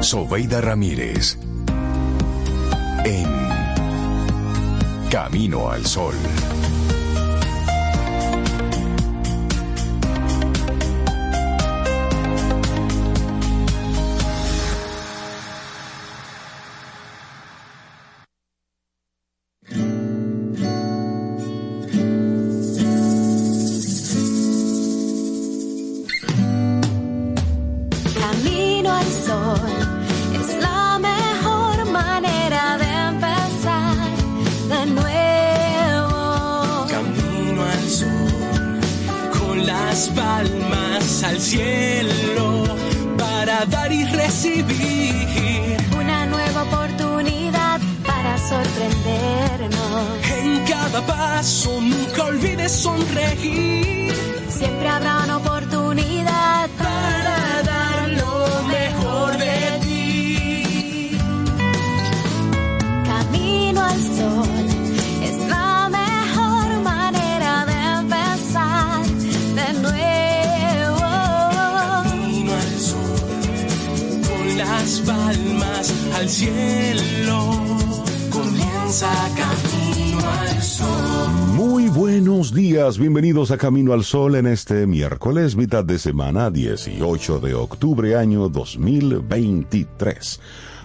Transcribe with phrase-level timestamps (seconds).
[0.00, 1.38] Sobeida Ramírez.
[3.04, 3.26] En
[5.10, 6.14] Camino al Sol.
[83.36, 90.40] A Camino al Sol en este miércoles, mitad de semana, 18 de octubre, año 2023.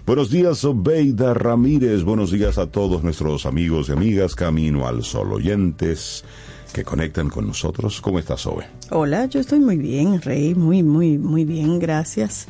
[0.06, 5.32] Buenos días, Obeida Ramírez, buenos días a todos nuestros amigos y amigas Camino al Sol
[5.32, 6.26] oyentes
[6.74, 8.02] que conectan con nosotros.
[8.02, 8.66] ¿Cómo estás, Obe?
[8.90, 12.48] Hola, yo estoy muy bien, Rey, muy, muy, muy bien, gracias.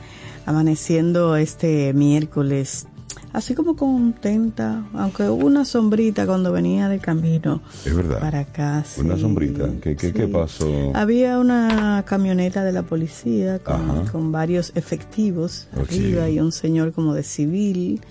[0.48, 2.88] Amaneciendo este miércoles,
[3.34, 8.20] así como contenta, aunque hubo una sombrita cuando venía de camino Es verdad.
[8.20, 8.84] para acá.
[8.98, 9.70] Una sombrita.
[9.82, 10.32] ¿Qué, qué, qué sí.
[10.32, 10.92] pasó?
[10.96, 15.84] Había una camioneta de la policía con, con varios efectivos Ok.
[15.90, 18.02] arriba y un señor como de civil.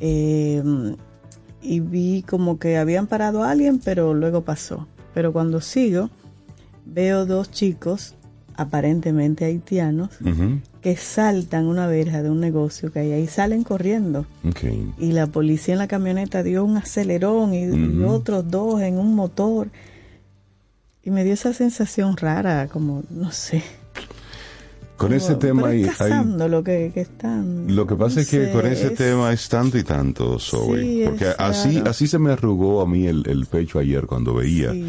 [0.00, 0.62] eh,
[1.64, 4.88] y vi como que habían parado a alguien, pero luego pasó.
[5.14, 6.10] Pero cuando sigo,
[6.84, 8.14] veo dos chicos,
[8.62, 10.10] aparentemente haitianos,
[10.80, 14.26] que saltan una verja de un negocio que hay ahí, salen corriendo.
[14.98, 19.68] Y la policía en la camioneta dio un acelerón y, otros dos en un motor.
[21.04, 23.62] Y me dio esa sensación rara, como, no sé.
[25.02, 25.72] Con ese tema
[26.48, 27.74] lo que, que están.
[27.74, 30.38] Lo que pasa no es que sé, con ese es- tema es tanto y tanto,
[30.38, 30.80] Zoe.
[30.80, 34.34] Sí, porque es así, así se me arrugó a mí el, el pecho ayer cuando
[34.34, 34.84] veía, Sí.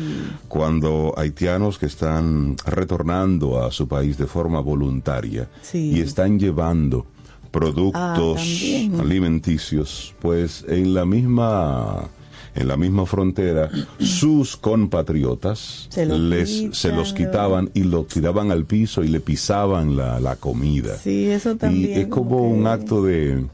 [0.48, 5.92] cuando haitianos que están retornando a su país de forma voluntaria Sí.
[5.96, 7.06] y están llevando
[7.52, 9.00] productos Ah, también.
[9.00, 12.08] alimenticios, pues en la misma
[12.56, 13.70] en la misma frontera,
[14.00, 19.20] sus compatriotas Se los les, se los quitaban y lo tiraban al piso y le
[19.20, 20.98] pisaban la, la comida.
[20.98, 21.92] Sí, eso también.
[21.92, 23.46] Y es como un acto de...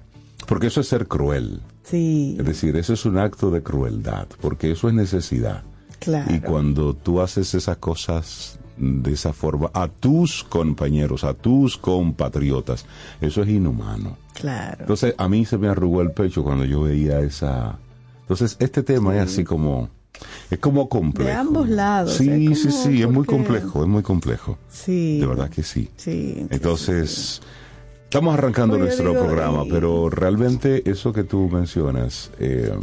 [0.48, 1.62] Porque eso es ser cruel.
[1.84, 5.64] Sí, Es decir, eso es un acto de crueldad, porque eso es necesidad.
[6.00, 6.34] claro.
[6.34, 12.86] Y cuando tú haces esas cosas de esa forma a tus compañeros, a tus compatriotas,
[13.22, 14.18] eso es inhumano.
[14.34, 14.78] Claro.
[14.82, 17.78] Entonces a mí se me arrugó el pecho cuando yo veía esa...
[18.30, 19.90] Entonces este tema es así como...
[20.52, 21.30] Es como complejo.
[21.30, 24.58] De ambos lados, Sí, sí, sí, es muy complejo, es muy complejo.
[24.70, 25.20] sí.
[25.20, 25.90] De verdad que sí.
[25.96, 26.46] Sí.
[26.50, 27.42] Entonces,
[28.04, 32.74] estamos arrancando Oye, nuestro digo, programa, y- pero realmente eso que tú mencionas eh,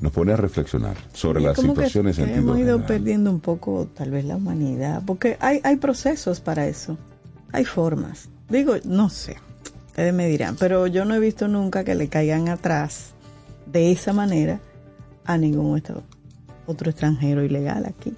[0.00, 2.84] nos pone a reflexionar sobre las situaciones en hemos ido general.
[2.86, 6.98] perdiendo un poco tal vez la humanidad, porque hay, hay procesos para eso,
[7.52, 8.28] hay formas.
[8.50, 9.36] Digo, no sé,
[9.86, 13.13] ustedes me dirán, pero yo no he visto nunca que le caigan atrás
[13.74, 14.60] de esa manera
[15.26, 16.02] a ningún otro,
[16.66, 18.14] otro extranjero ilegal aquí.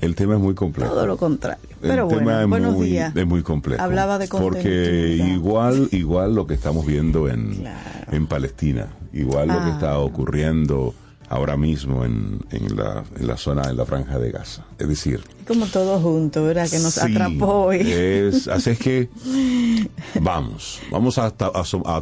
[0.00, 0.92] El tema es muy complejo.
[0.92, 1.58] Todo lo contrario.
[1.82, 3.16] El Pero tema bueno, es buenos muy, días.
[3.16, 3.82] es muy complejo.
[3.82, 8.12] Hablaba de Porque igual, igual lo que estamos viendo en, Claro.
[8.12, 9.72] en Palestina, igual lo que Ah.
[9.72, 10.94] está ocurriendo
[11.28, 14.64] ahora mismo en, en, la, en la zona, en la franja de Gaza.
[14.78, 16.68] Es decir, Como todo junto, ¿verdad?
[16.70, 17.80] Que nos Sí, atrapó y...
[17.80, 19.08] es- así es que
[20.20, 21.30] vamos, vamos a,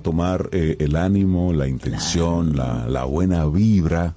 [0.02, 4.14] tomar eh, el ánimo, la intención, la, la buena vibra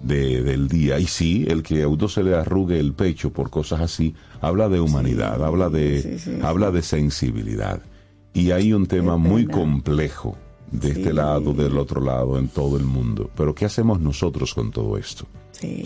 [0.00, 0.98] de- del día.
[0.98, 4.68] Y sí, el que a uno se le arrugue el pecho por cosas así, habla
[4.68, 7.80] de humanidad, habla de, sí, sí, habla de sensibilidad.
[8.34, 10.36] Y hay un tema muy complejo
[10.70, 13.30] de este lado, del otro lado, en todo el mundo.
[13.36, 15.26] Pero ¿qué hacemos nosotros con todo esto?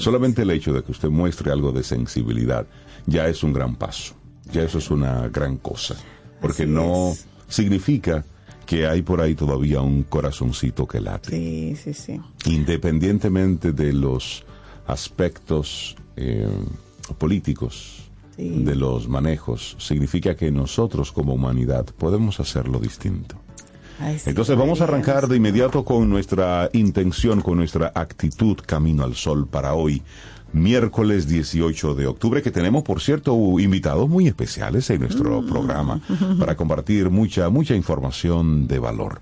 [0.01, 2.67] Solamente el hecho de que usted muestre algo de sensibilidad
[3.07, 4.15] ya es un gran paso,
[4.53, 5.95] ya eso es una gran cosa,
[6.41, 7.27] porque Así no es.
[7.49, 8.25] significa
[8.67, 12.21] que hay por ahí todavía un corazoncito que late, Sí, sí, sí.
[12.47, 14.45] independientemente de los
[14.87, 16.49] aspectos eh,
[17.19, 17.97] políticos,
[18.37, 18.63] Sí.
[18.65, 23.37] de los manejos, significa que nosotros como humanidad podemos hacerlo distinto.
[23.99, 29.05] Ay, sí, Entonces vamos a arrancar de inmediato con nuestra intención, con nuestra actitud camino
[29.05, 30.03] al sol para hoy,
[30.53, 36.01] miércoles 18 de octubre, que tenemos, por cierto, invitados muy especiales en nuestro programa
[36.39, 39.21] para compartir mucha, mucha información de valor.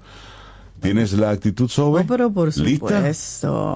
[0.80, 2.04] ¿Tienes la actitud sobre?
[2.04, 3.12] Oh, pero por ¿Lista?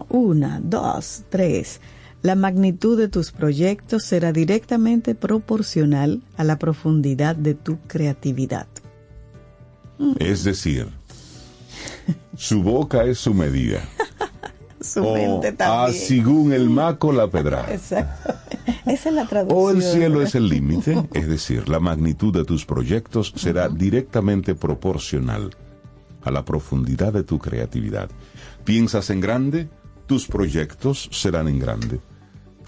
[0.09, 1.81] Una, dos, tres.
[2.23, 8.69] La magnitud de tus proyectos será directamente proporcional a la profundidad de tu creatividad.
[10.21, 10.89] Es decir,
[12.37, 13.83] su boca es su medida.
[14.83, 17.73] Su o mente a según el maco la pedrada.
[17.73, 18.35] Exacto.
[18.87, 19.61] Esa es la traducción.
[19.61, 24.55] O el cielo es el límite, es decir, la magnitud de tus proyectos será directamente
[24.55, 25.51] proporcional
[26.23, 28.11] a la profundidad de tu creatividad.
[28.65, 29.69] ¿Piensas en grande?
[30.07, 32.01] Tus proyectos serán en grande.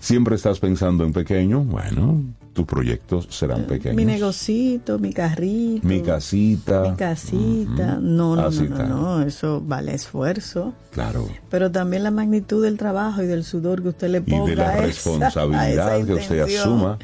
[0.01, 1.61] ¿Siempre estás pensando en pequeño?
[1.61, 2.23] Bueno,
[2.55, 3.97] tus proyectos serán pequeños.
[3.97, 5.87] Mi negocito, mi carrito.
[5.87, 6.83] Mi casita.
[6.89, 7.99] Mi casita.
[8.01, 8.89] No, no, Así no, no, está.
[8.89, 10.73] no, eso vale esfuerzo.
[10.93, 11.29] Claro.
[11.51, 14.57] Pero también la magnitud del trabajo y del sudor que usted le Y ponga de
[14.57, 16.99] la a responsabilidad a esa que usted asuma.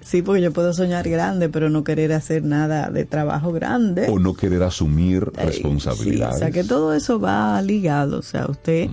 [0.00, 4.06] Sí, porque yo puedo soñar grande, pero no querer hacer nada de trabajo grande.
[4.08, 6.36] O no querer asumir responsabilidades.
[6.36, 8.20] sí, o sea, que todo eso va ligado.
[8.20, 8.88] O sea, usted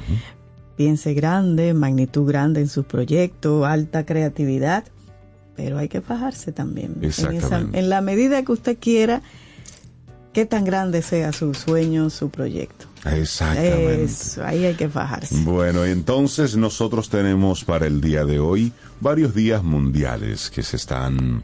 [0.76, 4.84] piense grande, magnitud grande en sus proyectos, alta creatividad,
[5.56, 6.96] pero hay que fajarse también.
[7.02, 7.80] En, esa- Exactamente.
[7.80, 9.22] en la medida que usted quiera,
[10.34, 12.86] que tan grande sea su sueño, su proyecto.
[13.06, 14.04] Exactamente.
[14.04, 15.36] Eso, ahí hay que fajarse.
[15.44, 18.72] Bueno, entonces nosotros tenemos para el día de hoy
[19.02, 21.44] varios días mundiales que se están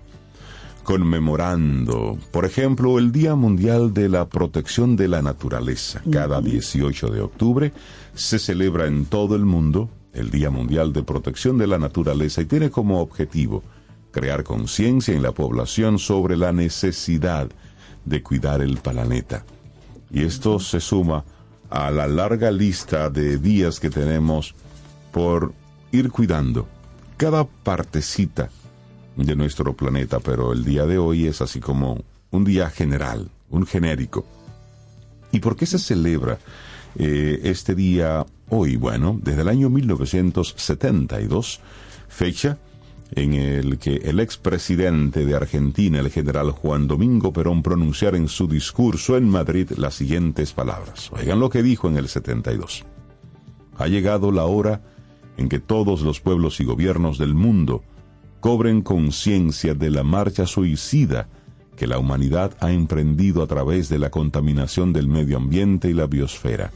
[0.83, 2.17] conmemorando.
[2.31, 6.01] Por ejemplo, el Día Mundial de la Protección de la Naturaleza.
[6.11, 7.73] Cada 18 de octubre
[8.15, 12.45] se celebra en todo el mundo el Día Mundial de Protección de la Naturaleza y
[12.45, 13.63] tiene como objetivo
[14.17, 17.49] crear conciencia en la población sobre la necesidad
[18.03, 19.45] de cuidar el planeta.
[20.09, 21.23] Y esto se suma
[21.69, 24.55] a la larga lista de días que tenemos
[25.11, 25.53] por
[25.91, 26.67] ir cuidando
[27.15, 28.49] cada partecita
[29.15, 33.67] de nuestro planeta, pero el día de hoy es así como un día general, un
[33.67, 34.25] genérico.
[35.31, 36.39] ¿Y por qué se celebra
[36.95, 38.77] eh, este día hoy?
[38.77, 41.59] Bueno, desde el año 1972,
[42.07, 42.57] fecha
[43.11, 48.47] en el que el expresidente de Argentina, el general Juan Domingo Perón, pronunciara en su
[48.47, 51.11] discurso en Madrid las siguientes palabras.
[51.11, 52.85] Oigan lo que dijo en el 72.
[53.77, 54.81] Ha llegado la hora
[55.37, 57.83] en que todos los pueblos y gobiernos del mundo
[58.39, 61.29] cobren conciencia de la marcha suicida
[61.75, 66.07] que la humanidad ha emprendido a través de la contaminación del medio ambiente y la
[66.07, 66.71] biosfera,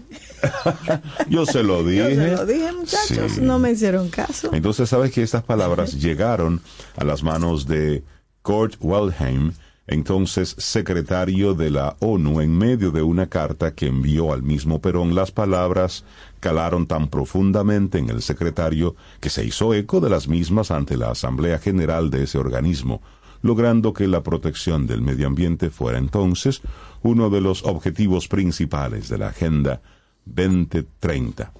[1.30, 2.14] yo se lo Yo dije.
[2.16, 3.32] se lo dije, muchachos.
[3.32, 3.40] Sí.
[3.40, 4.50] No me hicieron caso.
[4.52, 6.60] Entonces, sabes que estas palabras llegaron
[6.96, 8.02] a las manos de
[8.42, 9.52] Kurt Waldheim,
[9.86, 15.14] entonces secretario de la ONU, en medio de una carta que envió al mismo Perón.
[15.14, 16.04] Las palabras
[16.40, 21.10] calaron tan profundamente en el secretario que se hizo eco de las mismas ante la
[21.10, 23.00] Asamblea General de ese organismo,
[23.42, 26.60] logrando que la protección del medio ambiente fuera entonces
[27.02, 29.80] uno de los objetivos principales de la Agenda
[30.24, 31.52] 2030.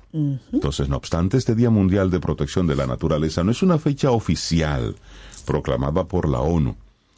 [0.52, 4.10] Entonces, no obstante, este Día Mundial de Protección de la Naturaleza no es una fecha
[4.10, 4.96] oficial
[5.44, 6.76] proclamada por la ONU.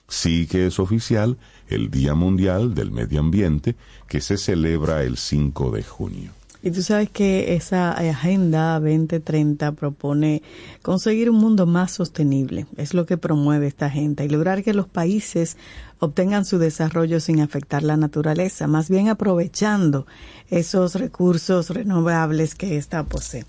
[0.09, 1.39] Sí que es oficial
[1.69, 3.77] el Día Mundial del Medio Ambiente
[4.09, 6.40] que se celebra el 5 de junio.
[6.63, 10.43] Y tú sabes que esa Agenda 2030 propone
[10.83, 12.67] conseguir un mundo más sostenible.
[12.77, 15.57] Es lo que promueve esta agenda y lograr que los países
[16.01, 20.07] obtengan su desarrollo sin afectar la naturaleza, más bien aprovechando
[20.51, 23.45] esos recursos renovables que ésta posee.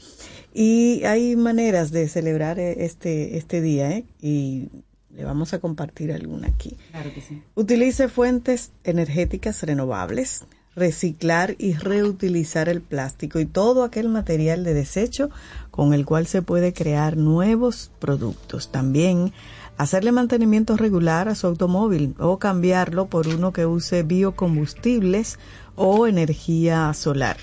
[0.54, 4.06] Y hay maneras de celebrar este, este día, ¿eh?
[4.22, 4.70] Y
[5.16, 6.78] le vamos a compartir alguna aquí.
[6.92, 7.42] Claro que sí.
[7.56, 15.30] Utilice fuentes energéticas renovables, reciclar y reutilizar el plástico y todo aquel material de desecho
[15.70, 18.72] con el cual se puede crear nuevos productos.
[18.72, 19.34] También
[19.78, 25.40] hacerle mantenimiento regular a su automóvil o cambiarlo por uno que use biocombustibles
[25.76, 27.38] o energía solar.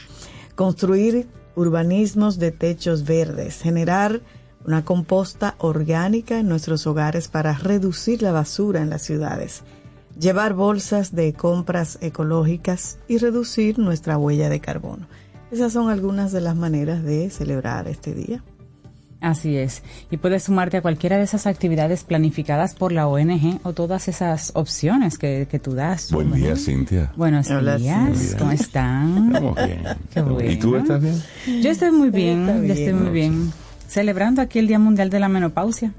[0.55, 4.21] Construir urbanismos de techos verdes, generar
[4.65, 9.63] una composta orgánica en nuestros hogares para reducir la basura en las ciudades
[10.19, 15.07] llevar bolsas de compras ecológicas y reducir nuestra huella de carbono.
[15.51, 18.43] Esas son algunas de las maneras de celebrar este día.
[19.21, 19.83] Así es.
[20.13, 24.53] Y puedes sumarte a cualquiera de esas actividades planificadas por la ONG o todas esas
[24.55, 26.13] opciones que, que tú das.
[26.13, 26.55] Buen día.
[26.55, 27.13] Cintia.
[27.17, 28.39] Buenos Hola, días, Cintia.
[28.39, 29.27] ¿cómo están?
[29.35, 29.83] Estamos bien.
[30.15, 30.51] Qué bueno.
[30.51, 31.21] ¿Y tú estás bien?
[31.63, 32.71] Yo estoy muy bien, yo bien.
[32.79, 33.53] estoy muy bien.
[33.89, 35.93] Celebrando aquí el Día Mundial de la Menopausia.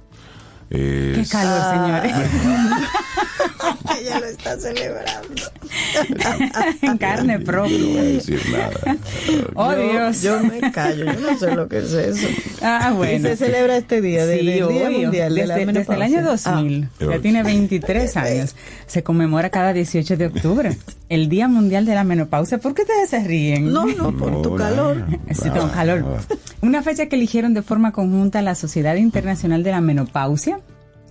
[0.72, 1.74] Eh, Qué calor,
[2.04, 2.14] señores.
[4.00, 5.44] Ella lo está celebrando.
[6.82, 8.04] en carne Yo no voy a propia.
[8.04, 8.98] decir nada.
[9.56, 10.22] Oh, yo, Dios.
[10.22, 12.28] yo me callo, yo no sé lo que es eso.
[12.62, 13.28] Ah, Y bueno.
[13.30, 15.00] se celebra este día, desde Sí, el Día obvio.
[15.02, 16.52] Mundial de la desde, desde el año Menopausia.
[16.52, 17.06] 2000, Ah.
[17.12, 18.56] ya tiene 23 años,
[18.88, 20.78] se conmemora cada 18 de octubre,
[21.10, 22.58] el Día Mundial de la Menopausia.
[22.60, 23.74] ¿Por qué ustedes se ríen?
[23.74, 25.06] No, no, por tu calor.
[25.32, 26.06] Sí, tengo calor.
[26.62, 30.59] Una fecha que eligieron de forma conjunta la Sociedad Internacional de la Menopausia,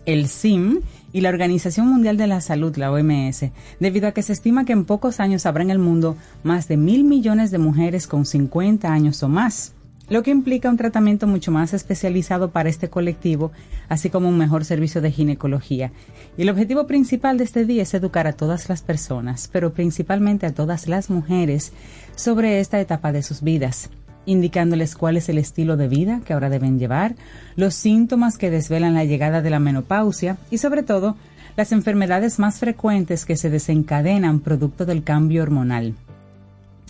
[0.09, 0.81] el CIM
[1.13, 3.45] y la Organización Mundial de la Salud, la OMS,
[3.79, 6.79] debido a que se estima que en pocos años habrá en el mundo más de
[6.79, 9.75] mil millones de mujeres con 50 años o más,
[10.09, 13.53] lo que implica un tratamiento mucho más especializado para este colectivo,
[13.91, 15.93] así como un mejor servicio de ginecología.
[16.39, 20.47] Y el objetivo principal de este día es educar a todas las personas, pero principalmente
[20.47, 21.75] a todas las mujeres,
[22.17, 23.91] sobre esta etapa de sus vidas
[24.29, 27.17] indicándoles cuál es el estilo de vida que ahora deben llevar,
[27.57, 31.17] los síntomas que desvelan la llegada de la menopausia y sobre todo
[31.57, 35.95] las enfermedades más frecuentes que se desencadenan producto del cambio hormonal.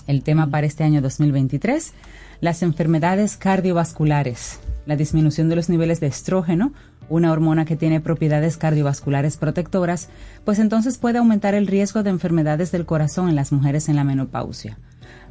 [0.08, 1.92] El tema para este año 2023,
[2.40, 6.72] las enfermedades cardiovasculares, la disminución de los niveles de estrógeno,
[7.08, 10.08] una hormona que tiene propiedades cardiovasculares protectoras,
[10.44, 14.04] pues entonces puede aumentar el riesgo de enfermedades del corazón en las mujeres en la
[14.04, 14.76] menopausia.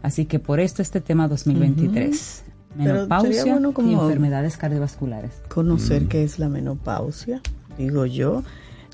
[0.01, 2.43] Así que por esto este tema 2023,
[2.77, 5.31] Pero menopausia sería bueno y enfermedades cardiovasculares.
[5.49, 7.41] Conocer qué es la menopausia,
[7.77, 8.43] digo yo.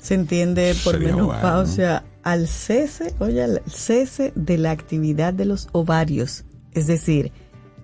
[0.00, 5.68] Se entiende por Sería menopausia al cese, oye, al cese de la actividad de los
[5.72, 7.32] ovarios, es decir,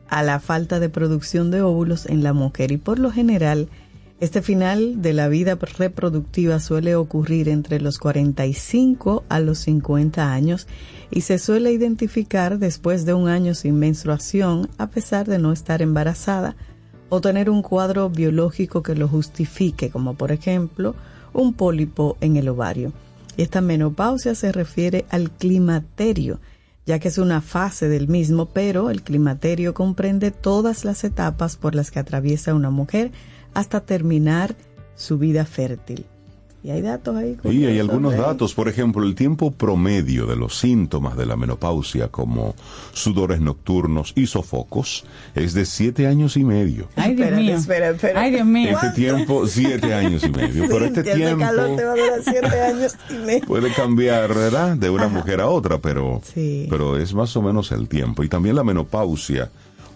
[0.09, 2.73] a la falta de producción de óvulos en la mujer.
[2.73, 3.69] Y por lo general
[4.21, 10.67] este final de la vida reproductiva suele ocurrir entre los 45 a los 50 años
[11.11, 15.81] y se suele identificar después de un año sin menstruación a pesar de no estar
[15.81, 16.55] embarazada
[17.09, 20.95] o tener un cuadro biológico que lo justifique, como por ejemplo
[21.33, 22.93] un pólipo en el ovario.
[23.39, 26.41] Esta menopausia se refiere al climaterio,
[26.85, 31.75] ya que es una fase del mismo, pero el climaterio comprende todas las etapas por
[31.75, 33.13] las que atraviesa una mujer
[33.55, 34.55] hasta terminar
[34.97, 36.05] su vida fértil.
[36.63, 37.39] Y hay datos ahí.
[37.45, 42.09] Y hay algunos datos, por ejemplo, el tiempo promedio de los síntomas de la menopausia,
[42.09, 42.55] como
[42.93, 46.87] sudores nocturnos y sofocos, es de siete años y medio.
[46.97, 47.57] Ay, Dios mío.
[47.57, 48.21] espera, espera.
[48.21, 48.73] Ay, Dios mío.
[48.73, 50.67] Este tiempo, siete años y medio.
[50.69, 53.47] Pero este calor tiempo te va a durar siete años y medio.
[53.47, 54.77] puede cambiar, ¿verdad?
[54.77, 56.67] De una mujer a otra, pero, Sí.
[56.69, 58.23] pero es más o menos el tiempo.
[58.23, 59.51] Y también la menopausia,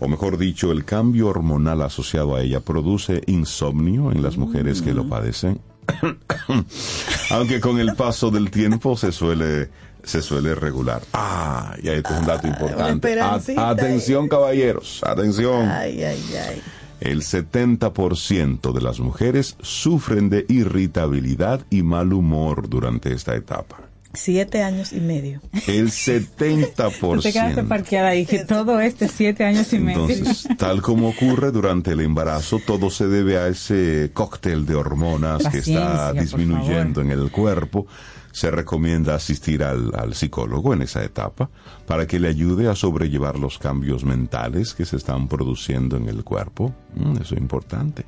[0.04, 4.92] o mejor dicho, el cambio hormonal asociado a ella, produce insomnio en las mujeres que
[4.92, 4.96] Mm.
[4.96, 5.60] lo padecen.
[7.30, 9.70] Aunque con el paso del tiempo se suele
[10.02, 11.00] se suele regular.
[11.14, 13.08] Ah, y esto es un dato importante.
[13.08, 15.66] esperancita A- atención, caballeros, atención.
[15.70, 16.62] Ay, ay, ay.
[17.00, 23.78] El 70% de las mujeres sufren de irritabilidad y mal humor durante esta etapa.
[24.14, 25.40] Siete años y medio.
[25.66, 27.68] El Te quedaste 70%.
[27.68, 30.08] parqueada ahí, que todo este siete años y medio.
[30.08, 35.48] Entonces, tal como ocurre durante el embarazo, todo se debe a ese cóctel de hormonas
[35.48, 37.86] que está disminuyendo en el cuerpo.
[38.32, 41.50] Se recomienda asistir al, al psicólogo en esa etapa
[41.86, 46.24] para que le ayude a sobrellevar los cambios mentales que se están produciendo en el
[46.24, 46.74] cuerpo.
[46.96, 48.06] Mm, eso es importante.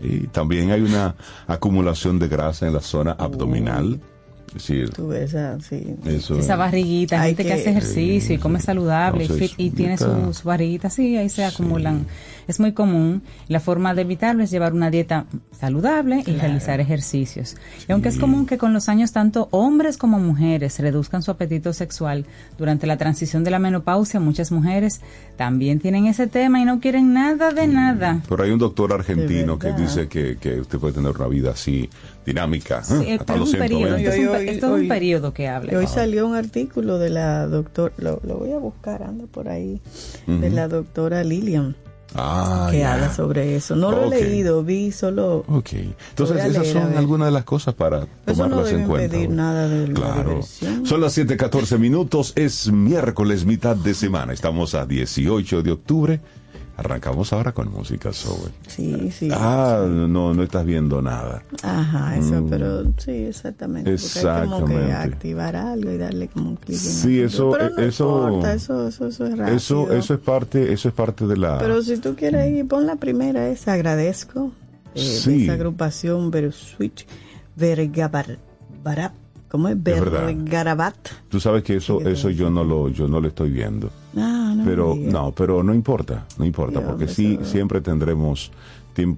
[0.00, 1.14] Y también hay una
[1.46, 4.00] acumulación de grasa en la zona abdominal.
[4.50, 5.94] Es decir, Tú ves así.
[6.04, 9.96] eso Esa barriguita, gente que, que- hace ejercicio y come saludable y fit, y tiene
[9.96, 12.06] sus barriguitas, sí, ahí se acumulan.
[12.50, 13.22] Es muy común.
[13.48, 15.26] La forma de evitarlo es llevar una dieta
[15.58, 17.56] saludable y realizar ejercicios.
[17.88, 21.72] Y aunque es común que con los años tanto hombres como mujeres reduzcan su apetito
[21.72, 22.26] sexual,
[22.58, 25.00] durante la transición de la menopausia muchas mujeres
[25.36, 28.20] también tienen ese tema y no quieren nada de nada.
[28.28, 31.88] Pero hay un doctor argentino que dice que, que usted puede tener una vida así
[32.26, 33.14] dinámica Sí, ¿eh?
[33.14, 34.02] esto hasta es los un periodo, 120.
[34.02, 35.78] esto es un, pe- Hoy- es un periodo que Y habla.
[35.78, 39.80] hoy salió un artículo de la doctora, lo, lo voy a buscar, anda por ahí,
[40.26, 41.76] de la doctora Lilian,
[42.14, 42.94] Ah, que ya.
[42.94, 43.76] habla sobre eso.
[43.76, 44.12] No lo Ok.
[44.14, 45.44] he leído, vi solo...
[45.48, 45.72] Ok.
[46.10, 49.04] Entonces, esas leer, son algunas de las cosas para Eso no tomarlas debe en cuenta.
[49.16, 50.28] impedir nada de la Claro.
[50.30, 50.86] diversión.
[50.86, 52.32] Son las 7:14 minutos.
[52.36, 54.32] Es miércoles, mitad de semana.
[54.32, 56.20] Estamos a 18 de octubre.
[56.80, 58.10] Arrancamos ahora con música.
[58.66, 59.28] Sí, sí.
[59.32, 61.42] Ah, no, no estás viendo nada.
[61.62, 62.48] Ajá, eso, Mm.
[62.48, 63.90] pero sí, exactamente.
[63.96, 64.92] Porque hay como que Exactamente.
[65.14, 66.76] activar algo y darle como un clic.
[66.78, 69.56] en Sí, eso- pero no eso- importa, eso, eso, eso es rápido.
[69.56, 71.58] Eso, eso es parte, eso es parte de la.
[71.58, 74.50] Pero si tú quieres ir, pon la primera esa, agradezco.
[74.94, 75.36] eh, Sí.
[75.38, 76.30] De esa agrupación.
[79.50, 79.82] ¿Cómo es?
[79.82, 80.26] verdad.
[80.26, 80.94] Vergarabat.
[81.28, 83.90] Tú sabes que eso, eso yo no lo, yo no lo estoy viendo.
[84.16, 88.50] Ah, no, pero no, pero no importa, no importa, Sí, porque sí eso- siempre tendremos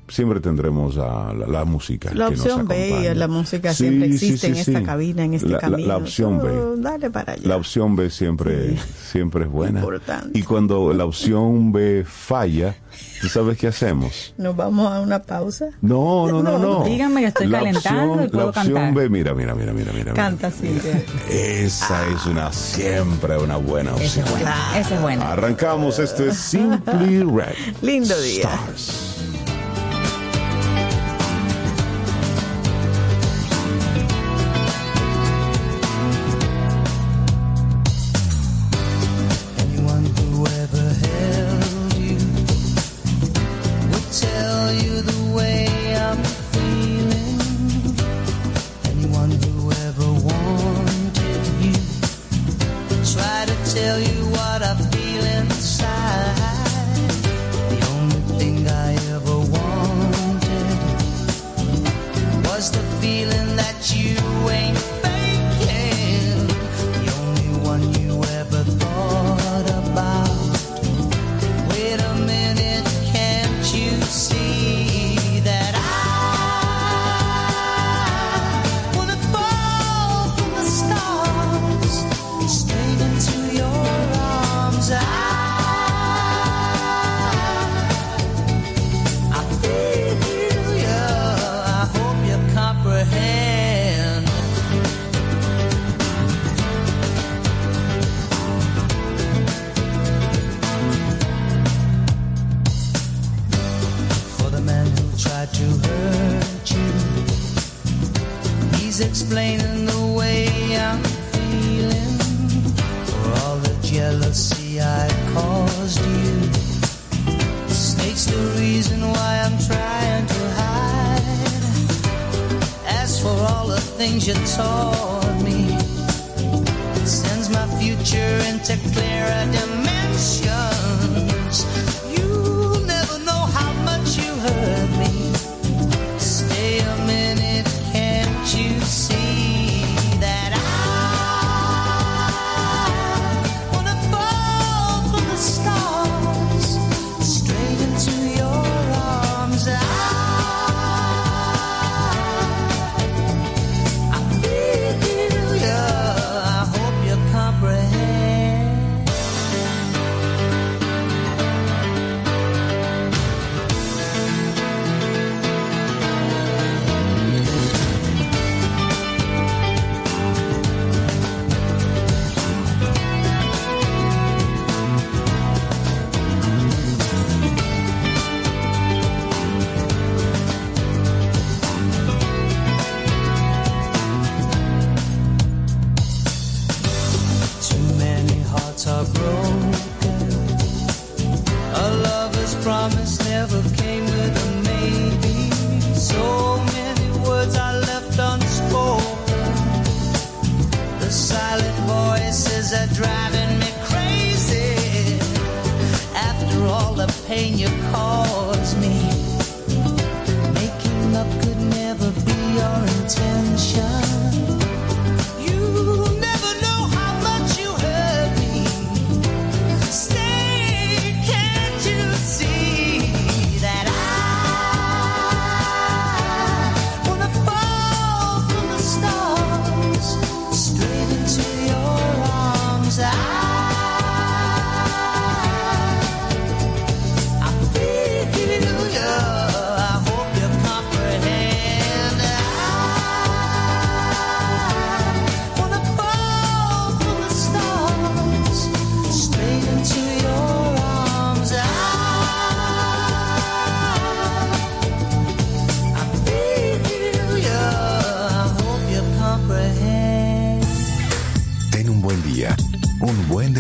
[0.09, 4.09] siempre tendremos a la, la música La que nos opción B, la música Sí, siempre
[4.09, 4.85] sí, existe sí, en esta sí.
[4.85, 5.89] cabina, en este La- camino.
[5.89, 6.51] La, opción B.
[6.83, 7.43] Dale para allá.
[7.49, 8.77] La opción B siempre,
[9.11, 9.81] siempre es buena.
[9.81, 10.39] Importante.
[10.39, 12.75] Y cuando la opción B falla,
[13.21, 14.35] ¿tú sabes qué hacemos?
[14.39, 15.67] Nos vamos a una pausa.
[15.81, 16.85] No, no, no, no.
[16.85, 18.95] Díganme que estoy La calentando opción- y puedo la opción cantar.
[18.95, 20.13] B, mira, mira, mira, mira, mira.
[20.15, 21.03] Canta, Cintia.
[21.31, 24.25] Esa es una siempre una buena opción.
[24.27, 24.51] es bueno.
[24.77, 25.23] Ese es bueno.
[25.23, 27.55] Arrancamos, esto es Simply Red.
[27.83, 28.43] Lindo día.
[28.43, 29.12] Stars.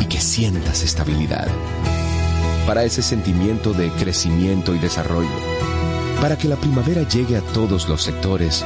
[0.00, 1.48] y que sientas estabilidad.
[2.66, 5.28] Para ese sentimiento de crecimiento y desarrollo.
[6.20, 8.64] Para que la primavera llegue a todos los sectores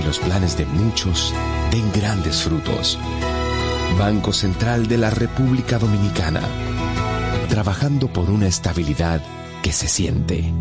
[0.00, 1.34] y los planes de muchos
[1.70, 2.98] den grandes frutos.
[3.98, 6.42] Banco Central de la República Dominicana.
[7.48, 9.22] Trabajando por una estabilidad
[9.62, 10.52] que se siente.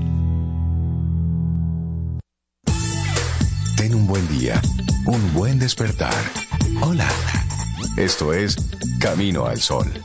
[3.75, 4.61] Ten un buen día,
[5.05, 6.13] un buen despertar.
[6.81, 7.07] Hola.
[7.97, 8.57] Esto es
[8.99, 10.05] Camino al Sol.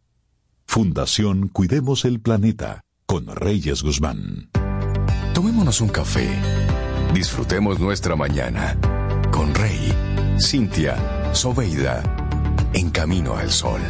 [0.73, 4.49] Fundación Cuidemos el Planeta con Reyes Guzmán.
[5.33, 6.29] Tomémonos un café.
[7.13, 8.79] Disfrutemos nuestra mañana
[9.33, 9.93] con Rey,
[10.39, 12.01] Cintia, Soveida,
[12.71, 13.81] en camino al sol.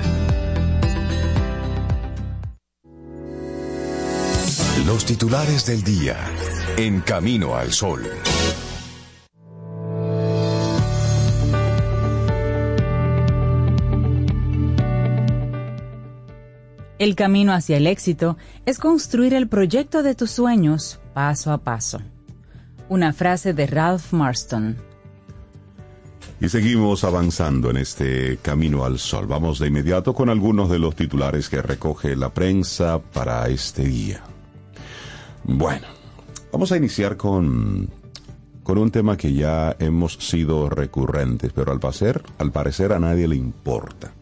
[4.87, 6.17] Los titulares del día,
[6.77, 8.09] en camino al sol.
[17.01, 18.37] El camino hacia el éxito
[18.67, 21.99] es construir el proyecto de tus sueños paso a paso.
[22.89, 24.77] Una frase de Ralph Marston.
[26.39, 29.25] Y seguimos avanzando en este camino al sol.
[29.25, 34.21] Vamos de inmediato con algunos de los titulares que recoge la prensa para este día.
[35.43, 35.87] Bueno,
[36.51, 37.89] vamos a iniciar con,
[38.61, 43.27] con un tema que ya hemos sido recurrentes, pero al parecer, al parecer a nadie
[43.27, 44.13] le importa.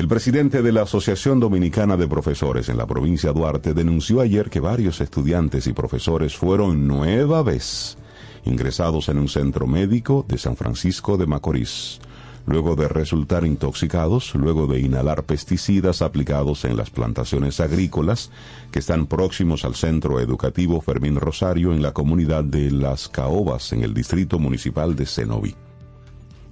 [0.00, 4.58] El presidente de la Asociación Dominicana de Profesores en la provincia Duarte denunció ayer que
[4.58, 7.98] varios estudiantes y profesores fueron nueva vez
[8.46, 12.00] ingresados en un centro médico de San Francisco de Macorís,
[12.46, 18.30] luego de resultar intoxicados, luego de inhalar pesticidas aplicados en las plantaciones agrícolas
[18.72, 23.82] que están próximos al centro educativo Fermín Rosario en la comunidad de Las Caobas, en
[23.82, 25.54] el distrito municipal de Cenoví.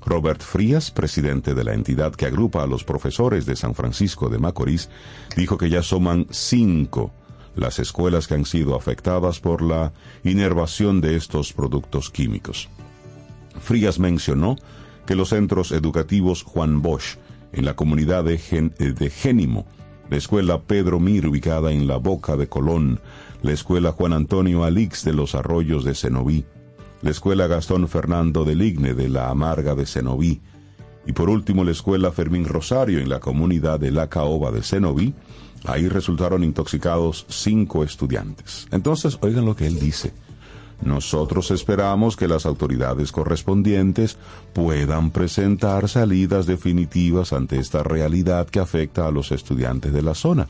[0.05, 4.39] Robert Frías, presidente de la entidad que agrupa a los profesores de San Francisco de
[4.39, 4.89] Macorís,
[5.37, 7.13] dijo que ya suman cinco
[7.55, 12.69] las escuelas que han sido afectadas por la inervación de estos productos químicos.
[13.61, 14.57] Frías mencionó
[15.07, 17.17] que los centros educativos Juan Bosch,
[17.53, 18.39] en la comunidad de,
[19.11, 19.67] Génimo,
[20.11, 23.01] la escuela Pedro Mir ubicada en la Boca de Colón,
[23.43, 26.45] la escuela Juan Antonio Alix de los Arroyos de Cenoví,
[27.03, 30.41] la escuela Gastón Fernando de Ligne de la Amarga de Cenoví,
[31.07, 35.15] y por último la escuela Fermín Rosario en la comunidad de La Caoba de Cenoví,
[35.65, 38.69] ahí resultaron intoxicados cinco estudiantes.
[38.73, 40.13] Entonces, oigan lo que él dice.
[40.83, 44.17] Nosotros esperamos que las autoridades correspondientes
[44.53, 50.49] puedan presentar salidas definitivas ante esta realidad que afecta a los estudiantes de la zona.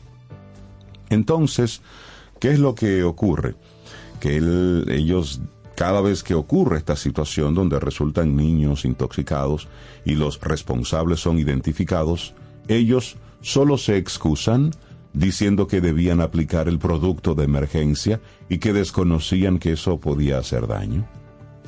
[1.09, 1.81] Entonces,
[2.39, 3.55] ¿qué es lo que ocurre?
[4.19, 5.41] Que él- ellos,
[5.79, 9.69] cada vez que ocurre esta situación donde resultan niños intoxicados
[10.03, 12.33] y los responsables son identificados,
[12.67, 14.71] ellos solo se excusan
[15.13, 20.67] diciendo que debían aplicar el producto de emergencia y que desconocían que eso podía hacer
[20.67, 21.07] daño.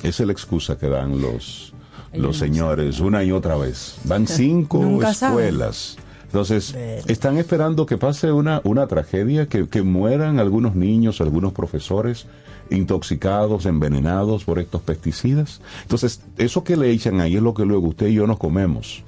[0.02, 1.72] Esa es la excusa que dan los,
[2.12, 3.96] los señores una y otra vez.
[4.04, 5.96] Van cinco escuelas.
[6.24, 6.74] Entonces,
[7.06, 12.26] están esperando que pase una, una tragedia, que, que mueran algunos niños, algunos profesores
[12.70, 15.60] intoxicados, envenenados por estos pesticidas.
[15.82, 19.04] Entonces, eso que le echan ahí es lo que luego usted y yo nos comemos.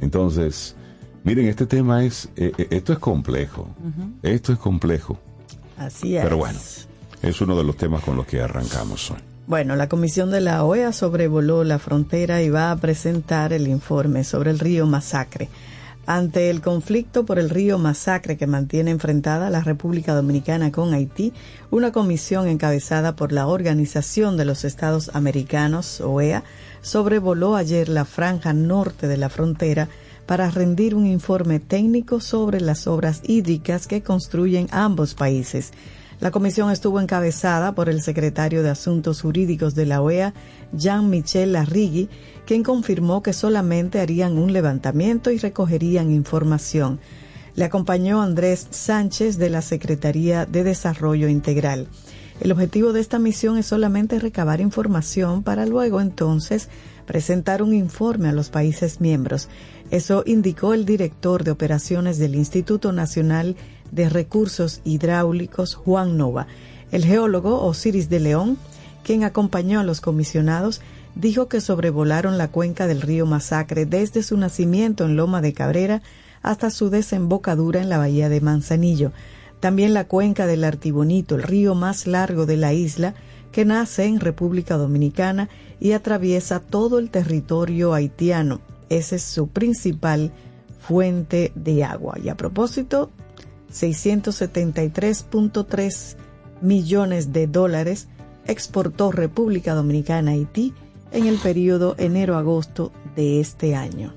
[0.00, 0.76] Entonces,
[1.24, 3.68] miren, este tema es, eh, eh, esto es complejo.
[4.22, 5.18] Esto es complejo.
[5.78, 6.22] Así es.
[6.22, 6.58] Pero bueno,
[7.22, 9.18] es uno de los temas con los que arrancamos hoy.
[9.46, 14.24] Bueno, la Comisión de la OEA sobrevoló la frontera y va a presentar el informe
[14.24, 15.48] sobre el río Masacre.
[16.08, 21.32] Ante el conflicto por el río Masacre que mantiene enfrentada la República Dominicana con Haití,
[21.72, 26.44] una comisión encabezada por la Organización de los Estados Americanos, OEA,
[26.80, 29.88] sobrevoló ayer la franja norte de la frontera
[30.26, 35.72] para rendir un informe técnico sobre las obras hídricas que construyen ambos países.
[36.18, 40.32] La comisión estuvo encabezada por el secretario de Asuntos Jurídicos de la OEA,
[40.72, 42.08] Jean-Michel Larrigui,
[42.46, 47.00] quien confirmó que solamente harían un levantamiento y recogerían información.
[47.56, 51.88] Le acompañó Andrés Sánchez de la Secretaría de Desarrollo Integral.
[52.40, 56.68] El objetivo de esta misión es solamente recabar información para luego entonces
[57.06, 59.48] presentar un informe a los países miembros.
[59.90, 63.56] Eso indicó el director de operaciones del Instituto Nacional
[63.90, 66.46] de Recursos Hidráulicos, Juan Nova.
[66.92, 68.58] El geólogo Osiris de León,
[69.02, 70.82] quien acompañó a los comisionados,
[71.16, 76.02] dijo que sobrevolaron la cuenca del río Masacre desde su nacimiento en Loma de Cabrera
[76.42, 79.10] hasta su desembocadura en la bahía de Manzanillo.
[79.58, 83.14] También la cuenca del Artibonito, el río más largo de la isla,
[83.50, 85.48] que nace en República Dominicana
[85.80, 88.60] y atraviesa todo el territorio haitiano.
[88.90, 90.30] Esa es su principal
[90.78, 92.18] fuente de agua.
[92.22, 93.10] Y a propósito,
[93.72, 96.16] 673.3
[96.60, 98.08] millones de dólares
[98.46, 100.74] exportó República Dominicana a Haití
[101.16, 104.12] en el periodo enero-agosto de este año.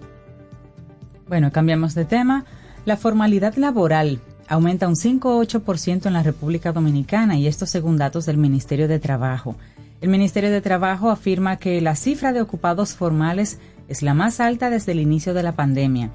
[1.30, 2.44] Bueno, cambiamos de tema.
[2.84, 8.38] La formalidad laboral aumenta un 5,8% en la República Dominicana y esto según datos del
[8.38, 9.56] Ministerio de Trabajo.
[10.02, 14.70] El Ministerio de Trabajo afirma que la cifra de ocupados formales es la más alta
[14.70, 16.12] desde el inicio de la pandemia.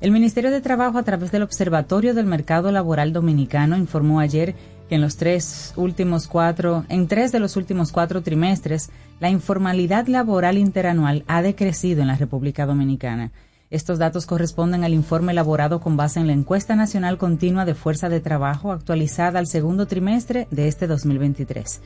[0.00, 4.73] El Ministerio de Trabajo, a través del Observatorio del Mercado Laboral Dominicano, informó ayer que
[4.90, 10.58] en los tres últimos cuatro, en tres de los últimos cuatro trimestres, la informalidad laboral
[10.58, 13.32] interanual ha decrecido en la República Dominicana.
[13.70, 18.08] Estos datos corresponden al informe elaborado con base en la encuesta nacional continua de fuerza
[18.08, 21.80] de trabajo actualizada al segundo trimestre de este 2023.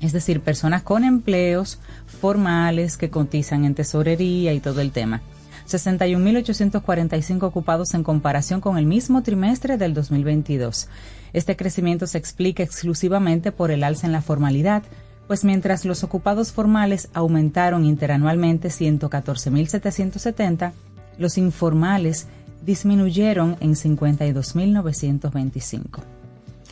[0.00, 1.78] Es decir, personas con empleos
[2.20, 5.22] formales que cotizan en tesorería y todo el tema.
[5.66, 10.88] 61.845 ocupados en comparación con el mismo trimestre del 2022.
[11.32, 14.82] Este crecimiento se explica exclusivamente por el alza en la formalidad,
[15.26, 20.72] pues mientras los ocupados formales aumentaron interanualmente 114.770,
[21.18, 22.28] los informales
[22.64, 26.00] disminuyeron en 52.925.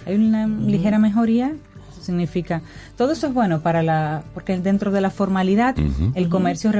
[0.06, 1.54] Hay una ligera mejoría.
[2.04, 2.62] Significa,
[2.96, 5.74] todo eso es bueno para la, porque dentro de la formalidad
[6.14, 6.72] el comercio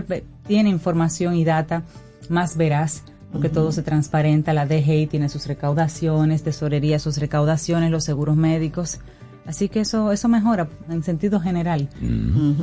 [0.47, 1.83] tiene información y data
[2.29, 8.05] más veraz, porque todo se transparenta, la DGI tiene sus recaudaciones, tesorería sus recaudaciones, los
[8.05, 9.01] seguros médicos.
[9.47, 11.89] Así que eso, eso mejora en sentido general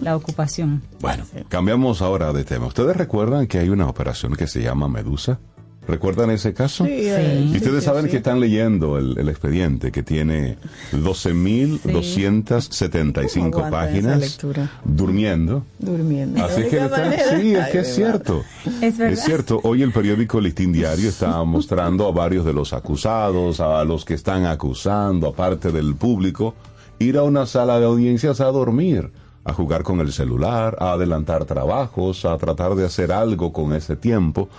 [0.02, 0.82] la ocupación.
[1.00, 2.65] Bueno, cambiamos ahora de tema.
[2.67, 5.39] ¿Ustedes recuerdan que hay una operación que se llama Medusa?
[5.88, 6.86] ¿Recuerdan ese caso?
[6.86, 8.12] Sí, eh, Y ustedes sí, saben sí.
[8.12, 10.58] que están leyendo el, el expediente que tiene
[10.94, 14.72] 12.275 ¿Cómo aguantan esa páginas lectura?
[14.84, 15.65] durmiendo.
[15.80, 16.44] Durmiendo.
[16.46, 18.44] Así que está- sí, es que es cierto.
[18.82, 19.13] Es verdad.
[19.13, 19.60] Es cierto.
[19.63, 24.13] Hoy el periódico Listín Diario está mostrando a varios de los acusados, a los que
[24.13, 26.56] están acusando, aparte del público,
[27.00, 29.12] ir a una sala de audiencias a dormir,
[29.44, 33.96] a jugar con el celular, a adelantar trabajos, a tratar de hacer algo con ese
[33.96, 34.50] tiempo.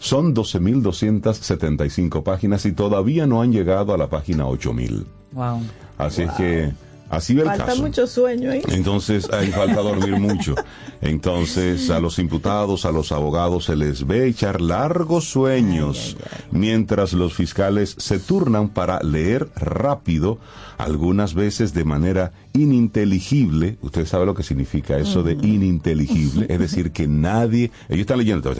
[0.00, 5.04] Son 12.275 páginas y todavía no han llegado a la página 8.000.
[5.32, 5.60] Wow.
[5.98, 6.72] Así es que
[7.10, 7.82] así ve el Falta caso.
[7.82, 8.62] mucho sueño ahí.
[8.68, 10.54] Entonces, hay falta dormir mucho.
[11.02, 16.16] Entonces, a los imputados, a los abogados se les ve echar largos sueños,
[16.50, 20.38] mientras los fiscales se turnan para leer rápido,
[20.78, 23.76] algunas veces de manera ininteligible.
[23.82, 28.50] Usted sabe lo que significa eso de ininteligible, es decir, que nadie, ellos están leyendo.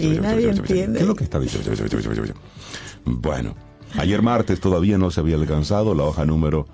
[0.00, 0.98] Y nadie entiende.
[0.98, 1.70] ¿Qué es lo que está diciendo?
[3.04, 3.54] Bueno,
[3.96, 6.66] ayer martes todavía no se había alcanzado la hoja número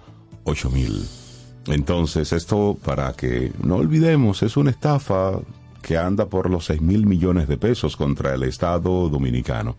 [0.44, 1.25] 8000.
[1.68, 5.40] Entonces, esto para que no olvidemos, es una estafa
[5.82, 9.76] que anda por los 6 mil millones de pesos contra el Estado dominicano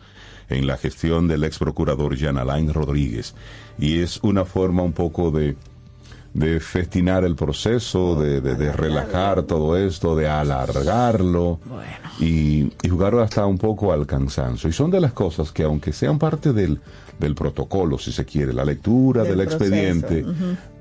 [0.50, 2.38] en la gestión del ex procurador Jean
[2.73, 3.36] Rodríguez.
[3.78, 5.56] Y es una forma un poco de,
[6.38, 11.60] de festinar el proceso, de, de- de relajar todo esto, de alargarlo
[12.19, 14.69] y, y jugar hasta un poco al cansancio.
[14.69, 16.80] Y son de las cosas que, aunque sean parte del,
[17.19, 20.23] del protocolo, si se quiere, la lectura Del expediente,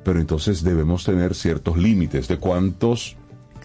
[0.05, 3.16] pero entonces debemos tener ciertos límites de cuántos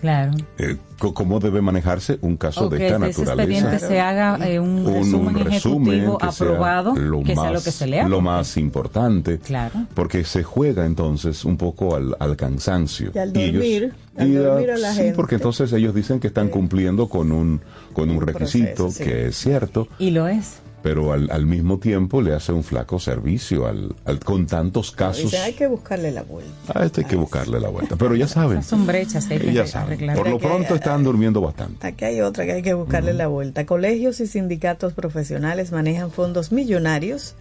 [0.02, 0.32] Claro.
[0.58, 3.54] eh, cómo debe manejarse un caso de esta de ese naturaleza.
[3.54, 7.34] expediente se haga eh, un, Un- resumen un resumen ejecutivo que sea aprobado, lo que
[7.34, 8.04] sea más, lo que se lea.
[8.04, 9.40] lo porque- más importante.
[9.40, 9.86] Claro.
[9.94, 13.12] Porque se juega entonces un poco al, al cansancio.
[13.14, 15.14] Y al ellos- dormir, al y a- dormir a la sí, gente.
[15.16, 17.62] porque entonces ellos dicen que están cumpliendo con un,
[17.94, 19.04] con un, Un requisito proceso, sí.
[19.04, 20.61] que es cierto, Y lo es.
[20.84, 25.26] Pero al, al mismo tiempo le hace un flaco servicio al, al- con tantos casos.
[25.26, 26.52] Dicen, hay que buscarle la vuelta.
[26.74, 27.96] A este hay que buscarle la vuelta.
[27.96, 30.14] Pero ya saben, Esas son brechas que hay que ya saben.
[30.16, 31.86] Por lo pronto están durmiendo bastante.
[31.86, 33.66] Aquí hay otra que hay que buscarle la vuelta.
[33.66, 37.36] Colegios y sindicatos profesionales manejan fondos millonarios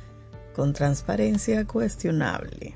[0.55, 2.75] con transparencia cuestionable.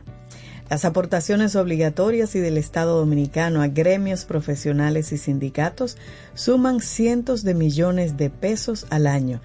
[0.71, 5.99] Las aportaciones obligatorias y del Estado dominicano a gremios profesionales y sindicatos
[6.33, 9.41] suman cientos de millones de pesos al año.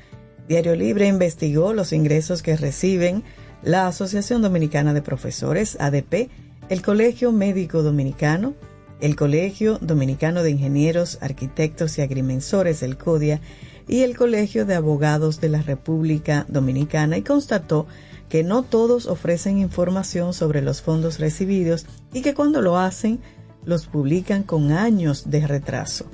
[0.50, 3.24] Diario Libre investigó los ingresos que reciben
[3.62, 6.32] la Asociación Dominicana de Profesores, ADP,
[6.70, 8.56] el Colegio Médico Dominicano,
[9.00, 13.42] el Colegio Dominicano de Ingenieros, Arquitectos y Agrimensores, el CODIA,
[13.88, 17.86] y el Colegio de Abogados de la República Dominicana y constató
[18.28, 23.20] que no todos ofrecen información sobre los fondos recibidos y que cuando lo hacen
[23.66, 26.08] los publican con años de retraso.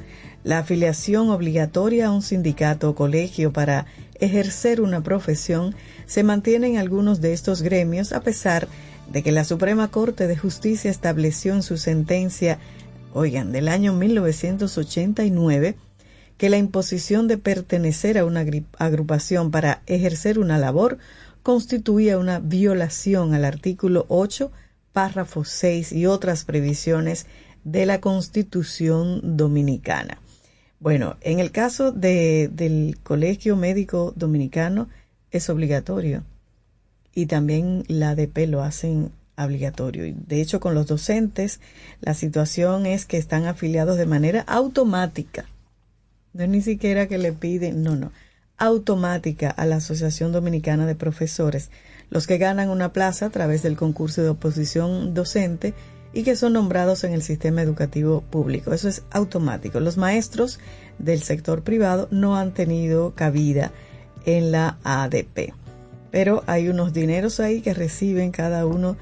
[0.43, 3.87] La afiliación obligatoria a un sindicato o colegio para
[4.19, 5.75] ejercer una profesión
[6.05, 8.67] se mantiene en algunos de estos gremios a pesar
[9.11, 12.59] de que la Suprema Corte de Justicia estableció en su sentencia,
[13.13, 15.75] oigan, del año 1989,
[16.37, 18.45] que la imposición de pertenecer a una
[18.77, 20.97] agrupación para ejercer una labor
[21.43, 24.51] constituía una violación al artículo 8,
[24.91, 27.27] párrafo 6 y otras previsiones
[27.63, 30.19] de la Constitución Dominicana.
[30.79, 34.89] Bueno, en el caso de, del Colegio Médico Dominicano
[35.31, 36.23] es obligatorio
[37.13, 40.13] y también la ADP lo hacen obligatorio.
[40.27, 41.59] De hecho, con los docentes
[42.01, 45.45] la situación es que están afiliados de manera automática.
[46.33, 48.11] No es ni siquiera que le piden, no, no,
[48.57, 51.71] automática a la Asociación Dominicana de Profesores,
[52.09, 55.73] los que ganan una plaza a través del concurso de oposición docente
[56.15, 58.73] y que son nombrados en el sistema educativo público.
[58.73, 59.81] Eso es automático.
[59.81, 60.59] Los maestros
[60.97, 63.71] del sector privado no han tenido cabida
[64.25, 65.53] en la ADP.
[66.11, 68.95] Pero hay unos dineros ahí que reciben cada uno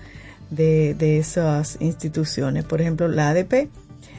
[0.50, 2.66] de, de esas instituciones.
[2.66, 3.70] Por ejemplo, la ADP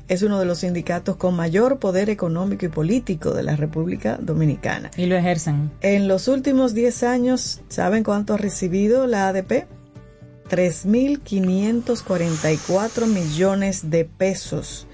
[0.07, 4.93] es uno de los sindicatos con mayor poder económico y político de la República Dominicana.
[4.97, 5.73] Y lo ejercen.
[5.81, 9.67] En los últimos 10 años, ¿saben cuánto ha recibido la ADP?
[10.51, 14.87] 3.544 millones de pesos.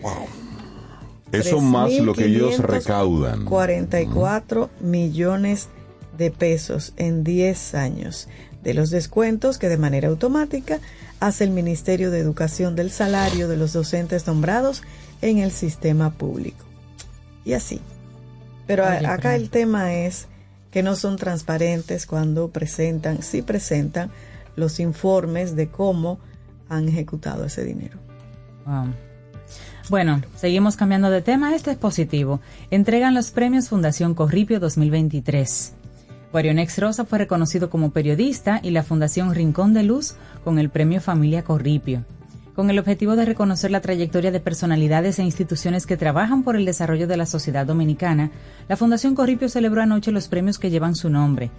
[1.33, 3.45] Eso más lo que ellos 3.544 recaudan.
[3.45, 5.69] 44 millones
[6.17, 8.29] de pesos en 10 años
[8.63, 10.81] de los descuentos que de manera automática
[11.19, 14.83] hace el Ministerio de Educación del salario de los docentes nombrados
[15.23, 16.65] en el sistema público.
[17.45, 17.81] Y así.
[18.67, 20.27] Pero Oye, acá pero- el tema es
[20.71, 24.11] que no son transparentes cuando presentan, sí presentan
[24.61, 26.21] los informes de cómo
[26.69, 27.99] han ejecutado ese dinero.
[29.89, 31.55] Bueno, seguimos cambiando de tema.
[31.55, 32.41] Este es positivo.
[32.71, 35.75] Entregan los premios Fundación Corripio 2023.
[36.31, 41.01] Guarionex Rosa fue reconocido como periodista y la Fundación Rincón de Luz con el premio
[41.01, 42.05] Familia Corripio.
[42.55, 46.65] Con el objetivo de reconocer la trayectoria de personalidades e instituciones que trabajan por el
[46.65, 48.31] desarrollo de la sociedad dominicana,
[48.69, 51.51] la Fundación Corripio celebró anoche los premios que llevan su nombre.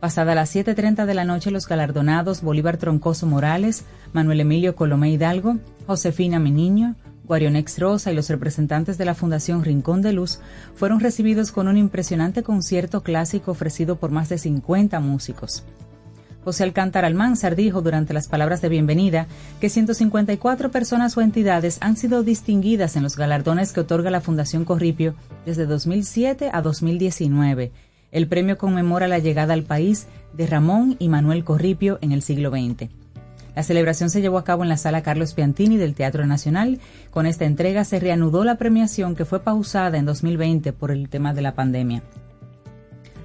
[0.00, 5.56] Pasada las 7.30 de la noche, los galardonados Bolívar Troncoso Morales, Manuel Emilio Colomé Hidalgo,
[5.86, 10.38] Josefina Meniño, Guarionex Rosa y los representantes de la Fundación Rincón de Luz
[10.74, 15.64] fueron recibidos con un impresionante concierto clásico ofrecido por más de 50 músicos.
[16.44, 19.26] José Alcántara Almanzar dijo durante las palabras de bienvenida
[19.60, 24.64] que 154 personas o entidades han sido distinguidas en los galardones que otorga la Fundación
[24.64, 27.72] Corripio desde 2007 a 2019.
[28.12, 32.50] El premio conmemora la llegada al país de Ramón y Manuel Corripio en el siglo
[32.50, 32.90] XX.
[33.56, 36.78] La celebración se llevó a cabo en la sala Carlos Piantini del Teatro Nacional.
[37.10, 41.32] Con esta entrega se reanudó la premiación que fue pausada en 2020 por el tema
[41.32, 42.02] de la pandemia.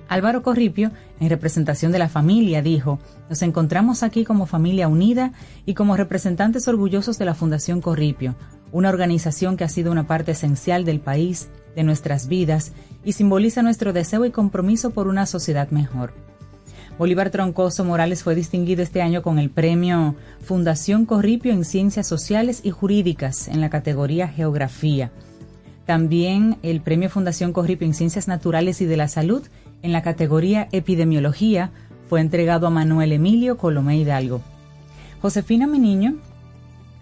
[0.07, 5.31] Álvaro Corripio, en representación de la familia, dijo, nos encontramos aquí como familia unida
[5.65, 8.35] y como representantes orgullosos de la Fundación Corripio,
[8.73, 13.61] una organización que ha sido una parte esencial del país, de nuestras vidas y simboliza
[13.61, 16.13] nuestro deseo y compromiso por una sociedad mejor.
[16.97, 22.61] Bolívar Troncoso Morales fue distinguido este año con el premio Fundación Corripio en Ciencias Sociales
[22.63, 25.11] y Jurídicas en la categoría Geografía.
[25.85, 29.43] También el premio Fundación Corripio en Ciencias Naturales y de la Salud
[29.81, 30.67] en la categoría
[32.09, 32.21] Fue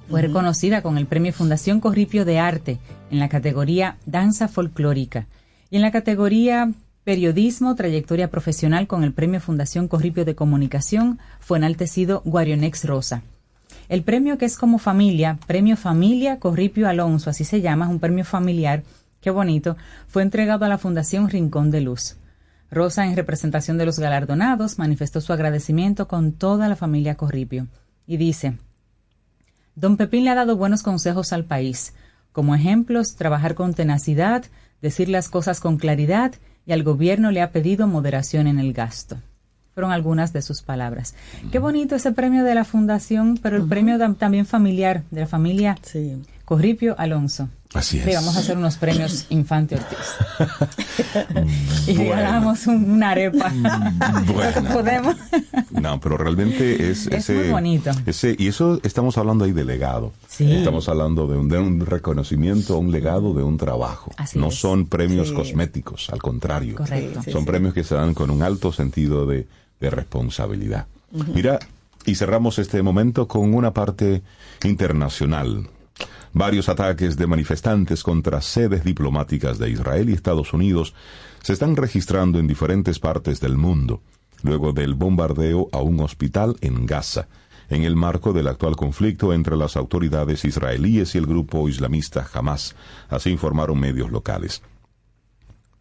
[0.10, 2.80] reconocida con el Premio Fundación Corripio de Arte
[3.12, 5.28] en la categoría Danza Folclórica
[5.70, 6.72] y en la categoría
[7.04, 13.24] Periodismo, Trayectoria Profesional con el Premio Fundación Corripio de Comunicación fue enaltecido Guarionex Rosa.
[13.88, 18.00] El premio que es como familia, Premio Familia Corripio Alonso, así se llama, es un
[18.00, 18.84] premio familiar,
[19.22, 22.18] qué bonito, fue entregado a la Fundación Rincón de Luz.
[22.72, 27.68] Rosa, en representación de los galardonados, manifestó su agradecimiento con toda la familia Corripio
[28.06, 28.58] y dice,
[29.80, 31.94] Don Pepín le ha dado buenos consejos al país,
[32.34, 34.44] como ejemplos, trabajar con tenacidad,
[34.82, 36.34] decir las cosas con claridad
[36.66, 39.18] y al gobierno le ha pedido moderación en el gasto.
[39.74, 41.16] Fueron algunas de sus palabras.
[41.52, 45.28] Qué bonito ese premio de la fundación, pero el premio tam- también familiar, de la
[45.28, 46.22] familia Sí.
[46.44, 47.48] Corripio Alonso.
[47.76, 48.06] Así es.
[48.06, 49.98] Sí, vamos a hacer unos premios Infante Ortiz.
[51.88, 52.56] y Bueno.
[52.68, 53.52] un- una arepa.
[54.34, 54.70] Bueno.
[54.74, 55.16] Podemos.
[55.70, 57.92] No, pero realmente es, Es ese, muy bonito.
[58.08, 60.14] ese- y eso estamos hablando ahí de legado.
[60.28, 60.52] Sí.
[60.52, 64.12] Estamos hablando de un, de un reconocimiento, un legado de un trabajo.
[64.18, 64.56] Así no es.
[64.56, 65.34] son premios Sí.
[65.36, 66.76] cosméticos, al contrario.
[66.76, 67.22] Correcto.
[67.32, 67.48] Son sí.
[67.48, 69.48] premios que se dan con un alto sentido de,
[69.80, 70.88] de responsabilidad.
[71.36, 71.60] Mira,
[72.06, 74.24] y cerramos este momento con una parte
[74.64, 75.68] internacional.
[76.34, 80.94] Varios ataques de manifestantes contra sedes diplomáticas de Israel y Estados Unidos
[81.42, 84.02] se están registrando en diferentes partes del mundo,
[84.44, 87.28] luego del bombardeo a un hospital en Gaza,
[87.70, 92.76] en el marco del actual conflicto entre las autoridades israelíes y el grupo islamista Hamas,
[93.10, 94.62] así informaron medios locales.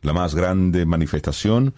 [0.01, 1.75] La más grande manifestación,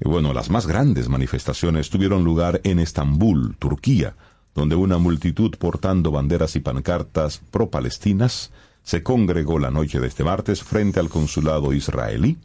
[0.00, 4.14] eh, bueno, las más grandes manifestaciones tuvieron lugar en Estambul, Turquía,
[4.54, 8.50] donde una multitud portando banderas y pancartas pro-palestinas
[8.82, 12.38] se congregó la noche de este martes frente al consulado israelí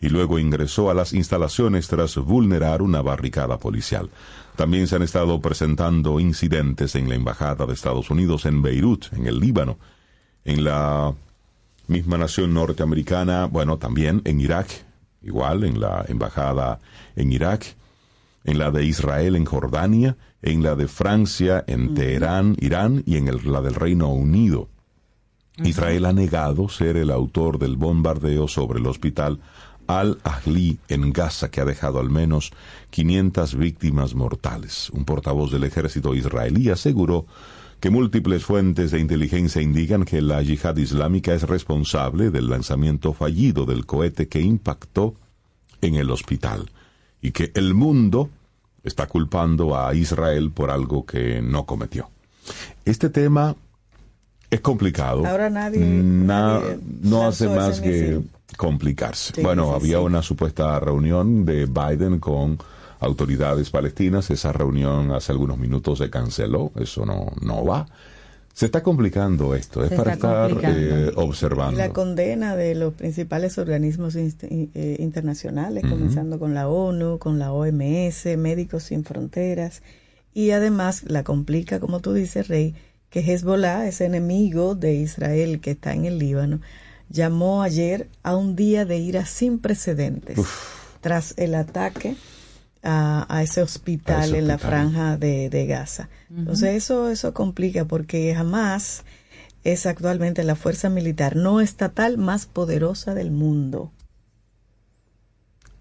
[0.00, 4.10] y luego ingresó a las instalaciones tras vulnerar una barricada policial.
[4.56, 9.26] También se han estado presentando incidentes en la Embajada de Estados Unidos en Beirut, en
[9.26, 9.78] el Líbano,
[10.44, 11.14] en la
[11.86, 14.68] misma nación norteamericana, bueno, también en Irak,
[15.22, 16.80] igual en la embajada
[17.14, 17.76] en Irak,
[18.44, 23.28] en la de Israel en Jordania, en la de Francia en Teherán, Irán y en
[23.28, 24.68] el- la del Reino Unido.
[25.64, 29.38] Israel ha negado ser el autor del bombardeo sobre el hospital
[29.86, 32.52] Al-Ahli en Gaza, que ha dejado al menos
[32.90, 34.90] 500 víctimas mortales.
[34.90, 37.26] Un portavoz del ejército israelí aseguró
[37.80, 43.66] que múltiples fuentes de inteligencia indican que la yihad islámica es responsable del lanzamiento fallido
[43.66, 45.14] del cohete que impactó
[45.80, 46.70] en el hospital
[47.20, 48.30] y que el mundo
[48.84, 52.08] está culpando a Israel por algo que no cometió.
[52.84, 53.54] Este tema
[54.50, 55.24] es complicado.
[55.26, 58.30] Ahora nadie- Na- nadie no hace más que misil.
[58.56, 59.32] complicarse.
[59.36, 60.04] Sí, bueno, había sí.
[60.04, 62.58] una supuesta reunión de Biden con
[63.00, 64.30] autoridades palestinas.
[64.30, 66.70] Esa reunión hace algunos minutos se canceló.
[66.76, 67.86] Eso no, no va.
[68.52, 69.82] Se está complicando esto.
[69.82, 71.78] Es Se para estar eh, observando.
[71.78, 78.26] la condena de los principales organismos eh, internacionales, comenzando con la ONU, con la OMS,
[78.36, 79.82] Médicos Sin Fronteras,
[80.34, 82.74] y además la complica, como tú dices, Rey,
[83.10, 86.60] que Hezbollah, ese enemigo de Israel que está en el Líbano,
[87.08, 90.38] llamó ayer a un día de ira sin precedentes
[91.00, 92.16] tras el ataque
[92.82, 96.08] a, a ese hospital A ese en la franja de, de Gaza.
[96.30, 99.04] Entonces eso, eso complica porque jamás
[99.64, 103.92] es actualmente la fuerza militar no estatal más poderosa del mundo.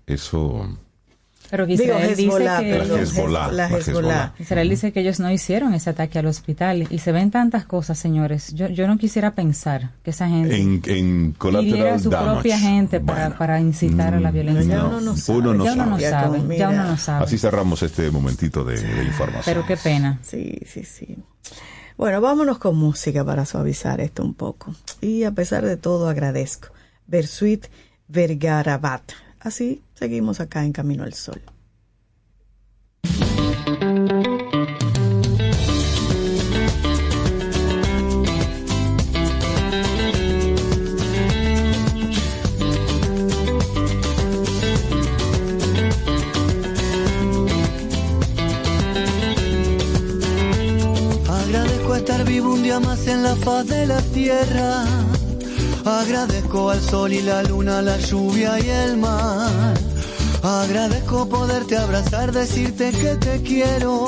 [0.06, 0.78] Eso.
[1.52, 2.78] Pero que Digo, Israel dice Hezbollah, que...
[3.02, 3.80] Hezbollah, la la Hezbollah.
[3.80, 4.34] Hezbollah.
[4.40, 8.00] Israel dice que ellos no hicieron ese ataque al hospital y se ven tantas cosas,
[8.00, 8.54] señores.
[8.54, 12.32] Yo, yo no quisiera pensar que esa gente En, en a su damage.
[12.32, 14.76] propia gente para, Bueno, para incitar a la mm, violencia.
[14.78, 15.40] Ya uno no sabe.
[15.40, 16.10] Uno no ya uno no sabe.
[16.10, 17.26] sabe, Como, ya uno no sabe.
[17.26, 19.44] Así cerramos este momentito de, de información.
[19.44, 20.20] Pero qué pena.
[20.24, 21.18] Sí, sí, sí.
[21.98, 24.74] Bueno, vámonos con música para suavizar esto un poco.
[25.02, 26.70] Y a pesar de todo agradezco.
[27.08, 27.66] Versuit
[28.08, 29.04] Vergarabat.
[29.40, 31.40] Así seguimos acá en Camino al Sol.
[51.30, 54.84] Agradezco estar vivo un día más en la faz de la tierra.
[55.86, 59.91] Agradezco al sol y la luna, la lluvia y el mar.
[60.44, 64.08] Agradezco poderte abrazar, decirte que te quiero.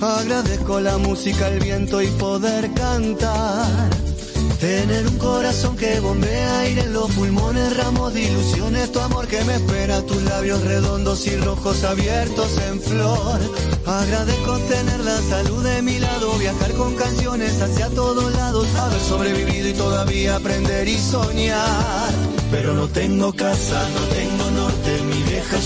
[0.00, 3.90] Agradezco la música, el viento y poder cantar.
[4.60, 9.42] Tener un corazón que bombea aire en los pulmones, ramos de ilusiones, tu amor que
[9.44, 13.40] me espera, tus labios redondos y rojos abiertos en flor.
[13.86, 19.68] Agradezco tener la salud de mi lado, viajar con canciones hacia todos lados, haber sobrevivido
[19.68, 22.12] y todavía aprender y soñar.
[22.50, 24.23] Pero no tengo casa, no tengo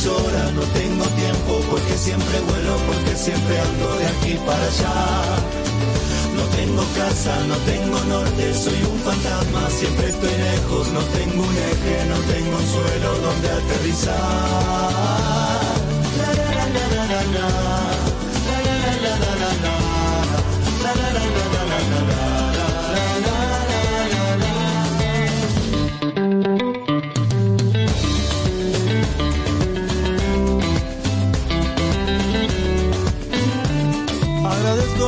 [0.05, 4.95] llora, no tengo tiempo porque siempre vuelo, porque siempre ando de aquí para allá.
[6.37, 11.57] No tengo casa, no tengo norte, soy un fantasma, siempre estoy lejos, no tengo un
[11.73, 14.15] eje, no tengo un suelo donde aterrizar.
[16.21, 17.49] La, la, la, la, la, la, la.
[18.49, 19.75] La, la, la, la, la, la, la.
[20.85, 21.63] La, la, la, la,
[22.11, 22.38] la,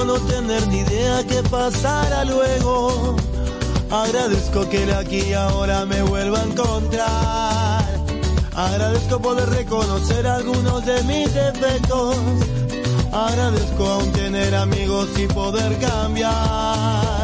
[0.06, 3.16] No tener ni idea qué pasará luego.
[3.90, 7.84] Agradezco que el aquí y ahora me vuelva a encontrar.
[8.56, 12.16] Agradezco poder reconocer algunos de mis defectos.
[13.12, 17.19] Agradezco aún tener amigos y poder cambiar.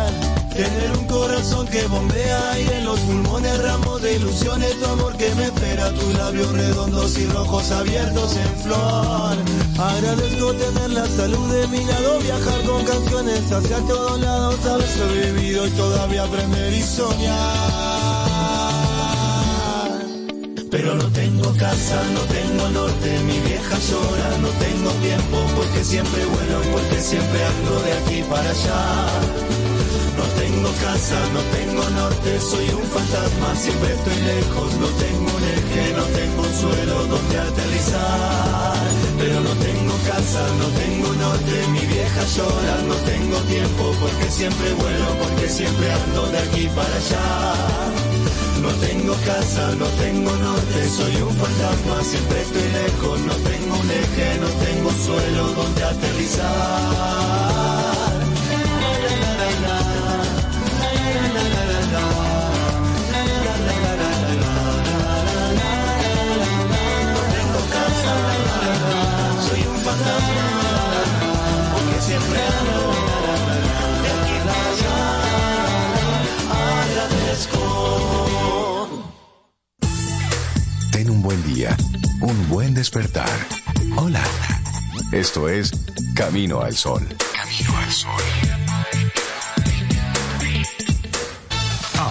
[0.57, 5.35] Tener un corazón que bombea aire en los pulmones, ramos de ilusiones, tu amor que
[5.35, 9.37] me espera, tus labios redondos y rojos abiertos en flor.
[9.79, 15.67] Agradezco tener la salud de mi lado, viajar con canciones hacia todos lados, haber sobrevivido
[15.67, 17.37] y todavía aprender y soñar.
[20.71, 26.25] Pero no tengo casa, no tengo norte, mi vieja llora, no tengo tiempo porque siempre
[26.25, 29.56] vuelo y porque siempre ando de aquí para allá.
[30.17, 35.45] No tengo casa, no tengo norte, soy un fantasma, siempre estoy lejos, no tengo un
[35.45, 38.87] eje, no tengo suelo donde aterrizar.
[39.19, 44.73] Pero no tengo casa, no tengo norte, mi vieja llora, no tengo tiempo porque siempre
[44.75, 47.55] vuelo, porque siempre ando de aquí para allá.
[48.62, 53.91] No tengo casa, no tengo norte, soy un fantasma, siempre estoy lejos, no tengo un
[53.91, 57.86] eje, no tengo suelo donde aterrizar.
[80.91, 81.76] Ten un buen día,
[82.20, 83.28] un buen despertar.
[83.97, 84.22] Hola.
[85.12, 85.70] Esto es
[86.14, 87.07] Camino al Sol.
[87.32, 88.66] Camino al Sol.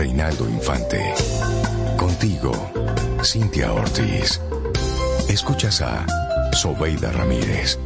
[0.00, 1.12] Reinaldo Infante.
[1.98, 2.52] Contigo,
[3.22, 4.40] Cintia Ortiz.
[5.28, 6.06] Escuchas a
[6.54, 7.78] Sobeida Ramírez.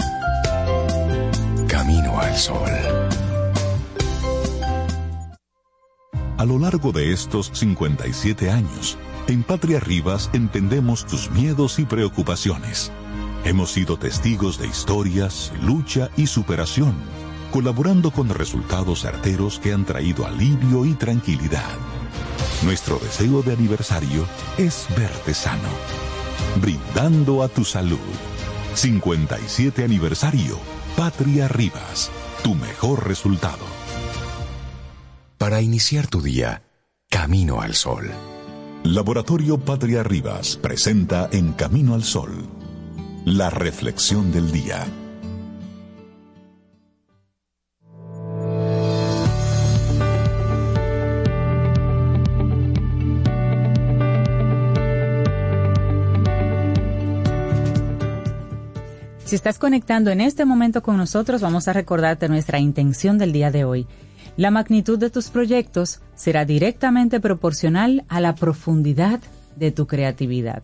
[1.67, 2.71] Camino al Sol.
[6.39, 8.97] A lo largo de estos 57 años,
[9.27, 12.93] en Patria Rivas entendemos tus miedos y preocupaciones.
[13.45, 16.95] Hemos sido testigos de historias, lucha y superación,
[17.51, 21.75] colaborando con resultados certeros que han traído alivio y tranquilidad.
[22.65, 25.69] Nuestro deseo de aniversario es verte sano,
[26.61, 27.99] brindando a tu salud.
[28.75, 30.59] 57 aniversario,
[30.97, 32.11] Patria Rivas,
[32.43, 33.65] tu mejor resultado.
[35.37, 36.63] Para iniciar tu día,
[37.11, 38.11] Camino al Sol.
[38.83, 42.49] Laboratorio Patria Rivas presenta en Camino al Sol
[43.27, 44.87] la reflexión del día.
[59.35, 63.51] Si estás conectando en este momento con nosotros, vamos a recordarte nuestra intención del día
[63.51, 63.85] de hoy.
[64.37, 69.19] La magnitud de tus proyectos será directamente proporcional a la profundidad
[69.57, 70.63] de tu creatividad.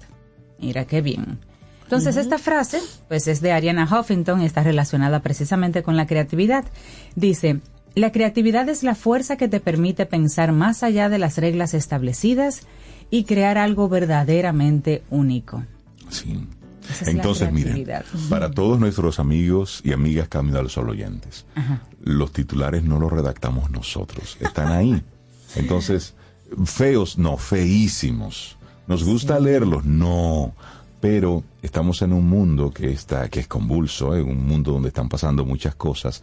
[0.60, 1.40] Mira qué bien.
[1.82, 6.64] Entonces, esta frase, pues es de Ariana Huffington, está relacionada precisamente con la creatividad.
[7.16, 7.58] Dice,
[7.96, 12.68] la creatividad es la fuerza que te permite pensar más allá de las reglas establecidas
[13.10, 15.64] y crear algo verdaderamente único.
[16.08, 16.46] Sí.
[16.88, 17.86] Esa Entonces, miren,
[18.28, 21.82] para todos nuestros amigos y amigas Camino al Sol oyentes, Ajá.
[22.02, 25.02] los titulares no los redactamos nosotros, están ahí.
[25.56, 26.14] Entonces,
[26.64, 28.56] feos, no, feísimos.
[28.86, 30.54] Nos gusta leerlos, no.
[31.00, 35.08] Pero estamos en un mundo que está, que es convulso, en un mundo donde están
[35.08, 36.22] pasando muchas cosas.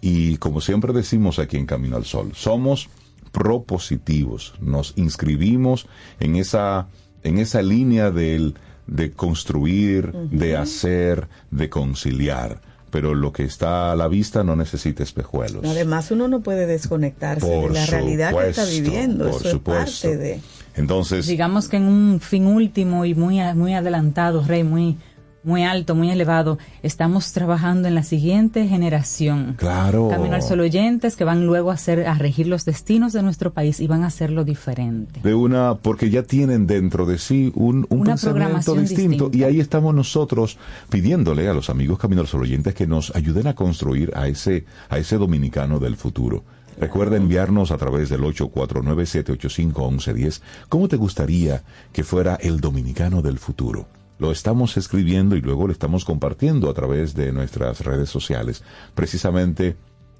[0.00, 2.88] Y como siempre decimos aquí en Camino al Sol, somos
[3.32, 4.54] propositivos.
[4.60, 5.86] Nos inscribimos
[6.20, 6.88] en esa,
[7.24, 8.54] en esa línea del,
[8.92, 12.60] de construir, de hacer, de conciliar
[12.92, 15.64] pero lo que está a la vista no necesita espejuelos.
[15.64, 19.30] Además, uno no puede desconectarse Por de la realidad que está viviendo.
[19.30, 20.08] por Eso supuesto.
[20.08, 20.40] es parte de.
[20.76, 24.98] Entonces, Digamos que en un fin último y muy, muy adelantado, Rey, muy,
[25.44, 29.54] muy alto, muy elevado, estamos trabajando en la siguiente generación.
[29.58, 30.08] claro.
[30.08, 33.52] Camino al Sol oyentes que van luego a hacer, a regir los destinos de nuestro
[33.52, 35.20] país y van a hacerlo diferente.
[35.22, 39.36] de una porque ya tienen dentro de sí un, un Una pensamiento distinto distinta.
[39.36, 40.58] y ahí estamos nosotros
[40.90, 44.64] pidiéndole a los amigos Camino al Sol oyentes que nos ayuden a construir a ese
[44.88, 46.44] a ese dominicano del futuro.
[46.78, 51.62] Recuerda enviarnos a través del 849-785-1110 cómo te gustaría
[51.92, 53.86] que fuera el dominicano del futuro.
[54.22, 58.62] Lo estamos escribiendo y luego lo estamos compartiendo a través de nuestras redes sociales,
[58.94, 59.74] precisamente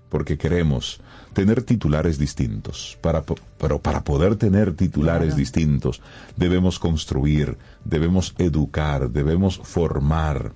[0.08, 1.00] porque queremos
[1.34, 2.98] tener titulares distintos.
[3.00, 3.22] Para,
[3.58, 6.00] pero para poder tener titulares distintos,
[6.36, 10.52] debemos construir, debemos educar, debemos formar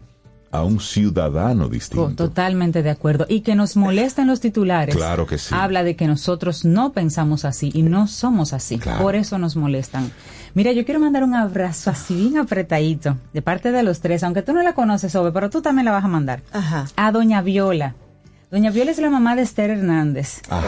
[0.50, 2.14] a un ciudadano distinto.
[2.16, 3.26] Totalmente de acuerdo.
[3.28, 4.96] Y que nos molestan los titulares.
[4.96, 5.54] Claro que sí.
[5.54, 8.78] Habla de que nosotros no pensamos así y no somos así.
[8.78, 9.02] Claro.
[9.02, 10.10] Por eso nos molestan.
[10.56, 14.40] Mira, yo quiero mandar un abrazo así bien apretadito de parte de los tres, aunque
[14.40, 16.40] tú no la conoces, Ove, pero tú también la vas a mandar.
[16.50, 16.86] Ajá.
[16.96, 17.94] A Doña Viola.
[18.50, 20.40] Doña Viola es la mamá de Esther Hernández.
[20.48, 20.66] Ajá.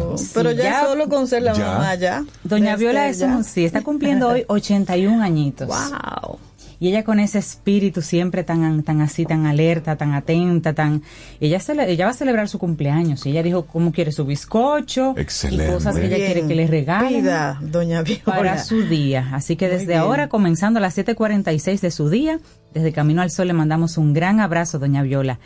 [0.00, 1.66] Oh, pero ya, ya- solo con ser la ya.
[1.74, 2.24] mamá ya.
[2.42, 3.28] Doña Viola es ya.
[3.28, 5.68] un, sí, está cumpliendo hoy 81 añitos.
[5.68, 6.40] Wow.
[6.80, 11.02] Y ella con ese espíritu siempre tan, tan así, tan alerta, tan atenta, tan...
[11.40, 13.26] Ella, cele- ella va a celebrar su cumpleaños.
[13.26, 15.14] Y ella dijo cómo quiere su bizcocho.
[15.16, 15.66] Excelente.
[15.66, 16.32] Y cosas que ella Bien.
[16.32, 17.22] quiere que le regalen.
[17.22, 18.22] Pida, doña Viola.
[18.24, 19.28] Para su día.
[19.32, 22.38] Así que desde ahora, comenzando a las 7.46 de su día,
[22.72, 25.38] desde Camino al Sol le mandamos un gran abrazo, doña Viola.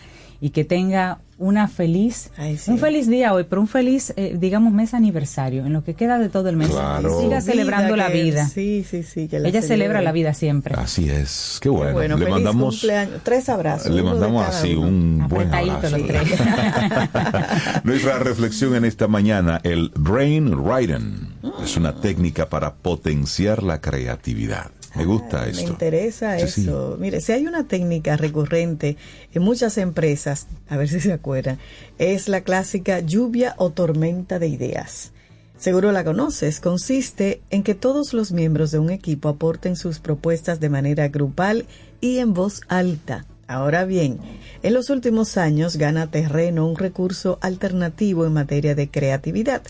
[0.45, 2.71] Y que tenga una feliz, Ay, sí.
[2.73, 6.19] un feliz día hoy, pero un feliz, eh, digamos, mes aniversario, en lo que queda
[6.19, 6.69] de todo el mes.
[6.69, 7.21] Claro.
[7.21, 8.47] Siga celebrando la que- vida.
[8.49, 9.29] Sí, sí, sí.
[9.29, 10.75] que la Ella celebra la vida siempre.
[10.77, 11.59] Así es.
[11.61, 11.93] Qué Qué bueno.
[11.93, 13.21] Bueno, le feliz mandamos cumpleaños.
[13.23, 13.93] Tres abrazos.
[13.93, 14.89] le mandamos así uno.
[14.89, 15.97] un buen abrazo.
[15.97, 16.29] los tres.
[17.85, 21.29] Nuestra reflexión en esta mañana, el brain writing,
[21.63, 24.71] es una técnica para potenciar la creatividad.
[24.95, 25.63] Me gusta Ay, esto.
[25.65, 26.61] Me interesa Sí, sí.
[26.63, 26.97] eso.
[27.01, 28.97] Mire, si hay una técnica recurrente
[29.33, 31.59] en muchas empresas, a ver si se acuerdan,
[31.99, 35.13] es la clásica lluvia o tormenta de ideas.
[35.57, 36.59] Seguro la conoces.
[36.61, 41.67] Consiste en que todos los miembros de un equipo aporten sus propuestas de manera grupal
[42.01, 43.27] y en voz alta.
[43.47, 44.19] Ahora bien,
[44.63, 49.63] en los últimos años gana terreno un recurso alternativo en materia de creatividad,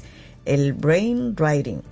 [0.46, 1.82] el brainwriting.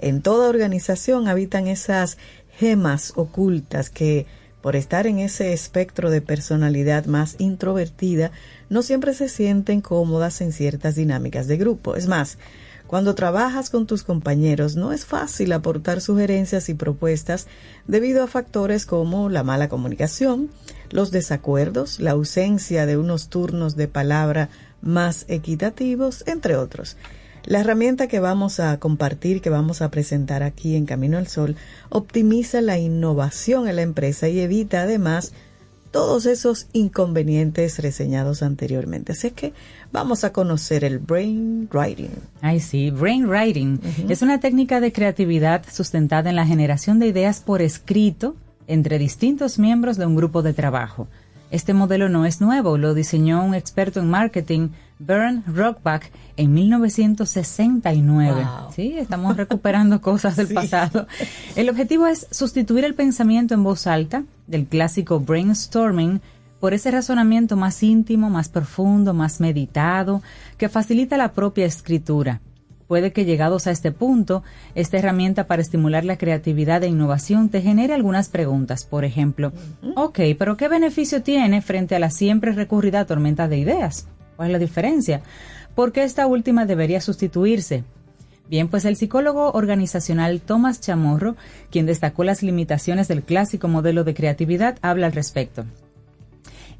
[0.00, 2.18] En toda organización habitan esas
[2.58, 4.26] gemas ocultas que,
[4.60, 8.32] por estar en ese espectro de personalidad más introvertida,
[8.68, 11.94] no siempre se sienten cómodas en ciertas dinámicas de grupo.
[11.94, 12.36] Es más,
[12.88, 17.46] cuando trabajas con tus compañeros no es fácil aportar sugerencias y propuestas
[17.86, 20.50] debido a factores como la mala comunicación,
[20.90, 24.48] los desacuerdos, la ausencia de unos turnos de palabra
[24.80, 26.96] más equitativos, entre otros.
[27.48, 31.56] La herramienta que vamos a compartir, que vamos a presentar aquí en Camino al Sol,
[31.88, 35.32] optimiza la innovación en la empresa y evita además
[35.90, 39.12] todos esos inconvenientes reseñados anteriormente.
[39.12, 39.54] Así que
[39.92, 42.10] vamos a conocer el brainwriting.
[42.42, 43.80] Ay, sí, brainwriting
[44.10, 48.36] es una técnica de creatividad sustentada en la generación de ideas por escrito
[48.66, 51.08] entre distintos miembros de un grupo de trabajo.
[51.50, 54.68] Este modelo no es nuevo, lo diseñó un experto en marketing,
[54.98, 58.34] Bern Rockback, en 1969.
[58.44, 58.72] Wow.
[58.74, 60.54] Sí, estamos recuperando cosas del Sí.
[60.54, 61.06] pasado.
[61.56, 66.20] El objetivo es sustituir el pensamiento en voz alta del clásico brainstorming
[66.60, 70.22] por ese razonamiento más íntimo, más profundo, más meditado,
[70.56, 72.40] que facilita la propia escritura.
[72.88, 74.42] Puede que llegados a este punto,
[74.74, 78.86] esta herramienta para estimular la creatividad e innovación te genere algunas preguntas.
[78.86, 79.52] Por ejemplo,
[79.94, 84.08] ok, pero ¿qué beneficio tiene frente a la siempre recurrida tormenta de ideas?
[84.36, 85.20] ¿Cuál es la diferencia?
[85.74, 87.84] ¿Por qué esta última debería sustituirse?
[88.48, 91.36] Bien, pues el psicólogo organizacional Tomás Chamorro,
[91.70, 95.66] quien destacó las limitaciones del clásico modelo de creatividad, habla al respecto.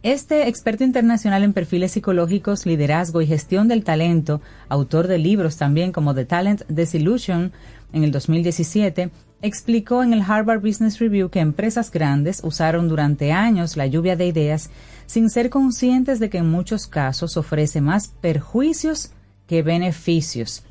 [0.05, 5.91] Este experto internacional en perfiles psicológicos, liderazgo y gestión del talento, autor de libros también
[5.91, 7.53] como The Talent Disillusion
[7.93, 9.11] en el 2017,
[9.43, 14.27] explicó en el Harvard Business Review que empresas grandes usaron durante años la lluvia de
[14.27, 14.71] ideas
[15.07, 19.11] sin ser conscientes de que en muchos casos ofrece más perjuicios
[19.49, 20.63] que beneficios.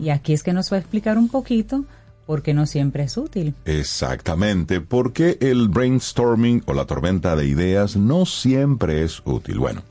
[0.00, 1.84] Y aquí es que nos va a explicar un poquito
[2.26, 3.54] porque no siempre es útil.
[3.64, 9.58] Exactamente, porque el brainstorming o la tormenta de ideas no siempre es útil.
[9.58, 9.82] Bueno,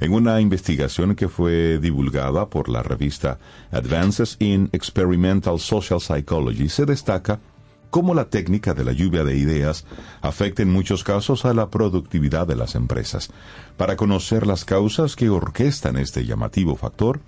[0.00, 3.38] en una investigación que fue divulgada por la revista
[3.70, 7.38] Advances in Experimental Social Psychology se destaca
[7.90, 9.84] cómo la técnica de la lluvia de ideas
[10.22, 13.30] afecta en muchos casos a la productividad de las empresas.
[13.76, 17.20] Para conocer las causas que orquestan este llamativo factor,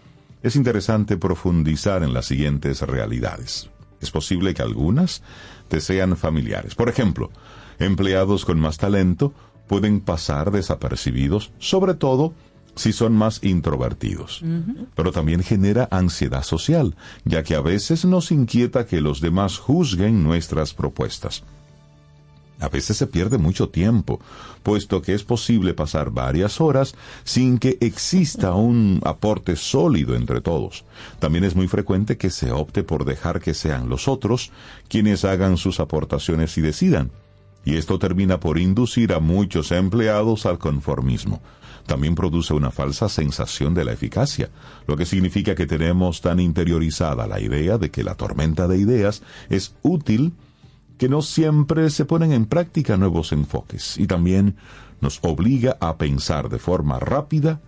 [0.42, 3.70] es interesante profundizar en las siguientes realidades.
[4.04, 5.22] Es posible que algunas
[5.68, 6.74] te sean familiares.
[6.74, 7.30] Por ejemplo,
[7.78, 9.32] empleados con más talento
[9.66, 12.34] pueden pasar desapercibidos, sobre todo
[12.76, 14.42] si son más introvertidos.
[14.94, 20.22] Pero también genera ansiedad social, ya que a veces nos inquieta que los demás juzguen
[20.22, 21.44] nuestras propuestas.
[22.64, 24.20] A veces se pierde mucho tiempo,
[24.62, 30.86] puesto que es posible pasar varias horas sin que exista un aporte sólido entre todos.
[31.18, 34.50] También es muy frecuente que se opte por dejar que sean los otros
[34.88, 37.10] quienes hagan sus aportaciones y decidan.
[37.66, 41.42] Y esto termina por inducir a muchos empleados al conformismo.
[41.84, 44.48] También produce una falsa sensación de la eficacia,
[44.86, 49.22] lo que significa que tenemos tan interiorizada la idea de que la tormenta de ideas
[49.50, 50.32] es útil
[50.98, 54.56] que no siempre se ponen en práctica nuevos enfoques y también
[55.00, 57.60] nos obliga a pensar de forma rápida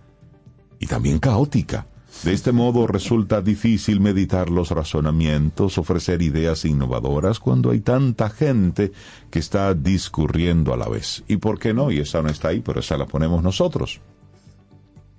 [0.79, 1.87] y también caótica.
[2.23, 8.91] De este modo resulta difícil meditar los razonamientos, ofrecer ideas innovadoras cuando hay tanta gente
[9.29, 11.23] que está discurriendo a la vez.
[11.27, 11.91] ¿Y por qué no?
[11.91, 14.01] Y esa no está ahí, pero esa la ponemos nosotros.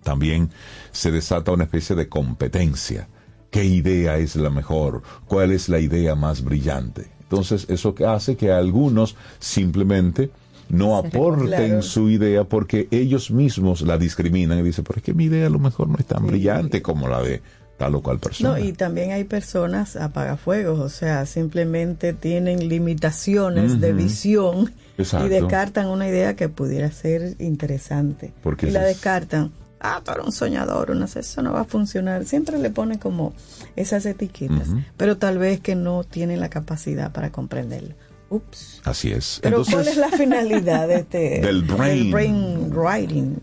[0.02, 0.50] También
[0.90, 3.08] se desata una especie de competencia.
[3.50, 5.02] ¿Qué idea es la mejor?
[5.26, 7.17] ¿Cuál es la idea más brillante?
[7.30, 10.30] Entonces, eso hace que algunos simplemente
[10.70, 15.24] no aporten su idea porque ellos mismos la discriminan y dicen, pero es que mi
[15.24, 17.42] idea a lo mejor no es tan brillante como la de
[17.76, 18.50] tal o cual persona.
[18.50, 25.86] No, y también hay personas apagafuegos, o sea, simplemente tienen limitaciones de visión y descartan
[25.86, 28.32] una idea que pudiera ser interesante.
[28.42, 29.52] Porque y la descartan.
[29.80, 32.24] Ah, tú eres un soñador, una eso no va a funcionar.
[32.24, 33.32] Siempre le ponen como
[33.76, 37.94] esas etiquetas, pero tal vez que no tienen la capacidad para comprenderlo.
[38.30, 38.82] Ups.
[38.84, 39.40] Así es.
[39.42, 42.10] Pero ¿cuál es la finalidad de este, del brain.
[42.10, 43.40] brainwriting?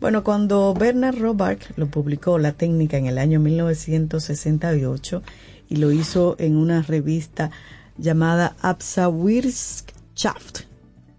[0.00, 5.22] Bueno, cuando Bernard Robark lo publicó, la técnica, en el año 1968,
[5.68, 7.50] y lo hizo en una revista
[7.96, 10.67] llamada Absawirtschaft,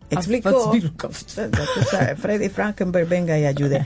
[0.10, 0.74] explicó,
[2.18, 3.86] Freddy Frankenberg, venga y ayude.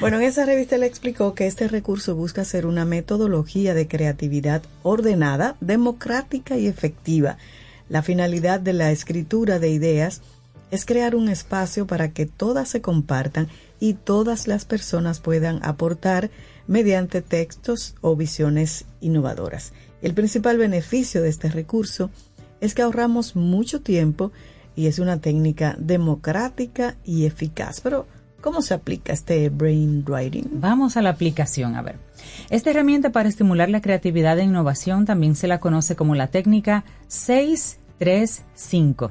[0.00, 4.62] Bueno, en esa revista le explicó que este recurso busca ser una metodología de creatividad
[4.82, 7.38] ordenada, democrática y efectiva.
[7.88, 10.22] La finalidad de la escritura de ideas
[10.70, 13.48] es crear un espacio para que todas se compartan
[13.78, 16.30] y todas las personas puedan aportar
[16.66, 19.72] mediante textos o visiones innovadoras.
[20.00, 22.10] El principal beneficio de este recurso
[22.62, 24.32] es que ahorramos mucho tiempo
[24.76, 27.80] y es una técnica democrática y eficaz.
[27.80, 28.06] Pero,
[28.40, 30.60] ¿cómo se aplica este brainwriting?
[30.60, 31.98] Vamos a la aplicación, a ver.
[32.50, 36.84] Esta herramienta para estimular la creatividad e innovación también se la conoce como la técnica
[37.08, 39.10] 635.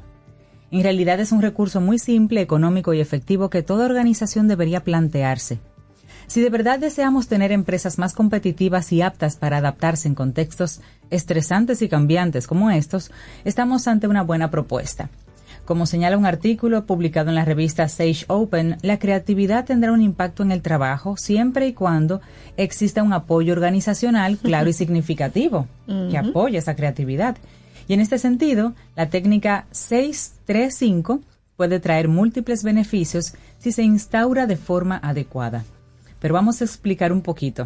[0.72, 5.59] En realidad es un recurso muy simple, económico y efectivo que toda organización debería plantearse.
[6.28, 11.82] Si de verdad deseamos tener empresas más competitivas y aptas para adaptarse en contextos estresantes
[11.82, 13.12] y cambiantes como estos,
[13.43, 15.09] estamos ante una buena propuesta.
[15.66, 20.43] Como señala un artículo publicado en la revista Sage Open, la creatividad tendrá un impacto
[20.43, 22.20] en el trabajo siempre y cuando
[22.57, 25.68] exista un apoyo organizacional claro y significativo
[26.09, 27.38] que apoye esa creatividad.
[27.88, 31.22] Y en este sentido, la técnica 635
[31.55, 35.64] puede traer múltiples beneficios si se instaura de forma adecuada.
[36.20, 37.66] Pero vamos a explicar un poquito.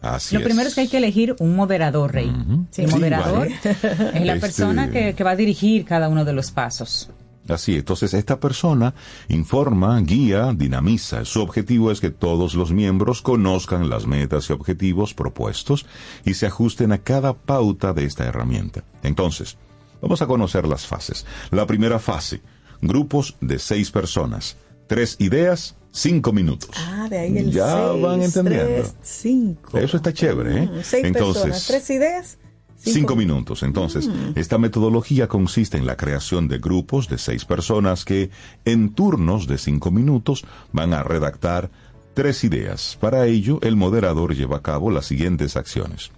[0.00, 0.74] Así Lo primero es.
[0.74, 2.28] que hay que elegir un moderador, Rey.
[2.28, 2.52] Ujú.
[2.52, 3.54] El Sí, moderador vale.
[3.54, 3.82] es
[4.26, 7.10] la Este- persona que, que va a dirigir cada uno de los pasos.
[7.48, 8.94] Así, entonces esta persona
[9.28, 11.24] informa, guía, dinamiza.
[11.26, 15.84] Su objetivo es que todos los miembros conozcan las metas y objetivos propuestos
[16.24, 18.82] y se ajusten a cada pauta de esta herramienta.
[19.02, 19.58] Entonces,
[20.00, 21.26] vamos a conocer las fases.
[21.50, 22.40] La primera fase,
[22.80, 26.70] grupos de seis personas, tres ideas, cinco minutos.
[26.74, 28.66] Ah, de ahí el Ya seis, van entendiendo.
[28.66, 29.76] tres, cinco.
[29.78, 30.66] Eso está chévere, ¿eh?
[30.66, 32.38] Mm, seis Entonces, personas, tres ideas.
[32.84, 33.62] Cinco minutos.
[33.62, 38.30] Entonces, esta metodología consiste en la creación de grupos de seis personas que,
[38.64, 41.70] en turnos de cinco minutos, van a redactar
[42.14, 42.98] tres ideas.
[43.00, 46.10] Para ello, el moderador lleva a cabo las siguientes acciones.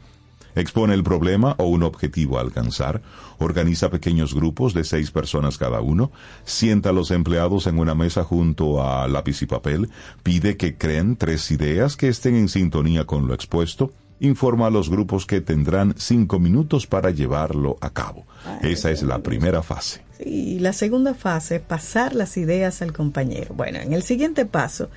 [0.57, 3.03] Expone el problema o un objetivo a alcanzar,
[3.39, 6.11] organiza pequeños grupos de seis personas cada uno,
[6.47, 9.91] sienta a los empleados en una mesa junto a lápiz y papel,
[10.23, 14.89] pide que creen tres ideas que estén en sintonía con lo expuesto, informa a los
[14.89, 18.25] grupos que tendrán cinco minutos para llevarlo a cabo.
[18.63, 20.03] Esa es la primera fase.
[20.25, 23.55] Y la segunda fase, pasar las ideas al compañero.
[23.55, 24.89] Bueno, en el siguiente paso,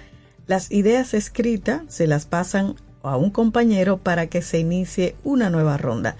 [0.47, 5.77] las ideas escritas se las pasan a un compañero para que se inicie una nueva
[5.77, 6.15] ronda.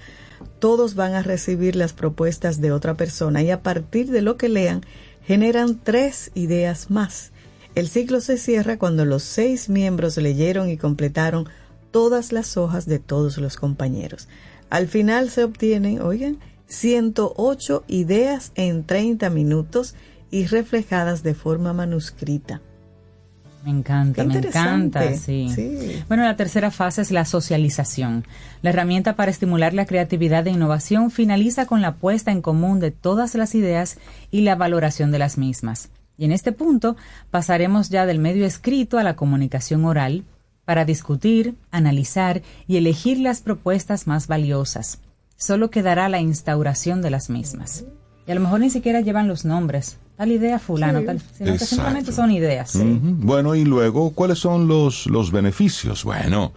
[0.58, 4.48] Todos van a recibir las propuestas de otra persona y a partir de lo que
[4.48, 4.82] lean
[5.26, 7.32] generan tres ideas más.
[7.74, 11.48] El ciclo se cierra cuando los seis miembros leyeron y completaron
[11.90, 14.28] todas las hojas de todos los compañeros.
[14.68, 19.94] Al final se obtienen, oigan, 108 ideas en 30 minutos
[20.30, 22.60] y reflejadas de forma manuscrita.
[23.64, 25.50] Me encanta, me encanta, sí.
[25.54, 26.02] Sí.
[26.08, 28.24] Bueno, la tercera fase es la socialización.
[28.62, 32.90] La herramienta para estimular la creatividad e innovación finaliza con la puesta en común de
[32.90, 33.98] todas las ideas
[34.30, 35.90] y la valoración de las mismas.
[36.16, 36.96] Y en este punto
[37.30, 40.24] pasaremos ya del medio escrito a la comunicación oral
[40.64, 45.00] para discutir, analizar y elegir las propuestas más valiosas.
[45.36, 47.84] Solo quedará la instauración de las mismas.
[48.26, 49.98] Y a lo mejor ni siquiera llevan los nombres.
[50.16, 52.72] Tal idea fulano, tal, sino que simplemente son ideas.
[52.76, 56.04] Bueno, y luego, ¿cuáles son los, los beneficios?
[56.04, 56.52] Bueno,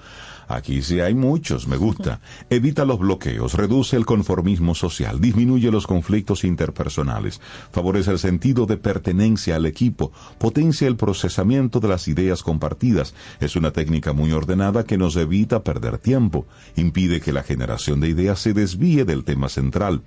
[0.47, 2.19] aquí sí hay muchos, me gusta.
[2.49, 7.41] Evita los bloqueos, reduce el conformismo social, disminuye los conflictos interpersonales,
[7.71, 13.13] favorece el sentido de pertenencia al equipo, potencia el procesamiento de las ideas compartidas.
[13.39, 18.09] Es una técnica muy ordenada que nos evita perder tiempo, impide que la generación de
[18.09, 20.03] ideas se desvíe del tema central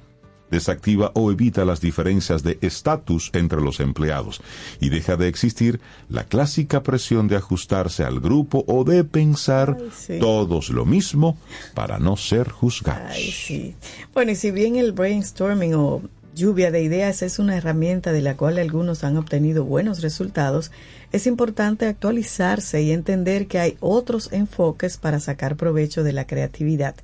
[0.50, 4.40] desactiva o evita las diferencias de estatus entre los empleados
[4.80, 9.90] y deja de existir la clásica presión de ajustarse al grupo o de pensar Ay,
[9.96, 10.18] sí.
[10.18, 11.36] todos lo mismo
[11.74, 13.10] para no ser juzgados.
[13.10, 13.74] Ay, sí.
[14.14, 16.02] Bueno, y si bien el brainstorming o
[16.36, 20.70] lluvia de ideas es una herramienta de la cual algunos han obtenido buenos resultados,
[21.10, 26.94] es importante actualizarse y entender que hay otros enfoques para sacar provecho de la creatividad.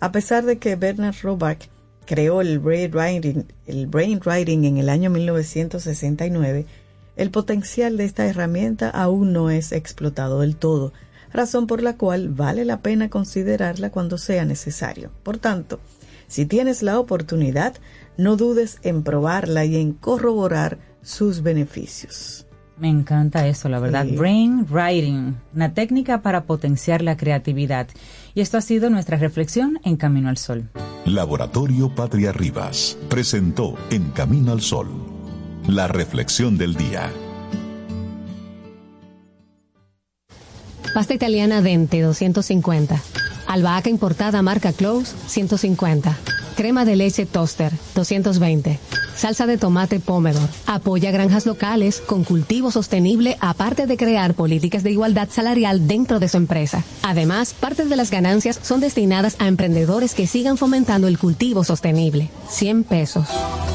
[0.00, 1.68] A pesar de que Bernard Robach
[2.04, 6.66] creó el brainwriting, el brainwriting en el año 1969,
[7.16, 10.92] el potencial de esta herramienta aún no es explotado del todo,
[11.32, 15.10] razón por la cual vale la pena considerarla cuando sea necesario.
[15.22, 15.80] Por tanto,
[16.26, 17.74] si tienes la oportunidad,
[18.16, 22.46] no dudes en probarla y en corroborar sus beneficios.
[22.78, 24.06] Me encanta eso, la verdad.
[24.06, 24.16] Sí.
[24.16, 27.86] Brainwriting, una técnica para potenciar la creatividad.
[28.34, 30.70] Y esto ha sido nuestra reflexión en Camino al Sol.
[31.04, 34.88] Laboratorio Patria Rivas presentó En Camino al Sol,
[35.68, 37.10] la reflexión del día.
[40.94, 43.00] Pasta italiana Dente 250.
[43.52, 46.16] Albahaca importada marca Close 150.
[46.56, 48.78] Crema de leche Toaster 220.
[49.14, 50.48] Salsa de tomate Pomodoro.
[50.66, 56.28] Apoya granjas locales con cultivo sostenible aparte de crear políticas de igualdad salarial dentro de
[56.28, 56.82] su empresa.
[57.02, 62.30] Además, parte de las ganancias son destinadas a emprendedores que sigan fomentando el cultivo sostenible.
[62.48, 63.28] 100 pesos.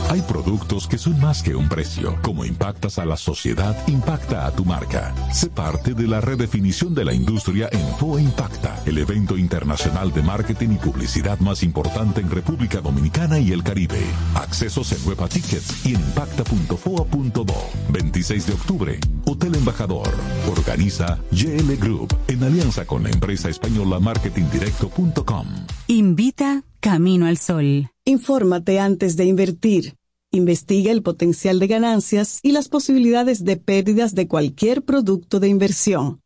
[0.09, 2.17] Hay productos que son más que un precio.
[2.23, 5.13] Como impactas a la sociedad, impacta a tu marca.
[5.33, 10.21] Sé parte de la redefinición de la industria en FOA Impacta, el evento internacional de
[10.23, 13.99] marketing y publicidad más importante en República Dominicana y el Caribe.
[14.33, 17.45] Accesos en Huepa Tickets y en impacta.foa.do.
[17.89, 20.07] 26 de octubre, Hotel Embajador.
[20.49, 25.47] Organiza GL Group en alianza con la empresa española marketingdirecto.com.
[25.87, 27.89] Invita Camino al Sol.
[28.05, 29.95] Infórmate antes de invertir.
[30.31, 36.21] Investiga el potencial de ganancias y las posibilidades de pérdidas de cualquier producto de inversión.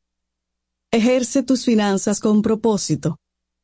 [0.91, 3.17] Ejerce tus finanzas con propósito.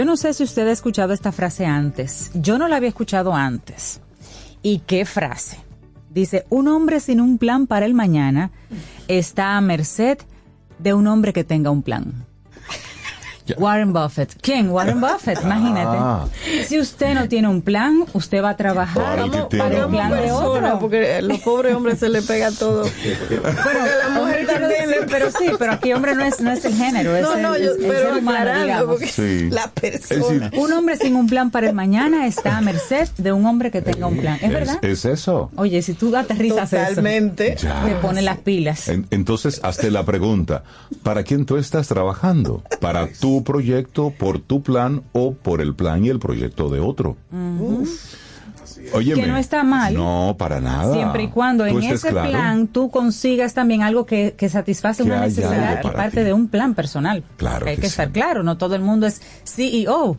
[0.00, 2.30] Yo no sé si usted ha escuchado esta frase antes.
[2.32, 4.00] Yo no la había escuchado antes.
[4.62, 5.58] ¿Y qué frase?
[6.08, 8.50] Dice, un hombre sin un plan para el mañana
[9.08, 10.16] está a merced
[10.78, 12.24] de un hombre que tenga un plan.
[13.58, 14.34] Warren Buffett.
[14.40, 14.70] ¿Quién?
[14.70, 15.96] Warren Buffett, imagínate.
[15.98, 16.26] Ah.
[16.66, 20.32] Si usted no tiene un plan, usted va a trabajar Para el para plan de
[20.32, 20.78] otro.
[20.80, 22.82] porque a los pobres hombres se le pega todo.
[22.82, 26.74] Bueno, la mujer también decir, pero sí, pero aquí hombre no es, no es el
[26.74, 28.86] género, es No, el, no, yo, es el pero ser humano, aclarando, digamos.
[28.86, 29.48] porque Sí.
[29.50, 30.48] la persona.
[30.48, 33.70] decir, Un hombre sin un plan para el mañana está a merced de un hombre
[33.70, 34.38] que tenga un plan.
[34.40, 34.78] ¿Es verdad?
[34.82, 35.50] Es, eso.
[35.56, 37.54] Oye, si tú aterrizas Totalmente.
[37.54, 38.88] eso, te pone las pilas.
[38.88, 40.62] En- entonces, hazte la pregunta,
[41.02, 42.62] ¿para quién tú estás trabajando?
[42.80, 47.16] ¿Para tu proyecto, por tu plan o por el plan y el proyecto de otro?
[48.92, 49.94] Óyeme, Que no está mal.
[49.94, 50.92] No, para nada.
[50.94, 52.30] Siempre y cuando en ese claro.
[52.30, 56.24] plan tú consigas también algo que, que satisface Que una necesidad y parte ti.
[56.24, 57.22] de un plan personal.
[57.36, 57.92] Claro hay que que, sí.
[57.92, 60.16] estar claro, no todo el mundo es CEO.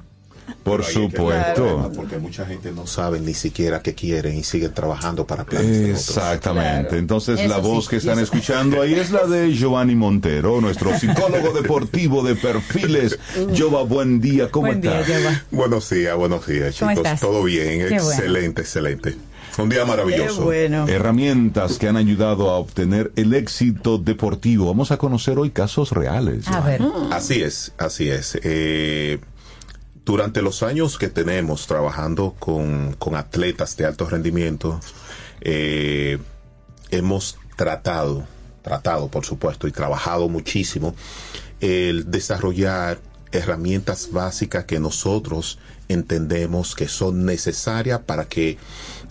[0.64, 1.92] Por supuesto.
[1.96, 5.88] Porque mucha gente no sabe ni siquiera qué quieren y siguen trabajando para planes.
[5.90, 6.98] Exactamente.
[6.98, 8.24] Entonces Eso la voz sí, que están eso.
[8.24, 13.18] escuchando ahí es la de Giovanni Montero, nuestro psicólogo deportivo de perfiles.
[13.58, 15.18] Jova, buen día, ¿cómo Buen día, estás?
[15.22, 15.44] Jova.
[15.52, 17.06] Buenos días, buenos días, ¿Cómo chicos.
[17.06, 17.20] estás?
[17.22, 18.10] Todo bien, Qué bueno.
[18.12, 19.16] excelente, excelente.
[19.58, 20.46] Un día Qué maravilloso.
[20.46, 20.88] bueno.
[20.88, 24.66] Herramientas que han ayudado a obtener el éxito deportivo.
[24.68, 26.48] Vamos a conocer hoy casos reales.
[26.48, 26.82] A ver,
[27.12, 28.40] Así es, así es.
[28.44, 29.20] Eh,
[30.12, 34.78] durante los años que tenemos trabajando con, con atletas de alto rendimiento,
[35.40, 36.18] eh,
[36.90, 38.26] hemos tratado,
[38.62, 40.94] tratado por supuesto, y trabajado muchísimo
[41.62, 43.00] el desarrollar
[43.32, 48.58] herramientas básicas que nosotros entendemos que son necesarias para que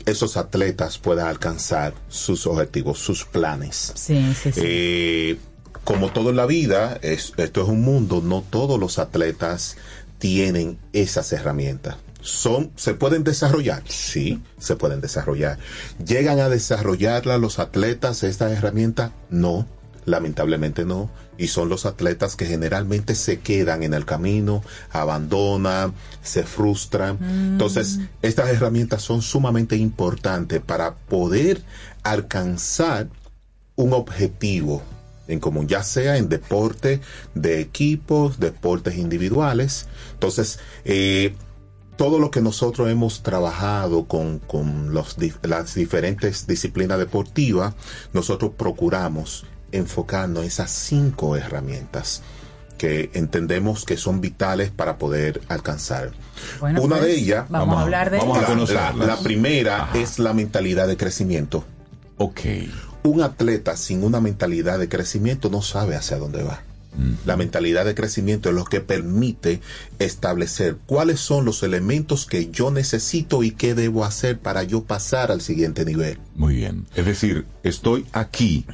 [0.05, 3.93] esos atletas puedan alcanzar sus objetivos, sus planes.
[3.95, 4.61] sí, sí, sí.
[4.63, 5.39] Eh,
[5.83, 9.77] como todo en la vida, es- esto es un mundo, no todos los atletas
[10.21, 11.97] tienen esas herramientas.
[12.21, 13.83] Son, ¿Se pueden desarrollar?
[13.89, 15.59] Sí, se pueden desarrollar.
[16.05, 19.11] ¿Llegan a desarrollarla los atletas estas herramientas?
[19.31, 19.67] No,
[20.05, 21.11] lamentablemente no.
[21.39, 27.19] Y son los atletas que generalmente se quedan en el camino, abandonan, se frustran.
[27.23, 31.63] Entonces, estas herramientas son sumamente importantes para poder
[32.03, 33.09] alcanzar
[33.77, 34.83] un objetivo
[35.31, 37.01] en común, ya sea en deporte
[37.35, 39.87] de equipos, deportes individuales.
[40.13, 41.35] Entonces, eh,
[41.97, 47.75] todo lo que nosotros hemos trabajado con, con los las diferentes disciplinas deportivas,
[48.13, 52.23] nosotros procuramos enfocarnos en esas cinco herramientas
[52.79, 56.13] que entendemos que son vitales para poder alcanzar.
[56.61, 59.17] Bueno, Una pues, de ellas, vamos, vamos a hablar de vamos a la, la- la
[59.19, 61.65] primera es la mentalidad de crecimiento.
[62.17, 62.41] Ok.
[63.03, 66.63] Un atleta sin una mentalidad de crecimiento no sabe hacia dónde va.
[67.25, 69.61] La mentalidad de crecimiento es lo que permite
[69.99, 75.31] establecer cuáles son los elementos que yo necesito y qué debo hacer para yo pasar
[75.31, 76.19] al siguiente nivel.
[76.35, 76.87] Muy bien.
[76.97, 78.67] Es decir, estoy aquí,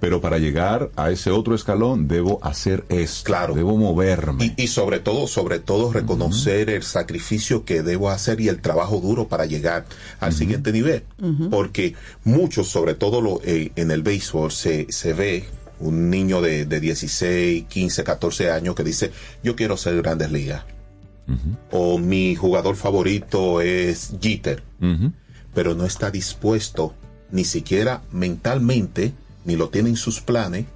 [0.00, 3.24] pero para llegar a ese otro escalón debo hacer esto.
[3.24, 3.54] Claro.
[3.54, 4.54] Debo moverme.
[4.56, 9.00] Y, y sobre todo, sobre todo reconocer el sacrificio que debo hacer y el trabajo
[9.00, 9.86] duro para llegar
[10.20, 11.04] al siguiente nivel.
[11.50, 11.94] Porque
[12.24, 15.44] muchos, sobre todo lo, eh, en el béisbol, se, se ve
[15.78, 20.64] un niño de, de 16, 15, 14 años que dice, yo quiero ser grandes ligas.
[21.72, 24.62] O mi jugador favorito es Jeter.
[25.54, 26.94] Pero no está dispuesto
[27.30, 29.12] ni siquiera mentalmente,
[29.46, 30.66] ni lo tiene en sus planes,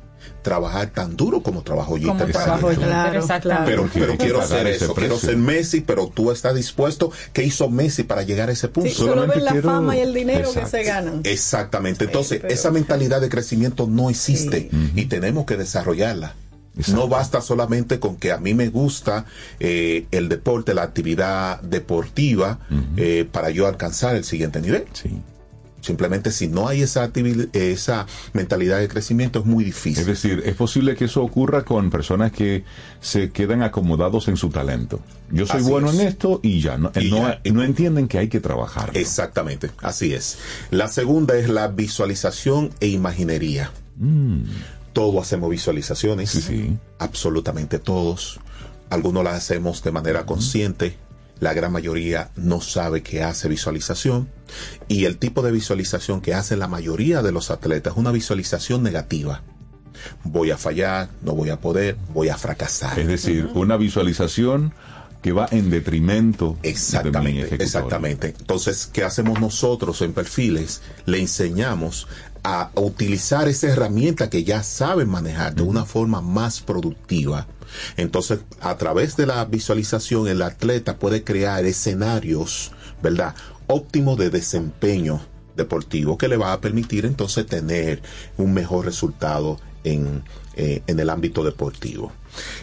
[0.42, 2.30] trabajar tan duro como trabajó Jeter.
[2.30, 2.70] Claro,
[3.18, 3.70] exactamente.
[3.92, 7.10] Pero, quiero ser eso, quiero ser Messi, pero tú estás dispuesto.
[7.32, 8.88] ¿Qué hizo Messi para llegar a ese punto?
[8.90, 10.60] Sí, solo ven la quiero- fama y el dinero Exacto.
[10.62, 11.20] que se ganan.
[11.24, 12.04] Exactamente.
[12.04, 16.34] Entonces, pero- esa mentalidad de crecimiento no existe y tenemos que desarrollarla.
[16.76, 17.00] Exacto.
[17.00, 19.26] No basta solamente con que a mí me gusta
[19.58, 22.60] eh, el deporte, la actividad deportiva,
[22.96, 24.84] eh, para yo alcanzar el siguiente nivel.
[24.92, 25.10] Sí.
[25.80, 27.10] Simplemente si no hay esa,
[27.52, 30.00] esa mentalidad de crecimiento es muy difícil.
[30.00, 32.64] Es decir, es posible que eso ocurra con personas que
[33.00, 35.00] se quedan acomodados en su talento.
[35.30, 35.98] Yo soy Así bueno es.
[35.98, 37.40] en esto y ya no, Y no, ya.
[37.52, 38.90] no entienden que hay que trabajar.
[38.94, 40.38] Exactamente, así es.
[40.70, 43.70] La segunda es la visualización e imaginería.
[44.92, 46.30] Todos hacemos visualizaciones.
[46.30, 46.76] Sí, sí.
[46.98, 48.40] Absolutamente todos.
[48.90, 50.96] Algunos las hacemos de manera consciente.
[51.40, 54.28] La gran mayoría no sabe que hace visualización.
[54.88, 58.82] Y el tipo de visualización que hace la mayoría de los atletas es una visualización
[58.82, 59.42] negativa.
[60.22, 62.98] Voy a fallar, no voy a poder, voy a fracasar.
[62.98, 64.72] Es decir, una visualización
[65.22, 68.34] que va en detrimento de mi Exactamente, exactamente.
[68.38, 70.82] Entonces, ¿qué hacemos nosotros en perfiles?
[71.04, 72.06] Le enseñamos
[72.42, 77.46] a utilizar esa herramienta que ya saben manejar de una forma más productiva.
[77.96, 82.70] Entonces, a través de la visualización, el atleta puede crear escenarios,
[83.02, 83.34] ¿verdad?
[83.66, 85.20] Óptimos de desempeño
[85.56, 88.02] deportivo que le va a permitir entonces tener
[88.38, 90.22] un mejor resultado en,
[90.56, 92.12] eh, en el ámbito deportivo.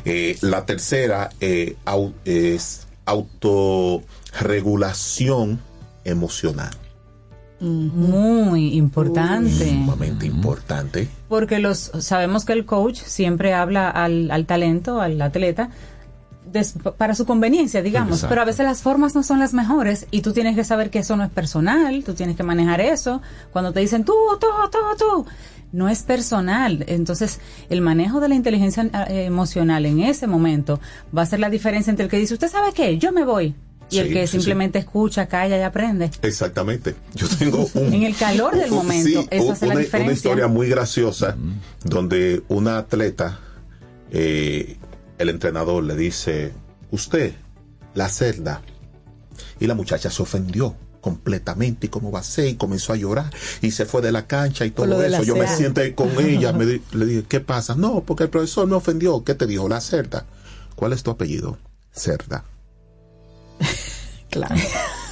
[0.06, 5.60] Eh, la tercera eh, au- es autorregulación
[6.04, 6.72] emocional.
[7.60, 9.70] Muy importante.
[9.70, 11.08] Sumamente importante.
[11.28, 15.70] Porque los sabemos que el coach siempre habla al, al talento, al atleta,
[16.52, 18.16] des- para su conveniencia, digamos.
[18.18, 18.30] Exacto.
[18.30, 21.00] Pero a veces las formas no son las mejores y tú tienes que saber que
[21.00, 23.22] eso no es personal, tú tienes que manejar eso.
[23.52, 25.26] Cuando te dicen tú, tú, tú, tú,
[25.72, 26.86] no es personal.
[26.88, 27.40] Entonces,
[27.70, 30.80] el manejo de la inteligencia eh, emocional en ese momento
[31.16, 32.98] va a ser la diferencia entre el que dice, ¿usted sabe qué?
[33.00, 33.56] Yo me voy.
[33.90, 34.38] Y el que sí, sí.
[34.38, 36.12] simplemente escucha, calla y aprende.
[36.22, 36.96] Exactamente.
[37.16, 39.82] Yo tengo un, En el calor del un- momento, sí, eso un- hace la una,
[39.82, 40.06] diferencia.
[40.12, 41.36] una historia muy graciosa
[41.84, 43.40] donde una atleta,
[44.12, 44.78] eh,
[45.18, 46.54] el entrenador le dice,
[46.92, 47.34] usted,
[47.96, 48.62] la celda.
[49.60, 53.32] Y la muchacha se ofendió completamente y cómo va a ser y comenzó a llorar
[53.62, 55.24] y se fue de la cancha y todo la eso.
[55.24, 57.76] Yo me sienté con ella, me di- le dije, ¿qué pasa?
[57.76, 59.24] No, porque el profesor me ofendió.
[59.24, 59.70] ¿Qué te dijo?
[59.70, 60.26] La cerda.
[60.76, 61.58] ¿Cuál es tu apellido?
[61.92, 62.44] Cerda.
[64.30, 64.56] Claro.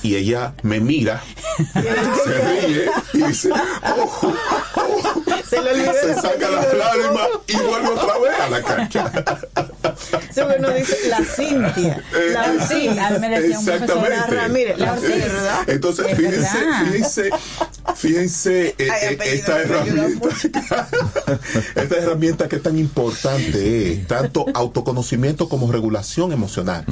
[0.03, 1.23] Y ella me mira,
[1.73, 2.37] se
[2.67, 4.33] ríe y dice, oh,
[5.49, 9.11] Se le olvidó se el saca las lágrimas y vuelve otra vez a la cancha.
[10.31, 12.03] Sí, uno dice la Cintia.
[12.33, 13.09] La Eh, Cintia.
[13.19, 14.35] me decía un profesor, Exactamente.
[14.35, 15.05] la Ramírez, la Sí.
[15.07, 15.63] Cintia.
[15.67, 16.83] Entonces, Es fíjense, verdad.
[16.85, 17.29] fíjense,
[17.95, 20.29] fíjense eh, Ay, eh, esta herramienta,
[21.75, 26.85] esta herramienta que tan importante es, tanto autoconocimiento como regulación emocional.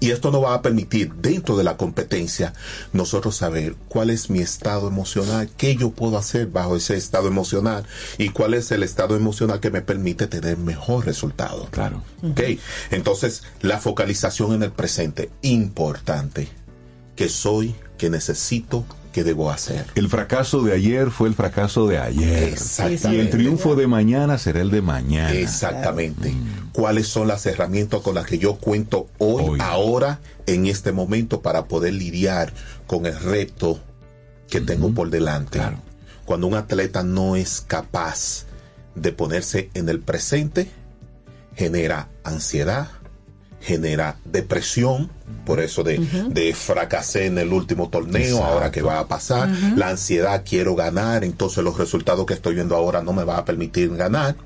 [0.00, 2.52] Y esto nos va a permitir, dentro de la competencia,
[2.92, 7.84] nosotros saber cuál es mi estado emocional, qué yo puedo hacer bajo ese estado emocional
[8.18, 11.68] y cuál es el estado emocional que me permite tener mejor resultado.
[11.70, 12.02] Claro.
[12.22, 12.40] Ok,
[12.90, 16.48] entonces la focalización en el presente, importante.
[17.16, 19.86] Que soy, que necesito, que debo hacer.
[19.94, 22.44] El fracaso de ayer fue el fracaso de ayer.
[22.44, 23.16] Exactamente.
[23.16, 25.32] Y el triunfo de mañana será el de mañana.
[25.32, 26.32] Exactamente.
[26.72, 31.64] ¿Cuáles son las herramientas con las que yo cuento hoy, ahora, en este momento, para
[31.64, 32.52] poder lidiar
[32.86, 33.80] con el reto
[34.48, 35.60] que tengo por delante?
[36.24, 38.44] Cuando un atleta no es capaz
[38.94, 40.70] de ponerse en el presente,
[41.56, 42.88] genera ansiedad,
[43.60, 45.10] genera depresión,
[45.44, 45.98] por eso de,
[46.30, 48.44] de fracasé en el último torneo, Exacto.
[48.44, 52.74] ahora que va a pasar, la ansiedad, quiero ganar, entonces los resultados que estoy viendo
[52.74, 54.36] ahora no me va a permitir ganar.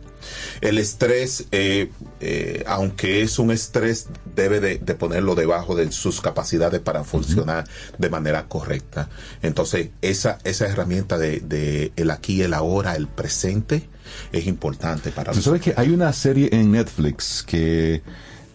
[0.62, 1.90] El estrés, eh,
[2.20, 7.66] eh, aunque es un estrés, debe de, de ponerlo debajo de sus capacidades para funcionar
[7.98, 9.10] de manera correcta.
[9.42, 13.86] Entonces, esa, esa herramienta de, de el aquí, el ahora, el presente,
[14.32, 18.02] es importante para Tú sabes que hay una serie en Netflix que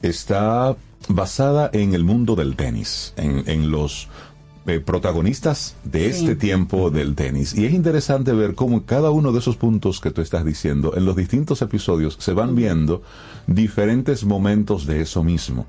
[0.02, 0.76] está
[1.08, 4.08] basada en el mundo del tenis, en, en los
[4.68, 6.20] eh, protagonistas de Sí.
[6.20, 7.56] este tiempo del tenis.
[7.56, 11.06] Y es interesante ver cómo cada uno de esos puntos que tú estás diciendo, en
[11.06, 13.02] los distintos episodios, se van viendo
[13.48, 15.66] diferentes momentos de eso mismo.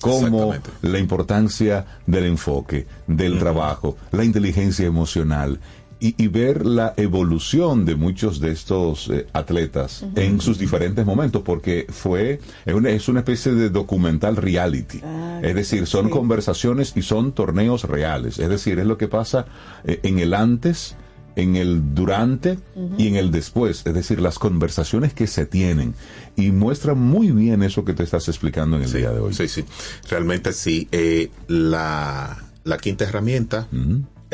[0.00, 0.52] Como
[0.82, 5.58] la importancia del enfoque, del trabajo, la inteligencia emocional
[5.98, 11.42] y, y ver la evolución de muchos de estos eh, atletas en sus diferentes momentos,
[11.42, 15.00] porque fue es una, es una especie de documental reality.
[15.42, 18.38] es decir, son conversaciones y son torneos reales.
[18.38, 19.46] Es decir, es lo que pasa
[19.84, 20.96] eh, en el antes,
[21.34, 22.58] en el durante
[22.96, 25.94] y en el después, es decir, las conversaciones que se tienen
[26.34, 29.34] y muestra muy bien eso que te estás explicando en el día de hoy.
[29.34, 29.64] Sí, sí.
[30.08, 30.88] Realmente sí.
[30.92, 33.68] Eh, la, la quinta herramienta,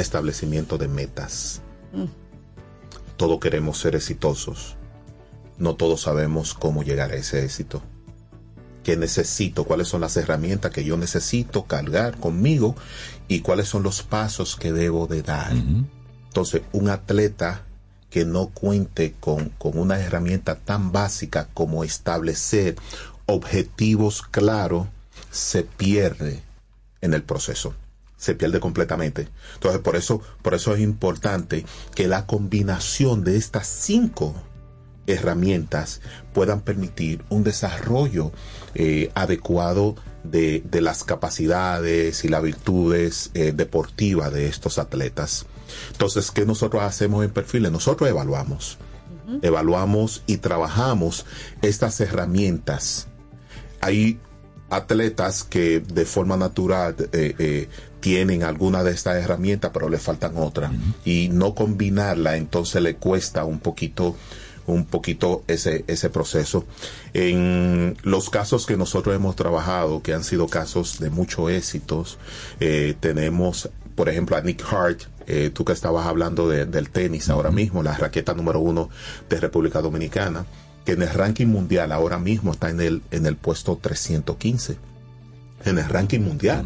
[0.02, 1.62] establecimiento de metas.
[3.16, 4.76] Todos queremos ser exitosos.
[5.58, 7.82] No todos sabemos cómo llegar a ese éxito.
[8.82, 9.64] ¿Qué necesito?
[9.64, 12.74] ¿Cuáles son las herramientas que yo necesito cargar conmigo?
[13.28, 15.52] ¿Y cuáles son los pasos que debo de dar?
[15.52, 17.62] Entonces, un atleta
[18.10, 22.76] que no cuente con, con una herramienta tan básica como establecer
[23.26, 24.88] objetivos claros,
[25.30, 26.42] se pierde
[27.00, 27.74] en el proceso.
[28.22, 29.26] Se pierde completamente.
[29.54, 31.66] Entonces, por eso, por eso es importante
[31.96, 34.32] que la combinación de estas cinco
[35.08, 36.00] herramientas
[36.32, 38.30] puedan permitir un desarrollo
[38.76, 45.46] eh, adecuado de, de las capacidades y las virtudes eh, deportivas de estos atletas.
[45.90, 47.72] Entonces, ¿qué nosotros hacemos en perfiles?
[47.72, 48.78] Nosotros evaluamos.
[49.42, 51.26] Evaluamos y trabajamos
[51.60, 53.08] estas herramientas.
[53.80, 54.20] Hay
[54.72, 57.68] atletas que de forma natural eh, eh,
[58.02, 60.70] tienen alguna de estas herramientas, pero le faltan otras.
[61.06, 64.14] Y no combinarla, entonces le cuesta un poquito
[64.64, 66.64] un poquito ese, ese proceso.
[67.14, 72.16] En los casos que nosotros hemos trabajado, que han sido casos de mucho éxitos,
[72.60, 77.28] eh, tenemos, por ejemplo, a Nick Hart, eh, tú que estabas hablando de- del tenis
[77.28, 78.88] ahora mismo, la raqueta número uno
[79.28, 80.46] de República Dominicana,
[80.84, 84.76] que en el ranking mundial ahora mismo está en el, en el puesto 315.
[85.64, 86.64] En el ranking mundial.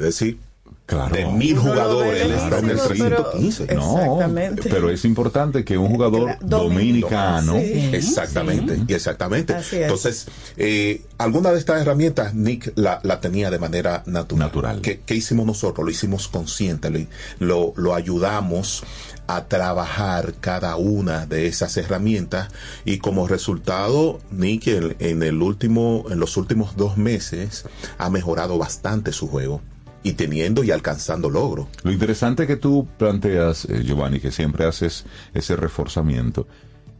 [0.00, 0.38] Es decir,
[0.86, 1.14] Claro.
[1.14, 3.74] de mil jugadores él está en el lejísimo, pero- 315.
[3.76, 4.68] No, Exactamente.
[4.68, 7.90] pero es importante que un jugador dominicano, Sí.
[7.92, 9.54] Exactamente, y exactamente.
[9.70, 14.40] Entonces, eh, alguna de estas herramientas Nick la, la tenía de manera natural.
[14.48, 14.80] Natural.
[14.80, 15.84] ¿Qué, qué hicimos nosotros?
[15.84, 17.06] Lo hicimos consciente, lo,
[17.38, 18.82] lo, lo ayudamos
[19.28, 22.48] a trabajar cada una de esas herramientas
[22.84, 27.64] y como resultado Nick en, en el último en los últimos dos meses
[27.98, 29.60] ha mejorado bastante su juego
[30.02, 31.66] y teniendo y alcanzando logros.
[31.82, 35.04] Lo interesante que tú planteas, eh, Giovanni, que siempre haces
[35.34, 36.46] ese reforzamiento,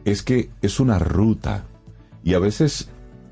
[0.04, 1.64] es que es una ruta
[2.24, 2.88] y a veces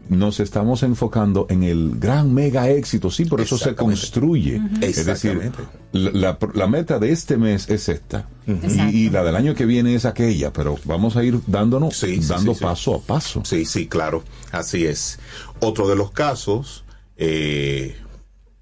[0.09, 4.59] nos estamos enfocando en el gran mega éxito, sí, por eso se construye.
[4.81, 5.53] Es decir,
[5.93, 9.67] la, la- la meta de este mes es esta y, y la del año que
[9.67, 12.65] viene es aquella, pero vamos a ir dándonos, sí, dando sí, sí.
[12.65, 13.43] paso a paso.
[13.45, 15.19] Sí, sí, claro, así es.
[15.61, 16.85] Otro de los casos,
[17.19, 17.95] eh,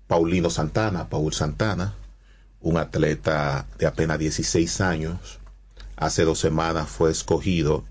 [0.07, 1.95] Paulino Santana, Paul Santana,
[2.61, 5.39] un atleta de apenas 16 años,
[5.97, 7.85] hace dos semanas fue escogido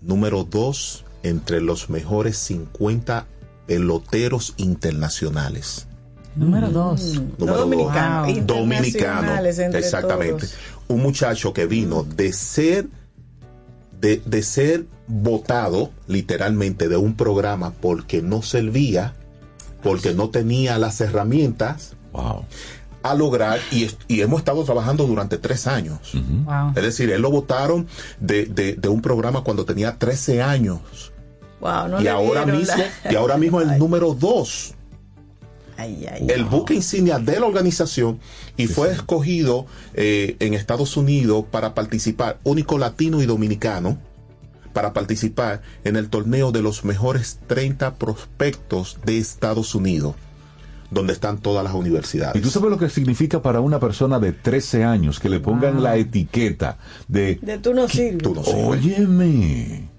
[0.00, 3.26] número dos entre los mejores 50
[3.66, 5.86] peloteros internacionales.
[6.36, 7.14] Número dos.
[7.38, 8.46] Número Dominicano, dos.
[8.46, 9.32] Dominicano.
[9.36, 10.46] entre Exactamente.
[10.46, 10.54] todos.
[10.88, 12.88] Un muchacho que vino de ser
[14.00, 19.14] de, de ser votado literalmente de un programa porque no servía,
[19.84, 22.44] porque no tenía las herramientas Wow.
[23.02, 25.98] a lograr y, y hemos estado trabajando durante tres años.
[26.14, 26.70] Wow.
[26.76, 27.86] Es decir, él lo votaron
[28.20, 30.80] de, de- de un programa cuando tenía 13 años.
[31.60, 34.74] Wow, no y ahora mismo la- y ahora mismo el número dos.
[35.76, 38.20] Ay, ay, el buque insignia de la organización
[38.56, 43.98] y fue escogido eh, en Estados Unidos para participar, único latino y dominicano,
[44.74, 50.16] para participar en el torneo de los mejores 30 prospectos de Estados Unidos,
[50.90, 52.36] donde están todas las universidades.
[52.36, 55.82] Y tú sabes lo que significa para una persona de 13 años que le pongan
[55.82, 56.76] la etiqueta
[57.08, 58.22] de, De tú no sirves.
[58.22, 58.66] Tú no sirves.
[58.66, 59.93] óyeme.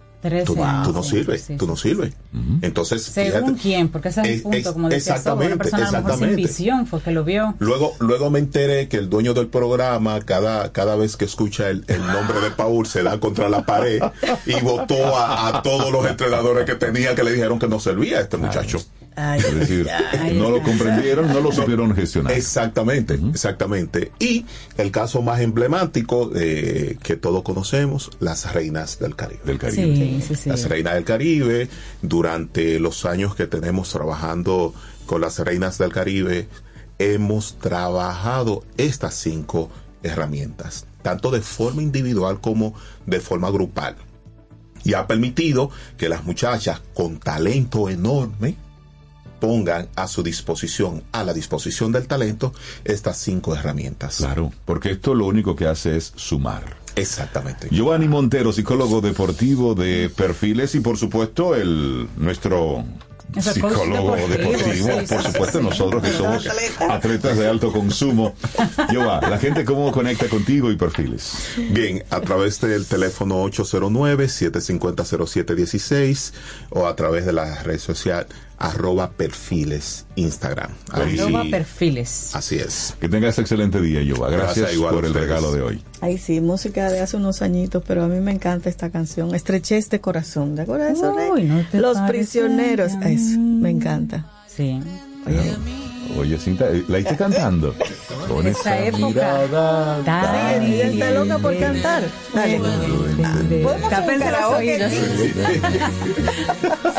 [0.46, 0.88] Tú, años.
[0.88, 2.14] tú no sirves, Sí, tú no sí, sirves.
[2.62, 5.78] Entonces, Según fíjate, quién, porque ese es el punto, es- como decía una exactamente, persona
[5.78, 6.42] a lo mejor sin exactamente.
[6.42, 7.56] visión fue que lo vio.
[7.60, 11.84] Luego, luego me enteré que el dueño del programa, cada, cada vez que escucha el,
[11.88, 14.02] el nombre de Paul, se da contra la pared
[14.46, 18.18] y votó a, a todos los entrenadores que tenía que le dijeron que no servía
[18.18, 18.80] a este muchacho.
[19.16, 19.88] Ay, Es decir,
[20.20, 22.34] ay, no lo comprendieron, no lo supieron gestionar.
[22.34, 24.12] Exactamente, exactamente.
[24.20, 24.46] Y
[24.78, 29.42] el caso más emblemático eh, que todos conocemos, las reinas del Caribe.
[29.46, 29.96] Del Caribe.
[29.96, 30.50] Sí, sí, sí.
[30.50, 31.70] Las reinas del Caribe,
[32.02, 34.74] durante los años que tenemos trabajando
[35.06, 36.48] con las reinas del Caribe,
[37.00, 39.70] hemos trabajado estas cinco
[40.04, 42.74] herramientas, tanto de forma individual como
[43.06, 43.96] de forma grupal.
[44.84, 48.56] Y ha permitido que las muchachas con talento enorme
[49.40, 52.54] pongan a su disposición, a la disposición del talento,
[52.84, 54.18] estas cinco herramientas.
[54.18, 56.78] Claro, porque esto lo único que hace es sumar.
[56.96, 57.68] Exactamente.
[57.72, 62.86] Giovanni Montero, psicólogo deportivo de perfiles y por supuesto el nuestro
[63.42, 65.66] psicólogo deportivo, deportivo, sí, por supuesto sí.
[65.66, 66.48] nosotros que somos
[66.90, 68.34] atletas de alto consumo.
[68.90, 71.34] Giova, la gente cómo conecta contigo y perfiles.
[71.72, 76.32] Bien, a través del teléfono 809-750-0716
[76.70, 80.72] o a través de la red social arroba perfiles Instagram.
[80.92, 82.36] Ahí- Arroba perfiles.
[82.36, 82.96] Así es.
[83.00, 84.30] Que tengas excelente día, Giova.
[84.30, 85.82] Gracias, Gracias, igual por el regalo de hoy.
[86.02, 89.90] Ay, sí, música de hace unos añitos, pero a mí me encanta esta canción, Estrechez
[89.90, 90.56] de Corazón.
[90.56, 91.44] ¿De acuerdo de eso, Rey?
[91.46, 94.26] No Los prisioneros, eso, me encanta.
[94.48, 94.80] Sí.
[95.28, 95.54] Oye,
[96.40, 97.74] Cinta, eh, la hice cantando.
[98.28, 99.06] Con Esa esa época.
[99.08, 102.04] mirada Tan tan Ella está loca por cantar.
[102.34, 102.58] Dale.
[102.60, 102.84] ¿Podemos
[103.48, 104.92] hacer un Tápense los oídos.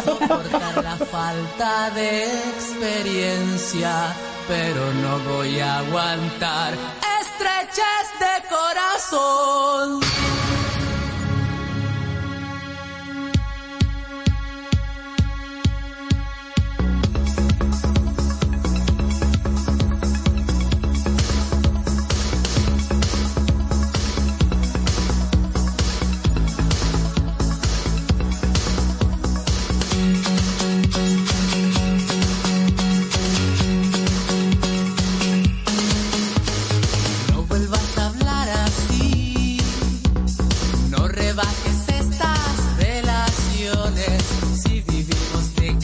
[0.04, 2.24] soportar la falta de
[2.56, 4.14] experiencia,
[4.48, 6.74] pero no voy a aguantar
[7.20, 10.00] estrechez de corazón.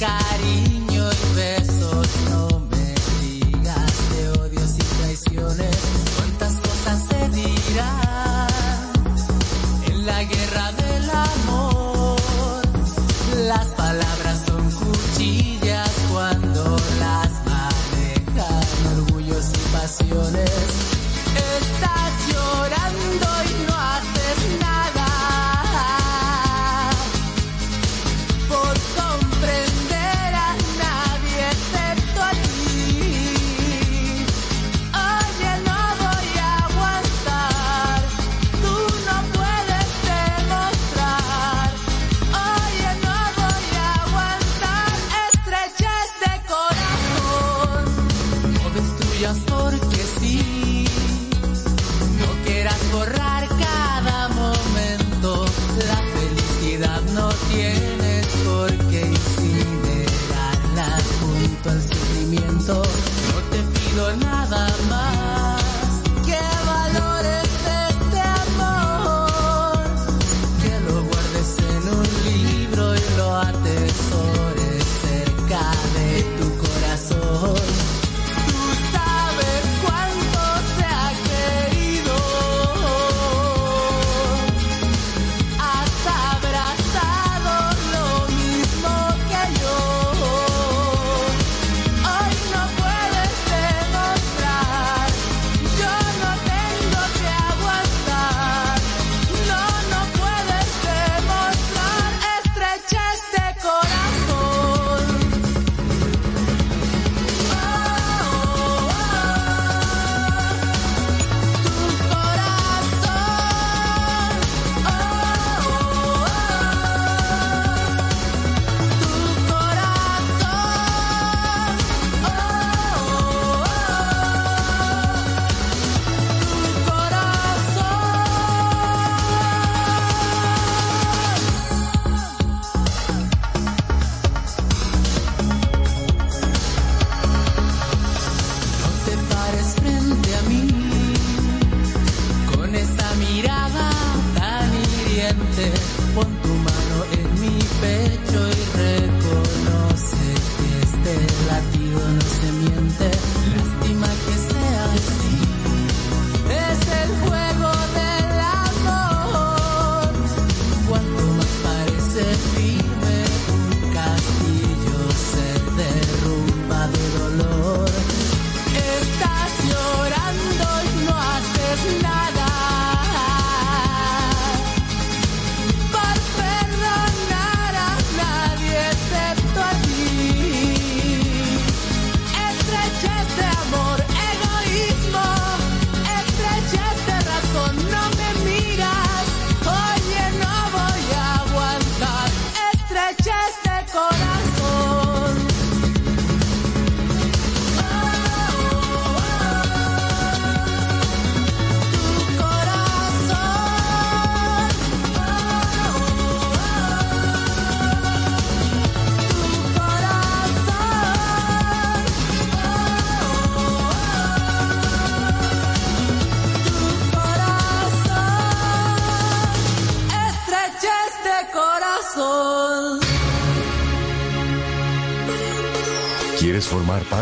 [0.03, 0.52] carinho.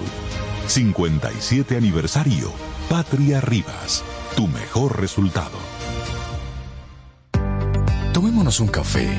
[0.67, 2.51] 57 aniversario,
[2.89, 4.03] Patria Rivas,
[4.35, 5.57] tu mejor resultado.
[8.13, 9.09] Tomémonos un café.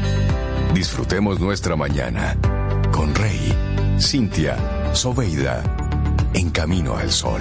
[0.72, 2.36] Disfrutemos nuestra mañana
[2.92, 3.52] con Rey,
[3.98, 4.56] Cintia,
[4.94, 5.62] Soveida,
[6.32, 7.40] en camino al sol.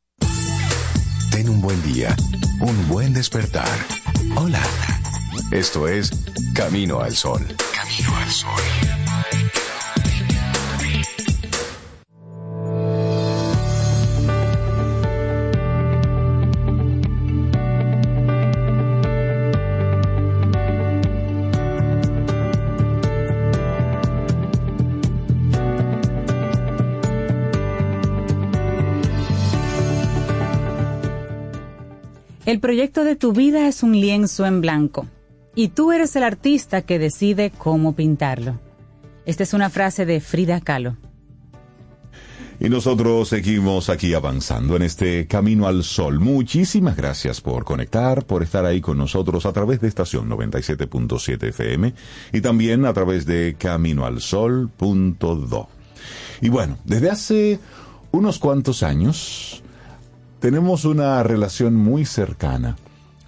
[1.31, 2.15] Ten un buen día,
[2.59, 3.67] un buen despertar.
[4.35, 4.61] Hola.
[5.51, 6.11] Esto es
[6.53, 7.47] Camino al Sol.
[7.73, 8.61] Camino al Sol.
[32.45, 35.05] El proyecto de tu vida es un lienzo en blanco
[35.53, 38.59] y tú eres el artista que decide cómo pintarlo.
[39.27, 40.97] Esta es una frase de Frida Kahlo.
[42.59, 46.19] Y nosotros seguimos aquí avanzando en este camino al sol.
[46.19, 51.93] Muchísimas gracias por conectar, por estar ahí con nosotros a través de estación 97.7 FM
[52.33, 55.69] y también a través de caminoalsol.do.
[56.41, 57.59] Y bueno, desde hace
[58.11, 59.60] unos cuantos años
[60.41, 62.75] tenemos una relación muy cercana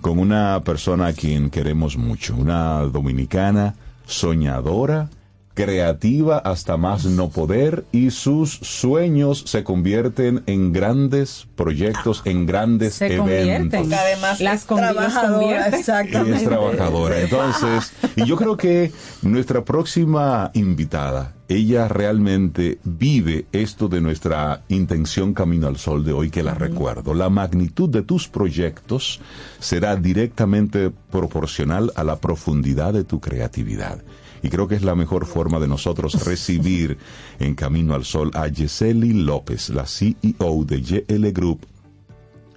[0.02, 3.76] con una persona a quien queremos mucho, una dominicana
[4.08, 5.10] soñadora,
[5.54, 12.96] creativa hasta más no poder y sus sueños se convierten en grandes proyectos, en grandes
[12.96, 13.20] Se eventos.
[13.28, 13.94] convierten.
[13.94, 17.22] Además Las es trabajadora, es trabajadora.
[17.22, 25.34] Entonces, y yo creo que nuestra próxima invitada, ella realmente vive esto de nuestra intención
[25.34, 27.14] Camino al Sol de hoy, que la recuerdo.
[27.14, 29.22] La magnitud de tus proyectos
[29.60, 34.02] será directamente proporcional a la profundidad de tu creatividad.
[34.44, 36.98] Y creo que es la mejor forma de nosotros recibir
[37.40, 41.66] en Camino al Sol a Yeseli López, la CEO de YL Group,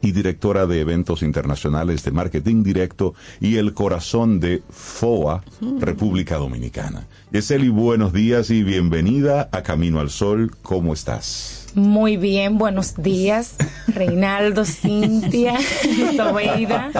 [0.02, 5.42] y directora de eventos internacionales de marketing directo y el corazón de FOA,
[5.80, 7.06] República Dominicana.
[7.32, 10.52] Yeseli, buenos días y bienvenida a Camino al Sol.
[10.62, 11.65] ¿Cómo estás?
[11.76, 13.54] Muy bien, buenos días,
[13.88, 15.58] Reinaldo, Cintia,
[16.16, 16.90] Sobeida.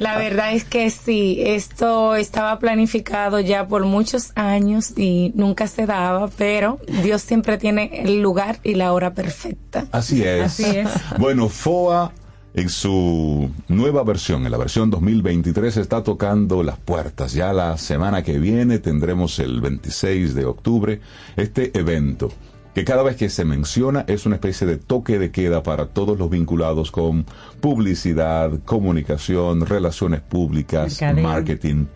[0.00, 5.86] La verdad es que sí, esto estaba planificado ya por muchos años y nunca se
[5.86, 9.86] daba, pero Dios siempre tiene el lugar y la hora perfecta.
[9.92, 10.46] Así es.
[10.46, 10.88] Así es.
[11.16, 12.10] Bueno, FOA
[12.54, 17.34] en su nueva versión, en la versión 2023, está tocando las puertas.
[17.34, 21.00] Ya la semana que viene tendremos el 26 de octubre
[21.36, 22.32] este evento
[22.78, 26.16] que cada vez que se menciona es una especie de toque de queda para todos
[26.16, 27.26] los vinculados con
[27.60, 31.24] publicidad, comunicación, relaciones públicas, Mercadeo.
[31.24, 31.86] marketing.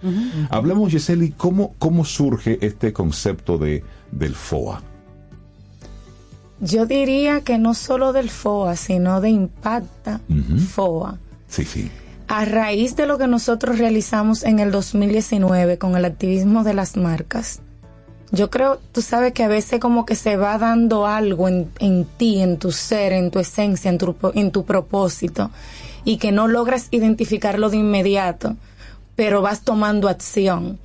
[0.50, 4.82] Hablemos, Yeseli, ¿cómo, cómo surge este concepto de, del FOA?
[6.58, 10.20] Yo diría que no solo del FOA, sino de Impacta
[10.70, 11.16] FOA.
[11.46, 11.90] Sí, sí.
[12.26, 16.96] A raíz de lo que nosotros realizamos en el 2019 con el activismo de las
[16.96, 17.60] marcas,
[18.32, 22.06] yo creo, tú sabes que a veces como que se va dando algo en, en
[22.06, 25.50] ti, en tu ser, en tu esencia, en tu, en tu propósito,
[26.04, 28.56] y que no logras identificarlo de inmediato,
[29.16, 30.78] pero vas tomando acción.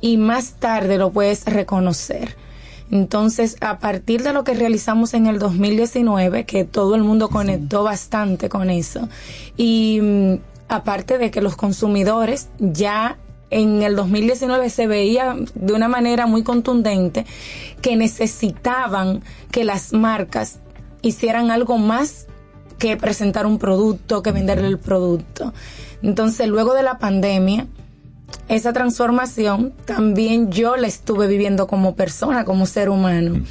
[0.00, 2.36] Y más tarde lo puedes reconocer.
[2.92, 7.82] Entonces, a partir de lo que realizamos en el 2019, que todo el mundo conectó
[7.82, 9.08] bastante con eso,
[9.56, 10.34] y mm,
[10.68, 13.18] aparte de que los consumidores ya
[13.50, 17.26] en el 2019 se veía de una manera muy contundente
[17.82, 20.60] que necesitaban que las marcas
[21.02, 22.26] hicieran algo más
[22.78, 25.52] que presentar un producto, que venderle el producto.
[26.02, 27.66] Entonces, luego de la pandemia,
[28.48, 33.42] esa transformación también yo la estuve viviendo como persona, como ser humano.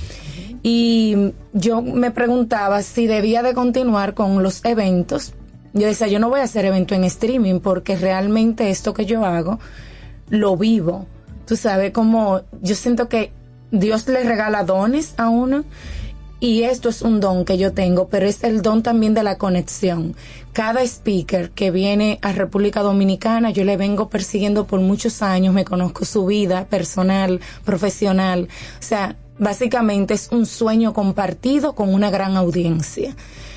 [0.61, 5.33] Y yo me preguntaba si debía de continuar con los eventos.
[5.73, 9.25] Yo decía, yo no voy a hacer evento en streaming porque realmente esto que yo
[9.25, 9.59] hago
[10.29, 11.07] lo vivo.
[11.45, 13.31] Tú sabes, como yo siento que
[13.71, 15.65] Dios le regala dones a uno
[16.39, 19.37] y esto es un don que yo tengo, pero es el don también de la
[19.37, 20.15] conexión.
[20.51, 25.63] Cada speaker que viene a República Dominicana, yo le vengo persiguiendo por muchos años, me
[25.63, 28.49] conozco su vida personal, profesional.
[28.77, 33.15] O sea, básicamente es un sueño compartido con una gran audiencia.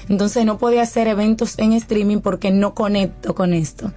[0.08, 3.92] Entonces no podía hacer eventos en streaming porque no conecto con esto.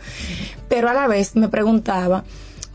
[0.68, 2.24] Pero a la vez me preguntaba,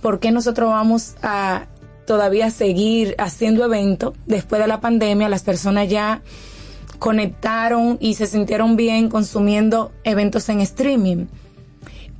[0.00, 1.66] ¿por qué nosotros vamos a
[2.06, 5.28] todavía seguir haciendo eventos después de la pandemia?
[5.28, 6.22] Las personas ya
[6.98, 11.26] conectaron y se sintieron bien consumiendo eventos en streaming.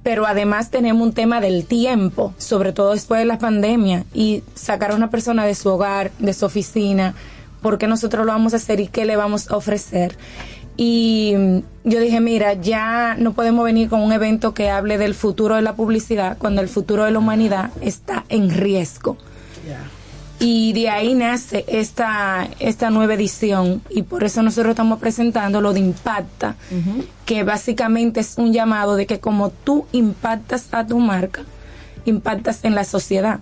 [0.03, 4.91] Pero además tenemos un tema del tiempo, sobre todo después de la pandemia, y sacar
[4.91, 7.15] a una persona de su hogar, de su oficina,
[7.63, 10.19] ¿por qué nosotros lo vamos a hacer y qué le vamos a ofrecer?
[10.77, 11.35] Y
[11.85, 15.63] yo dije, mira, ya no podemos venir con un evento que hable del futuro de
[15.63, 19.17] la publicidad cuando el futuro de la humanidad está en riesgo.
[20.41, 25.73] Y de ahí nace esta, esta nueva edición y por eso nosotros estamos presentando lo
[25.73, 26.57] de Impacta,
[27.25, 31.43] que básicamente es un llamado de que como tú impactas a tu marca,
[32.05, 33.41] impactas en la sociedad.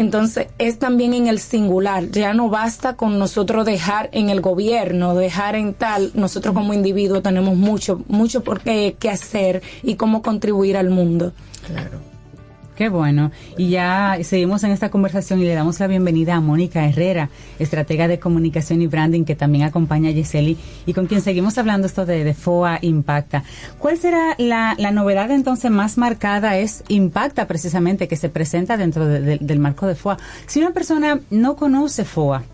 [0.00, 5.14] Entonces es también en el singular, ya no basta con nosotros dejar en el gobierno,
[5.14, 10.22] dejar en tal, nosotros como individuos tenemos mucho, mucho por qué, qué hacer y cómo
[10.22, 11.34] contribuir al mundo.
[11.66, 12.09] Claro.
[12.80, 13.30] Qué bueno.
[13.58, 17.28] Y ya seguimos en esta conversación y le damos la bienvenida a Mónica Herrera,
[17.58, 21.86] estratega de comunicación y branding que también acompaña a Yeseli y con quien seguimos hablando
[21.86, 23.44] esto de, FOA Impacta.
[23.78, 26.56] ¿Cuál será la, novedad entonces más marcada?
[26.56, 30.16] Es Impacta precisamente que se presenta dentro de, de, del marco de FOA.
[30.46, 32.44] Si una persona no conoce FOA,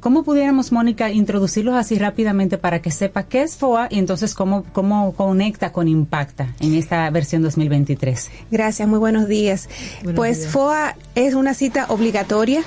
[0.00, 4.64] ¿Cómo pudiéramos, Mónica, introducirlos así rápidamente para que sepa qué es FOA y entonces cómo,
[4.72, 8.30] cómo conecta con Impacta en esta versión 2023?
[8.50, 9.68] Gracias, muy buenos días.
[10.02, 10.52] Buenos pues días.
[10.52, 12.62] FOA es una cita obligatoria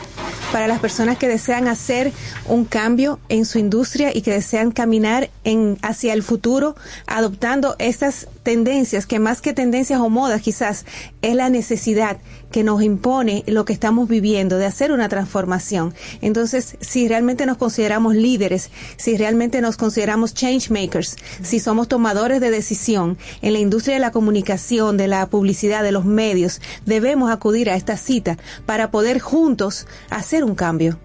[0.52, 2.12] para las personas que desean hacer
[2.48, 6.76] un cambio en su industria y que desean caminar en, hacia el futuro
[7.08, 10.86] adoptando estas tendencias, que más que tendencias o modas quizás
[11.22, 12.18] es la necesidad
[12.52, 15.94] que nos impone lo que estamos viviendo de hacer una transformación.
[16.22, 22.40] Entonces, si realmente nos consideramos líderes, si realmente nos consideramos change makers, si somos tomadores
[22.40, 27.32] de decisión en la industria de la comunicación, de la publicidad, de los medios, debemos
[27.32, 31.00] acudir a esta cita para poder juntos hacer un cambio.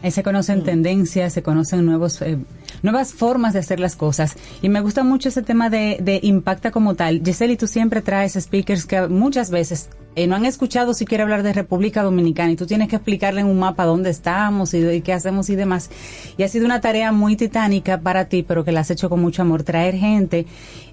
[0.00, 2.38] Ahí se conocen tendencias, se conocen nuevos, eh,
[2.82, 4.36] nuevas formas de hacer las cosas.
[4.62, 7.22] Y me gusta mucho ese tema de, de impacta como tal.
[7.24, 11.52] Giselle, tú siempre traes speakers que muchas veces eh, no han escuchado siquiera hablar de
[11.52, 15.48] República Dominicana y tú tienes que explicarle en un mapa dónde estamos y, qué hacemos
[15.48, 15.90] y demás.
[16.36, 19.20] Y ha sido una tarea muy titánica para ti, pero que la has hecho con
[19.20, 20.46] mucho amor, traer gente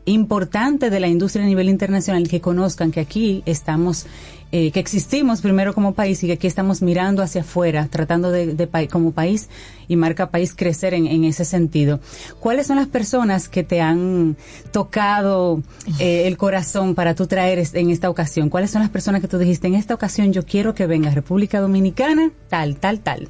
[0.05, 4.05] importante de la industria a nivel internacional que conozcan que aquí estamos,
[4.51, 8.69] eh, que existimos primero como país y que aquí estamos mirando hacia afuera, tratando de,
[8.91, 9.49] como país
[9.87, 11.99] y marca país crecer en, en, ese sentido.
[12.39, 14.37] ¿Cuáles son las personas que te han
[14.71, 15.63] tocado
[15.99, 18.49] eh, el corazón para tú traer en esta ocasión?
[18.49, 21.59] ¿Cuáles son las personas que tú dijiste en esta ocasión yo quiero que venga República
[21.59, 23.29] Dominicana, tal, tal, tal?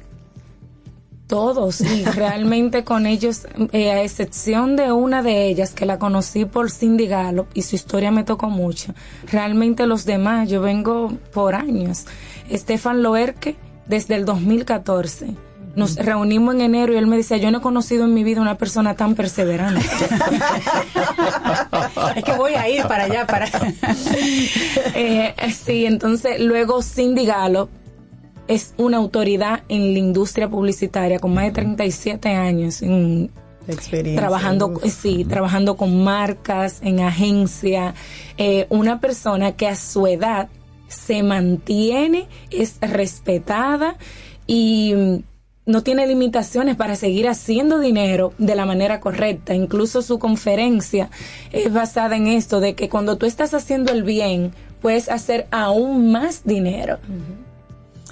[1.26, 6.44] Todos, y realmente con ellos, eh, a excepción de una de ellas que la conocí
[6.44, 8.94] por Cindy Gallup y su historia me tocó mucho.
[9.30, 12.06] Realmente los demás, yo vengo por años.
[12.48, 13.56] Estefan Loerque,
[13.86, 15.34] desde el 2014.
[15.74, 18.40] Nos reunimos en enero y él me decía, yo no he conocido en mi vida
[18.40, 19.84] una persona tan perseverante.
[22.14, 23.46] es que voy a ir para allá, para...
[24.94, 27.68] eh, sí, entonces luego Cindy Gallup,
[28.48, 33.30] es una autoridad en la industria publicitaria con más de 37 años en
[34.14, 37.94] trabajando sí trabajando con marcas en agencia.
[38.38, 40.48] Eh, una persona que a su edad
[40.86, 43.96] se mantiene es respetada
[44.46, 45.24] y
[45.66, 49.52] no tiene limitaciones para seguir haciendo dinero de la manera correcta.
[49.54, 51.10] Incluso su conferencia
[51.52, 56.12] es basada en esto, de que cuando tú estás haciendo el bien, puedes hacer aún
[56.12, 56.98] más dinero.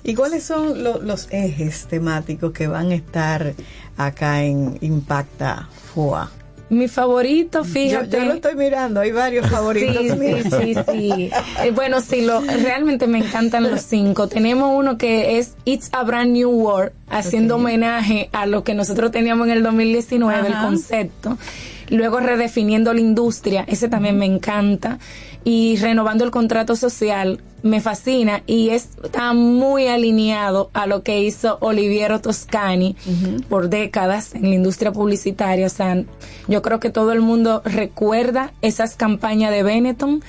[0.02, 3.54] ¿Y cuáles son lo- los ejes temáticos que van a estar
[3.96, 6.30] acá en Impacta FOA?
[6.70, 8.16] Mi favorito, fíjate.
[8.16, 10.02] Yo, yo lo estoy mirando, hay varios favoritos.
[10.02, 11.30] Sí, sí, sí, sí.
[11.62, 14.28] Eh, bueno, sí, lo, realmente me encantan los cinco.
[14.28, 19.10] Tenemos uno que es It's a Brand New World, haciendo homenaje a lo que nosotros
[19.10, 20.66] teníamos en el 2019, el Ajá.
[20.66, 21.38] concepto.
[21.90, 24.98] Luego redefiniendo la industria, ese también me encanta.
[25.44, 31.58] Y renovando el contrato social, me fascina y está muy alineado a lo que hizo
[31.60, 32.96] Oliviero Toscani
[33.48, 35.66] por décadas en la industria publicitaria.
[35.66, 36.02] O sea,
[36.48, 40.22] yo creo que todo el mundo recuerda esas campañas de Benetton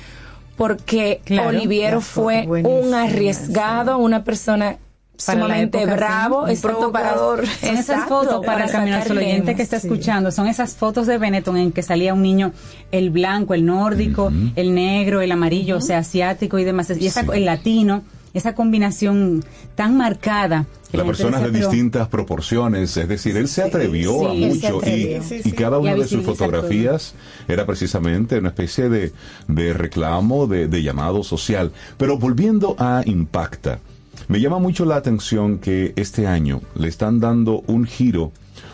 [0.56, 1.49] porque Claro.
[1.49, 4.77] Oliviero fue un arriesgado, una persona
[5.26, 7.46] Para sumamente época, bravo, Un exacto, para, provocador.
[7.48, 9.88] Son esas exacto, fotos para el camino al oyente que está Sí.
[9.88, 12.52] escuchando, son esas fotos de Benetton en que salía un niño,
[12.92, 17.22] el blanco, el nórdico, el negro, el amarillo, o sea, asiático y demás, y esa,
[17.22, 19.44] el latino, esa combinación
[19.76, 20.66] tan marcada.
[20.92, 25.20] Las personas de distintas proporciones, es decir, él se atrevió a sí, mucho y.
[25.24, 27.16] Sí, y cada una de sus fotografías
[27.48, 29.12] era precisamente una especie de,
[29.48, 31.72] de reclamo, de, de llamado social.
[31.98, 33.80] Pero volviendo a Impacta,
[34.28, 38.32] me llama mucho la atención que este año le están dando un giro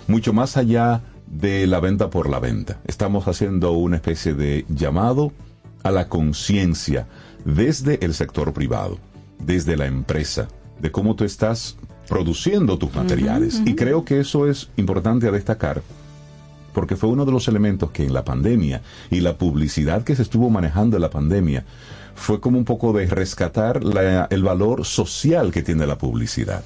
[0.08, 2.80] mucho más allá de la venta por la venta.
[2.86, 5.32] Estamos haciendo una especie de llamado
[5.84, 7.08] a la conciencia
[7.46, 9.00] desde el sector privado,
[9.40, 10.48] desde la empresa,
[10.80, 13.62] de cómo tú estás produciendo tus materiales.
[13.66, 15.82] Y creo que eso es importante a destacar
[16.74, 20.22] porque fue uno de los elementos que en la pandemia y la publicidad que se
[20.22, 21.66] estuvo manejando en la pandemia
[22.16, 26.62] fue como un poco de rescatar la- el valor social que tiene la publicidad.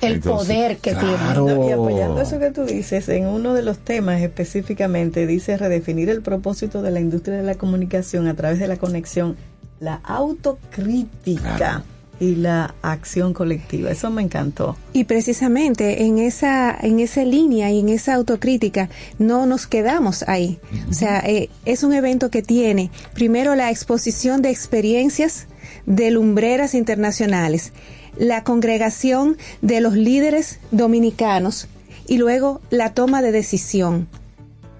[0.00, 1.44] El Entonces, poder que claro.
[1.44, 1.68] tiene.
[1.68, 6.22] Y apoyando eso que tú dices, en uno de los temas específicamente dice redefinir el
[6.22, 9.36] propósito de la industria de la comunicación a través de la conexión,
[9.78, 11.82] la autocrítica
[12.20, 13.90] y la acción colectiva.
[13.90, 14.76] Eso me encantó.
[14.92, 20.60] Y precisamente en esa, en esa línea y en esa autocrítica no nos quedamos ahí.
[20.88, 25.46] O sea, eh, es un evento que tiene primero la exposición de experiencias
[25.86, 27.72] de lumbreras internacionales,
[28.16, 31.68] la congregación de los líderes dominicanos
[32.06, 34.08] y luego la toma de decisión.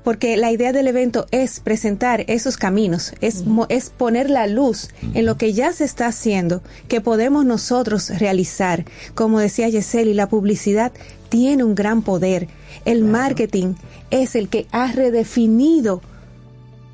[0.02, 4.88] Porque la idea del evento es presentar esos caminos, es, mo- es poner la luz
[5.12, 8.84] en lo que ya se está haciendo, que podemos nosotros realizar.
[9.14, 10.90] Como decía Yeseli, la publicidad
[11.28, 12.48] tiene un gran poder.
[12.86, 13.74] El marketing
[14.10, 16.00] es el que ha redefinido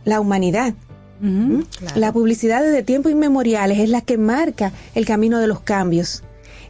[0.04, 0.74] la humanidad.
[1.20, 1.60] ¿Mm?
[1.94, 6.22] La publicidad desde tiempos inmemoriales es la que marca el camino de los cambios.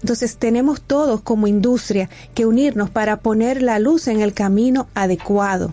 [0.02, 5.72] Entonces tenemos todos como industria que unirnos para poner la luz en el camino adecuado.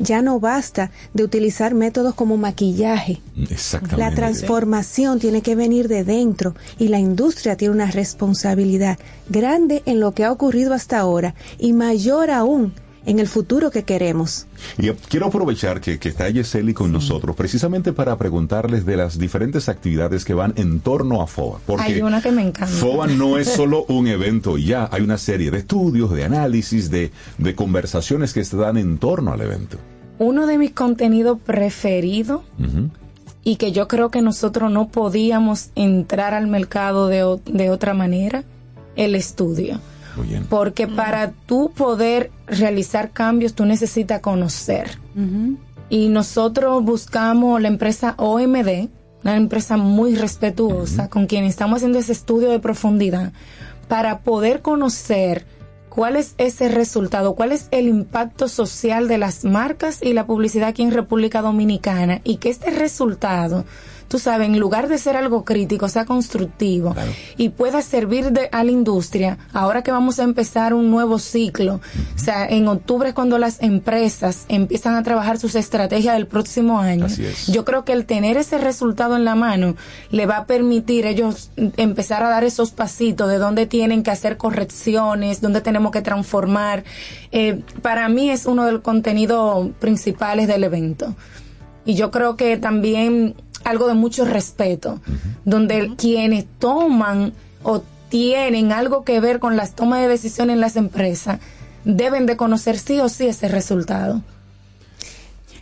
[0.00, 3.20] Ya no basta de utilizar métodos como maquillaje.
[3.50, 3.98] Exactamente.
[3.98, 8.98] La transformación tiene que venir de dentro y la industria tiene una responsabilidad
[9.28, 12.72] grande en lo que ha ocurrido hasta ahora y mayor aún
[13.06, 14.46] en el futuro que queremos.
[14.78, 19.68] Y quiero aprovechar que, que está Yeseli con nosotros precisamente para preguntarles de las diferentes
[19.68, 21.60] actividades que van en torno a FOA.
[21.66, 22.74] Porque Hay una que me encanta.
[22.74, 27.10] FOA no es solo un evento ya, hay una serie de estudios, de análisis, de,
[27.38, 29.78] de conversaciones que se dan en torno al evento.
[30.18, 32.42] Uno de mis contenidos preferidos
[33.42, 38.44] y que yo creo que nosotros no podíamos entrar al mercado de, de otra manera,
[38.96, 39.80] el estudio.
[40.16, 40.44] Bien.
[40.48, 44.98] Porque para tú poder realizar cambios, tú necesitas conocer.
[45.88, 48.88] Y nosotros buscamos la empresa OMD,
[49.22, 53.32] una empresa muy respetuosa, con quien estamos haciendo ese estudio de profundidad,
[53.88, 55.44] para poder conocer
[55.88, 60.68] cuál es ese resultado, cuál es el impacto social de las marcas y la publicidad
[60.68, 63.64] aquí en República Dominicana, y que este resultado,
[64.10, 66.96] tú sabes, en lugar de ser algo crítico, sea constructivo
[67.36, 71.80] y pueda servir de, a la industria, ahora que vamos a empezar un nuevo ciclo,
[72.16, 76.80] o sea, en octubre es cuando las empresas empiezan a trabajar sus estrategias del próximo
[76.80, 77.06] año.
[77.46, 79.76] Yo creo que el tener ese resultado en la mano
[80.10, 84.36] le va a permitir ellos empezar a dar esos pasitos de dónde tienen que hacer
[84.36, 86.82] correcciones, dónde tenemos que transformar.
[87.30, 91.14] Eh, para mí es uno de los contenidos principales del evento.
[91.84, 95.00] Y yo creo que también algo de mucho respeto,
[95.44, 97.32] donde quienes toman
[97.62, 101.38] o tienen algo que ver con las tomas de decisiones en las empresas
[101.84, 104.22] deben de conocer sí o sí ese resultado.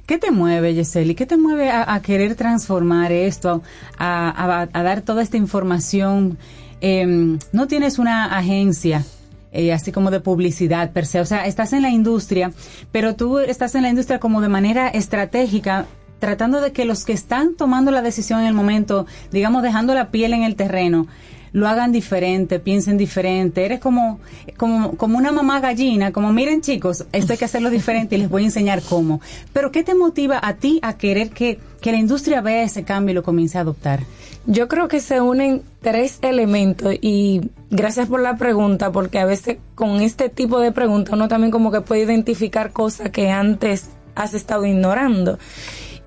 [0.07, 1.15] ¿Qué te mueve, Yeseli?
[1.15, 3.63] ¿Qué te mueve a, a querer transformar esto,
[3.99, 4.31] a,
[4.63, 6.39] a- a dar toda esta información?
[6.81, 9.05] Em, no tienes una agencia.
[9.53, 12.53] eh, así como de publicidad per se, o sea, estás en la industria,
[12.93, 15.87] pero tú estás en la industria como de manera estratégica,
[16.19, 20.11] tratando de que los que están tomando la decisión en el momento, digamos, dejando la
[20.11, 21.07] piel en el terreno,
[21.53, 23.65] lo hagan diferente, piensen diferente.
[23.65, 24.21] Eres como,
[24.57, 28.29] como, como una mamá gallina, como miren chicos, esto hay que hacerlo diferente y les
[28.29, 29.21] voy a enseñar cómo.
[29.53, 33.13] Pero ¿qué te motiva a ti a querer que, que la industria vea ese cambio
[33.13, 34.01] y lo comience a adoptar?
[34.47, 39.59] Yo creo que se unen tres elementos y gracias por la pregunta, porque a veces
[39.75, 44.33] con este tipo de preguntas uno también como que puede identificar cosas que antes has
[44.33, 45.39] estado ignorando.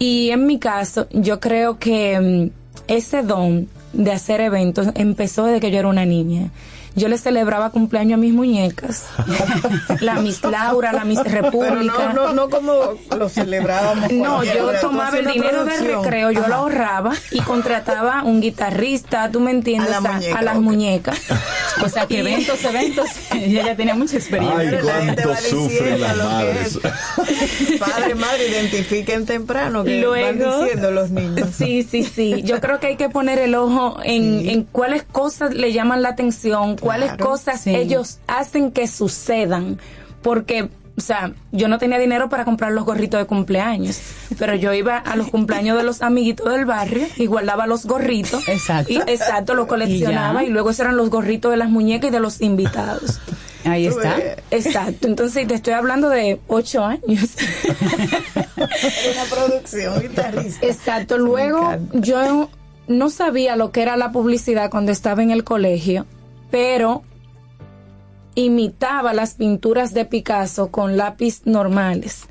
[0.02, 2.50] Y en mi caso, yo creo que mm,
[2.88, 6.50] ese don de hacer eventos empezó desde que yo era una niña.
[6.96, 9.06] Yo le celebraba cumpleaños a mis muñecas.
[10.02, 12.12] la Miss Laura, la Miss República.
[12.14, 12.74] no, no, no como
[13.18, 14.12] lo celebrábamos.
[14.12, 19.40] No, yo tomaba el dinero del recreo, yo lo ahorraba y contrataba un guitarrista, tú
[19.40, 21.22] me entiendes, A la a, muñeca, a las muñecas.
[21.84, 24.60] O sea, que eventos, eventos, ella ya tenía mucha experiencia.
[24.60, 26.80] Ay, La gente cuánto va sufren las madres.
[26.84, 27.80] es.
[27.80, 31.50] Padre, madre, identifiquen temprano que van Luego- diciendo los niños.
[31.58, 32.42] Sí, sí, sí.
[32.44, 36.10] Yo creo que hay que poner el ojo en, en cuáles cosas le llaman la
[36.10, 37.74] atención, cuáles Claro, cosas sí.
[37.74, 39.80] ellos hacen que sucedan.
[40.22, 44.00] Porque, o sea, yo no tenía dinero para comprar los gorritos de cumpleaños,
[44.38, 48.48] pero yo iba a los cumpleaños de los amiguitos del barrio y guardaba los gorritos.
[48.48, 48.92] Exacto.
[48.92, 52.12] Y, exacto, los coleccionaba Y y, luego esos eran los gorritos de las muñecas y
[52.12, 53.20] de los invitados.
[53.66, 54.18] Ahí está.
[54.50, 55.08] Exacto.
[55.08, 57.02] Entonces, te estoy hablando de ocho años.
[58.58, 60.66] Una producción guitarrista.
[60.66, 61.18] Exacto.
[61.18, 62.50] Luego yo
[62.88, 66.06] no sabía lo que era la publicidad cuando estaba en el colegio,
[66.52, 67.04] pero
[68.36, 72.24] imitaba las pinturas de Picasso con lápiz normales.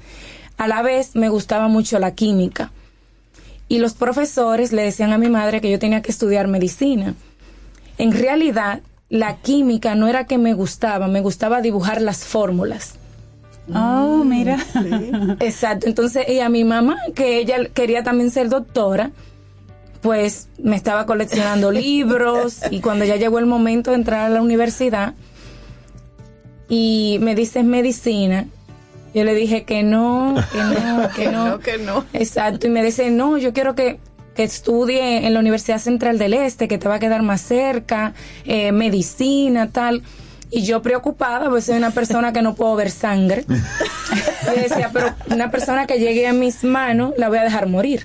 [0.56, 2.70] A la vez me gustaba mucho la química.
[3.68, 7.14] Y los profesores le decían a mi madre que yo tenía que estudiar medicina.
[7.98, 12.94] En realidad, la química no era que me gustaba, me gustaba dibujar las fórmulas.
[13.74, 14.58] Oh, mira.
[15.40, 15.86] Exacto.
[15.86, 19.12] Entonces, y a mi mamá, que ella quería también ser doctora,
[20.00, 24.42] pues me estaba coleccionando libros y cuando ya llegó el momento de entrar a la
[24.42, 25.14] universidad
[26.68, 28.46] y me dice medicina,
[29.12, 31.48] yo le dije que no, que no, que Que no.
[31.50, 32.04] no, que no.
[32.12, 32.66] Exacto.
[32.66, 33.98] Y me dice, no, yo quiero que,
[34.36, 38.14] que estudie en la Universidad Central del Este, que te va a quedar más cerca,
[38.44, 40.02] eh, medicina, tal.
[40.52, 43.44] Y yo preocupada, pues soy una persona que no puedo ver sangre.
[44.46, 48.04] Yo decía, pero una persona que llegue a mis manos la voy a dejar morir.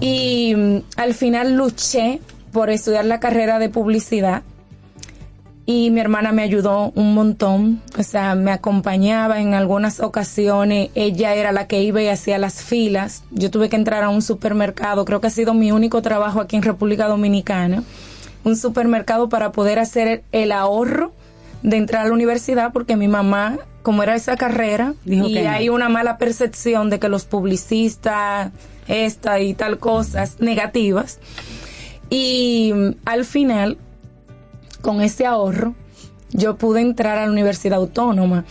[0.00, 2.20] Y mm, al final luché
[2.52, 4.42] por estudiar la carrera de publicidad
[5.64, 11.34] y mi hermana me ayudó un montón, o sea, me acompañaba en algunas ocasiones, ella
[11.34, 15.04] era la que iba y hacía las filas, yo tuve que entrar a un supermercado,
[15.04, 17.84] creo que ha sido mi único trabajo aquí en República Dominicana,
[18.44, 21.12] un supermercado para poder hacer el ahorro
[21.62, 25.44] de entrar a la universidad porque mi mamá, como era esa carrera, Dijo y que
[25.44, 25.50] no.
[25.50, 28.50] hay una mala percepción de que los publicistas,
[28.86, 31.18] esta y tal cosas negativas,
[32.10, 33.78] y mm, al final
[34.82, 35.74] con ese ahorro,
[36.32, 38.44] yo pude entrar a la Universidad Autónoma.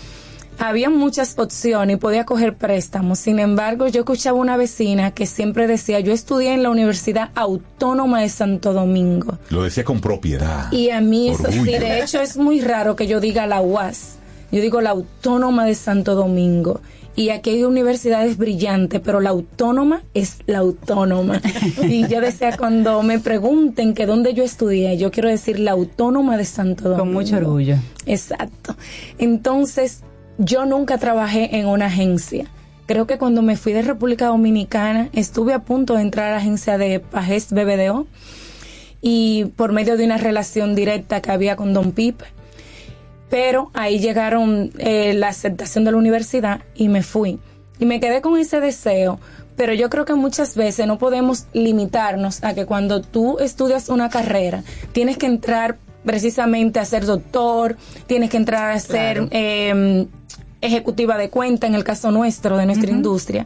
[0.57, 3.19] Había muchas opciones y podía coger préstamos.
[3.19, 8.21] Sin embargo, yo escuchaba una vecina que siempre decía, yo estudié en la Universidad Autónoma
[8.21, 9.39] de Santo Domingo.
[9.49, 10.71] Lo decía con propiedad.
[10.71, 14.17] Y a mí eso sí, de hecho es muy raro que yo diga la UAS.
[14.51, 16.81] Yo digo la Autónoma de Santo Domingo.
[17.21, 21.39] Y aquí hay universidades brillantes, pero la autónoma es la autónoma.
[21.87, 26.35] y yo decía, cuando me pregunten que dónde yo estudié, yo quiero decir la autónoma
[26.35, 27.03] de Santo Domingo.
[27.03, 27.75] Con mucho orgullo.
[28.07, 28.75] Exacto.
[29.19, 30.01] Entonces,
[30.39, 32.47] yo nunca trabajé en una agencia.
[32.87, 36.37] Creo que cuando me fui de República Dominicana, estuve a punto de entrar a la
[36.37, 38.07] agencia de Pajes BBDO
[38.99, 42.25] y por medio de una relación directa que había con Don Pipe.
[43.31, 47.39] Pero ahí llegaron eh, la aceptación de la universidad y me fui.
[47.79, 49.19] Y me quedé con ese deseo.
[49.55, 54.09] Pero yo creo que muchas veces no podemos limitarnos a que cuando tú estudias una
[54.09, 57.77] carrera, tienes que entrar precisamente a ser doctor,
[58.07, 60.07] tienes que entrar a ser eh,
[60.61, 63.45] ejecutiva de cuenta, en el caso nuestro, de nuestra industria.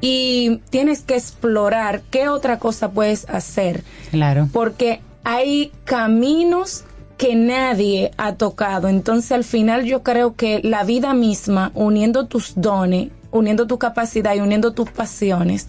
[0.00, 4.48] Y tienes que explorar qué otra cosa puedes hacer Claro.
[4.52, 6.84] porque hay caminos
[7.16, 8.88] que nadie ha tocado.
[8.88, 14.34] Entonces, al final yo creo que la vida misma, uniendo tus dones, uniendo tu capacidad
[14.34, 15.66] y uniendo tus pasiones,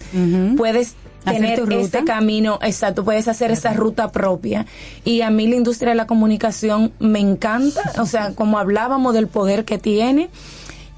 [0.56, 0.94] puedes
[1.24, 4.66] tener ese camino, exacto, puedes hacer esa ruta propia.
[5.04, 9.28] Y a mí la industria de la comunicación me encanta, o sea, como hablábamos del
[9.28, 10.30] poder que tiene,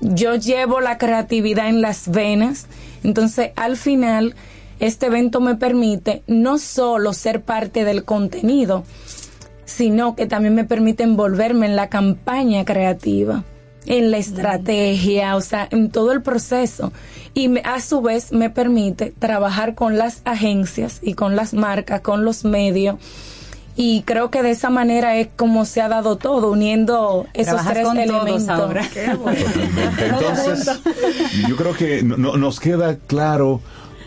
[0.00, 2.66] yo llevo la creatividad en las venas,
[3.02, 4.34] entonces al final
[4.78, 8.84] este evento me permite no solo ser parte del contenido,
[9.76, 13.44] sino que también me permite envolverme en la campaña creativa,
[13.86, 16.92] en la estrategia, o sea, en todo el proceso.
[17.34, 22.00] Y me- a su vez me permite trabajar con las agencias y con las marcas,
[22.00, 22.96] con los medios
[23.76, 27.86] Y creo que de esa manera es como se ha dado todo, uniendo esos tres
[27.86, 28.58] con todos elementos.
[29.06, 30.04] Totalmente.
[30.06, 30.80] Entonces,
[31.48, 33.60] yo creo que no- no- nos queda claro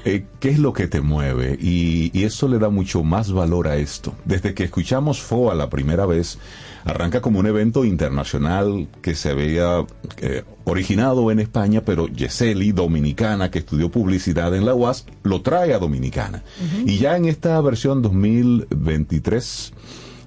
[0.05, 3.67] eh, qué es lo que te mueve y, y eso le da mucho más valor
[3.67, 4.13] a esto.
[4.25, 6.39] Desde que escuchamos FOA la primera vez,
[6.85, 9.85] arranca como un evento internacional que se había
[10.17, 15.73] eh, originado en España, pero Yeseli, dominicana, que estudió publicidad en la UAS, lo trae
[15.73, 16.43] a Dominicana.
[16.85, 19.73] Y ya en esta versión 2023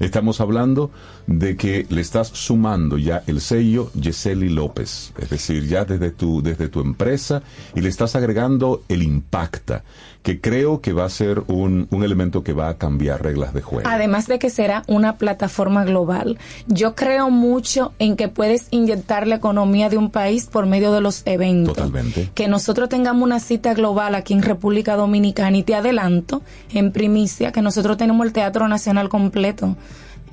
[0.00, 0.90] estamos hablando
[1.26, 6.42] de que le estás sumando ya el sello Yeseli López, es decir, ya desde tu,
[6.42, 7.42] desde tu empresa
[7.74, 9.82] y le estás agregando el Impacta,
[10.22, 13.62] que creo que va a ser un, un elemento que va a cambiar reglas de
[13.62, 13.88] juego.
[13.88, 16.38] Además de que será una plataforma global.
[16.66, 21.00] Yo creo mucho en que puedes inyectar la economía de un país por medio de
[21.00, 21.74] los eventos.
[21.74, 22.30] Totalmente.
[22.34, 26.42] Que nosotros tengamos una cita global aquí en República Dominicana y te adelanto
[26.72, 29.76] en primicia que nosotros tenemos el Teatro Nacional completo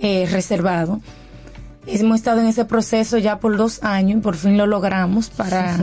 [0.04, 1.00] eh, reservado.
[1.88, 5.78] Hemos estado en ese proceso ya por dos años y por fin lo logramos para,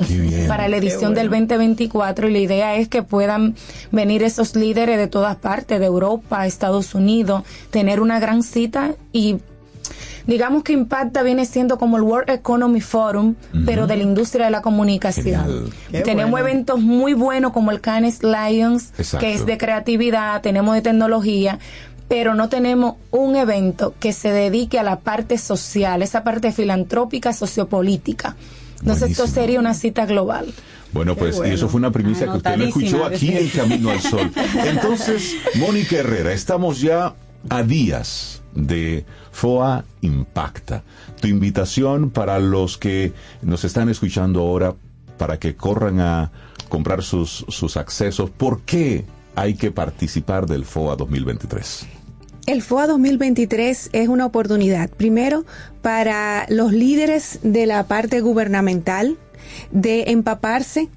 [0.46, 3.54] para la edición del 2024 y la idea es que puedan
[3.90, 9.38] venir esos líderes de todas partes, de Europa, Estados Unidos, tener una gran cita y
[10.26, 13.34] digamos que Impacta viene siendo como el World Economy Forum,
[13.66, 15.70] pero de la industria de la comunicación.
[15.90, 16.46] Qué tenemos bueno.
[16.46, 19.26] eventos muy buenos como el Cannes Lions, Exacto.
[19.26, 21.58] que es de creatividad, tenemos de tecnología,
[22.10, 27.32] pero no tenemos un evento que se dedique a la parte social, esa parte filantrópica,
[27.32, 28.34] sociopolítica.
[28.80, 30.52] Entonces esto sería una cita global.
[30.92, 34.00] Bueno, pues y eso fue una primicia que usted lo escuchó aquí en Camino al
[34.00, 34.28] Sol.
[34.66, 37.14] Entonces, Mónica Herrera, estamos ya
[37.48, 40.82] a días de FOA Impacta.
[41.20, 44.74] Tu invitación para los que nos están escuchando ahora
[45.16, 46.32] para que corran a
[46.68, 48.30] comprar sus, sus accesos.
[48.30, 49.04] ¿Por qué
[49.36, 51.99] hay que participar del FOA 2023?
[52.50, 55.44] El FOA 2023 es una oportunidad, primero,
[55.82, 59.18] para los líderes de la parte gubernamental
[59.70, 60.88] de empaparse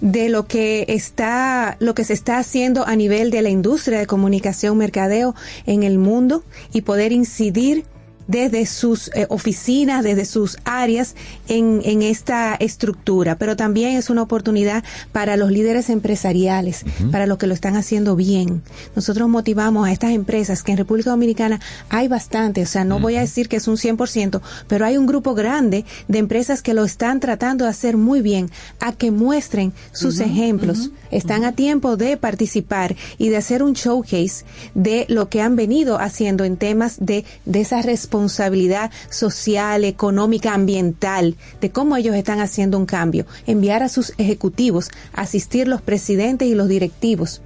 [0.00, 4.06] de lo que está lo que se está haciendo a nivel de la industria de
[4.06, 5.34] comunicación mercadeo
[5.66, 7.84] en el mundo y poder incidir
[8.26, 11.14] desde sus eh, oficinas, desde sus áreas
[11.48, 17.38] en, en esta estructura, pero también es una oportunidad para los líderes empresariales, para los
[17.38, 18.62] que lo están haciendo bien.
[18.94, 23.16] Nosotros motivamos a estas empresas que en República Dominicana hay bastante, o sea, no voy
[23.16, 26.84] a decir que es un 100%, pero hay un grupo grande de empresas que lo
[26.84, 28.50] están tratando de hacer muy bien,
[28.80, 30.90] a que muestren sus ejemplos.
[31.12, 34.44] Están a tiempo de participar y de hacer un showcase
[34.74, 41.36] de lo que han venido haciendo en temas de, de esa responsabilidad social, económica, ambiental,
[41.60, 43.26] de cómo ellos están haciendo un cambio.
[43.46, 47.42] Enviar a sus ejecutivos, asistir los presidentes y los directivos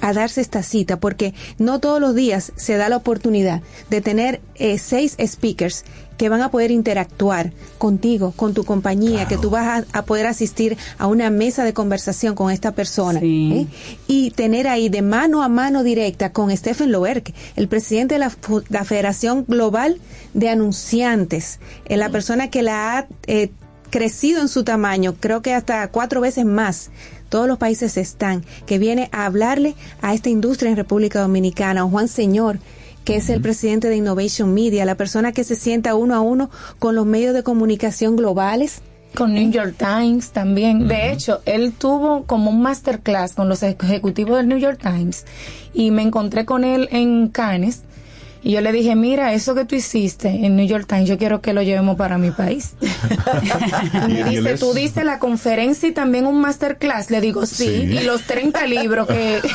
[0.00, 4.40] a darse esta cita porque no todos los días se da la oportunidad de tener
[4.54, 5.84] eh, seis speakers
[6.20, 10.26] que van a poder interactuar contigo, con tu compañía, que tú vas a, a poder
[10.26, 13.66] asistir a una mesa de conversación con esta persona ¿eh?
[14.06, 18.30] y tener ahí de mano a mano directa con Stephen Loerke, el presidente de
[18.68, 19.98] la Federación Global
[20.34, 23.50] de Anunciantes, eh, la persona que la ha eh,
[23.88, 26.90] crecido en su tamaño, creo que hasta cuatro veces más.
[27.30, 32.08] Todos los países están, que viene a hablarle a esta industria en República Dominicana, Juan
[32.08, 32.58] Señor,
[33.04, 36.50] que es el presidente de Innovation Media, la persona que se sienta uno a uno
[36.78, 38.82] con los medios de comunicación globales.
[39.14, 40.86] Con New York Times también.
[40.86, 45.24] De hecho, él tuvo como un masterclass con los ejecutivos del New York Times
[45.74, 47.82] y me encontré con él en Cannes
[48.42, 51.40] y yo le dije, mira, eso que tú hiciste en New York Times, yo quiero
[51.40, 52.74] que lo llevemos para mi país.
[54.08, 57.10] y me dice, tú diste la conferencia y también un masterclass.
[57.10, 57.72] Le digo, sí, Sí.
[57.98, 59.40] y los 30 libros que...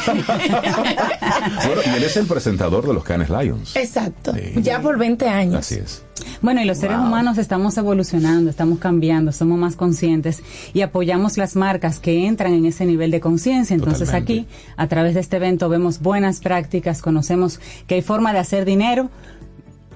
[1.66, 3.76] Bueno, y él es el presentador de los Canes Lions.
[3.76, 5.56] Exacto, ya por 20 años.
[5.60, 6.05] Así es.
[6.42, 7.08] Bueno, y los seres Wow.
[7.08, 10.42] humanos estamos evolucionando, estamos cambiando, somos más conscientes
[10.74, 13.74] y apoyamos las marcas que entran en ese nivel de conciencia.
[13.74, 14.34] Entonces Totalmente.
[14.34, 14.48] aquí,
[14.78, 19.10] a través de este evento, vemos buenas prácticas, conocemos que hay forma de hacer dinero.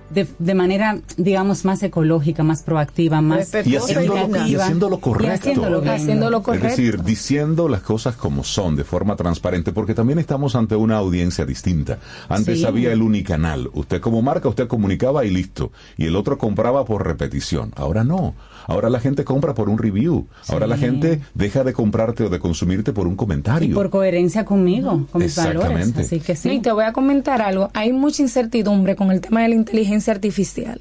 [0.10, 5.28] De, de manera, digamos, más ecológica, más proactiva, más Y haciéndolo, y haciéndolo correcto.
[5.28, 5.94] Y haciéndolo bien.
[5.96, 6.68] Haciéndolo correcto.
[6.68, 10.98] Es decir, diciendo las cosas como son, de forma transparente, porque también estamos ante una
[10.98, 12.00] audiencia distinta.
[12.28, 12.66] Antes Sí.
[12.66, 13.70] había el unicanal.
[13.74, 15.72] Usted como marca, usted comunicaba y listo.
[15.98, 17.72] Y el otro compraba por repetición.
[17.76, 18.34] Ahora no.
[18.68, 20.28] Ahora la gente compra por un review.
[20.48, 23.76] Ahora la gente deja de comprarte o de consumirte por un Y comentario.
[23.76, 25.62] por coherencia conmigo, con mis valores.
[25.64, 26.02] Exactamente.
[26.02, 26.50] Así que sí.
[26.52, 27.70] y te voy a comentar algo.
[27.74, 30.80] Hay mucha incertidumbre con el tema de la inteligencia artificial.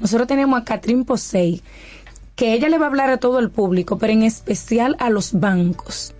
[0.00, 1.62] Nosotros tenemos a Catherine Posey,
[2.36, 5.32] que ella le va a hablar a todo el público, pero en especial a los
[5.40, 6.14] bancos.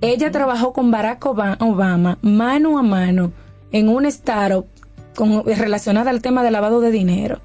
[0.00, 3.32] Ella trabajó con Barack Oba- Obama mano a mano
[3.70, 4.66] en un startup
[5.14, 7.40] con, relacionada al tema de lavado de dinero.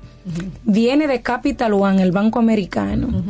[0.63, 3.23] Viene de Capital One, el banco americano,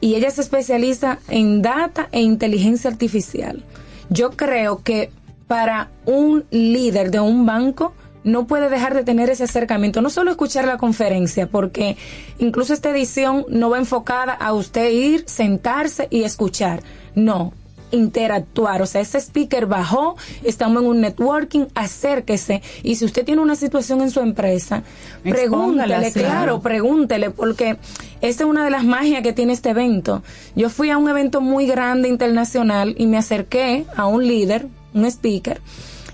[0.00, 3.62] y ella se especializa en data e inteligencia artificial.
[4.10, 5.10] Yo creo que
[5.46, 7.94] para un líder de un banco
[8.24, 11.96] no puede dejar de tener ese acercamiento, no solo escuchar la conferencia, porque
[12.38, 16.82] incluso esta edición no va enfocada a usted ir, sentarse y escuchar.
[17.14, 17.52] No,
[17.92, 18.82] interactuar.
[18.82, 22.62] O sea, ese speaker bajó, estamos en un networking, acérquese.
[22.82, 24.82] Y si usted tiene una situación en su empresa,
[25.22, 27.76] pregúntele, claro, pregúntele, porque
[28.20, 30.22] esta es una de las magias que tiene este evento.
[30.56, 35.04] Yo fui a un evento muy grande internacional y me acerqué a un líder, un
[35.04, 35.60] speaker,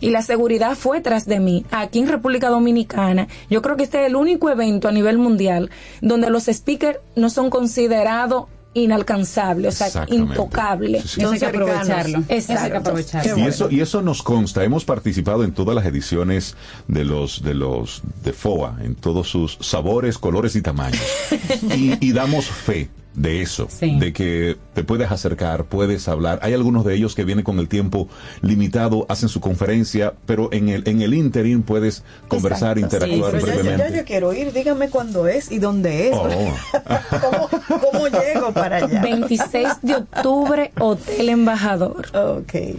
[0.00, 1.64] y la seguridad fue tras de mí.
[1.70, 5.70] Aquí en República Dominicana, yo creo que este es el único evento a nivel mundial
[6.00, 8.44] donde los speakers no son considerados
[8.74, 10.32] inalcanzables, o sea, Exactamente.
[10.32, 11.02] intocables.
[11.02, 11.20] Sí, sí.
[11.20, 12.18] Eso hay que aprovecharlo.
[12.18, 12.34] Exacto.
[12.34, 13.38] Eso hay que aprovecharlo.
[13.38, 14.64] Y eso, y eso nos consta.
[14.64, 16.54] Hemos participado en todas las ediciones
[16.86, 21.02] de los de los de FOA, en todos sus sabores, colores y tamaños.
[21.76, 22.88] y, y damos fe
[23.19, 23.99] de eso, Sí.
[23.99, 26.39] de que te puedes acercar, puedes hablar.
[26.43, 28.09] Hay algunos de ellos que vienen con el tiempo
[28.43, 32.97] limitado, hacen su conferencia, pero en el en el interim puedes conversar, Exacto.
[33.07, 33.99] interactuar Sí, pero ya- ya, brevemente.
[33.99, 36.15] yo quiero ir, dígame cuándo es y dónde es.
[36.16, 36.28] Oh.
[37.69, 39.01] ¿Cómo, cómo llego para allá?
[39.03, 42.07] 26 de octubre, Hotel Embajador.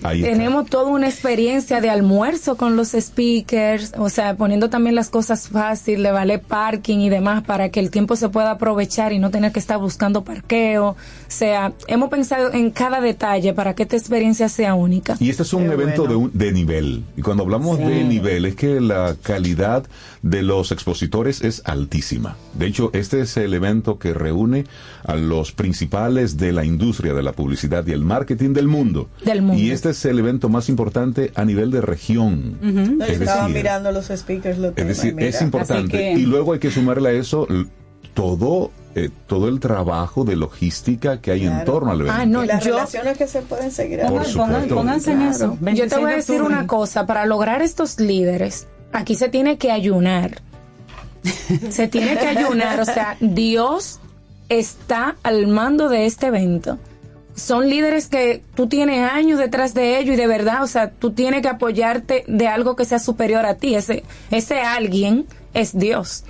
[0.03, 0.32] Ahí está.
[0.32, 5.49] Tenemos toda una experiencia de almuerzo con los speakers, o sea, poniendo también las cosas
[5.49, 9.30] fáciles, de valer parking y demás para que el tiempo se pueda aprovechar y no
[9.32, 10.89] tener que estar buscando parqueo.
[10.89, 10.95] O
[11.27, 15.15] sea, hemos pensado en cada detalle para que esta experiencia sea única.
[15.19, 17.03] Y este es un evento de, un- de nivel.
[17.18, 17.84] Y cuando hablamos Sí.
[17.84, 19.84] de nivel, es que la calidad
[20.22, 22.35] de los expositores es altísima.
[22.53, 24.65] De hecho, este es el evento que reúne
[25.03, 29.10] a los principales de la industria de la publicidad y el marketing del mundo.
[29.23, 29.61] Del mundo.
[29.61, 32.57] Y este es el evento más importante a nivel de región.
[33.01, 36.14] Es estaba decir, mirando los speakers, lo es tengo decir, es importante.
[36.14, 37.47] Y luego hay que sumarle a eso
[38.21, 42.17] todo, eh, todo el trabajo de logística que hay en torno al evento.
[42.19, 44.01] Ah, no, las yo- relaciones que se pueden seguir.
[44.01, 44.75] Por supuesto.
[44.75, 45.53] pónganse en eso.
[45.53, 49.29] Yo te 26 voy a de decir una cosa, para lograr estos líderes, aquí se
[49.29, 50.41] tiene que ayunar.
[51.69, 53.99] se tiene que ayunar, o sea, Dios
[54.47, 56.77] está al mando de este evento.
[57.35, 61.11] Son líderes que tú tienes años detrás de ellos y de verdad, o sea, tú
[61.11, 63.75] tienes que apoyarte de algo que sea superior a ti.
[63.75, 66.25] Ese, ese alguien es Dios.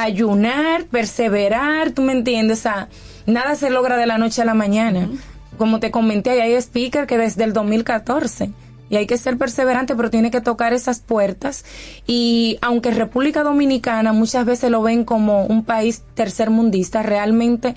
[0.00, 2.88] Ayunar, perseverar, tú me entiendes, o sea,
[3.26, 5.10] nada se logra de la noche a la mañana.
[5.56, 8.52] Como te comenté, hay speaker que desde el 2014
[8.90, 11.64] y hay que ser perseverante, pero tiene que tocar esas puertas.
[12.06, 17.74] Y aunque República Dominicana muchas veces lo ven como un país tercermundista, realmente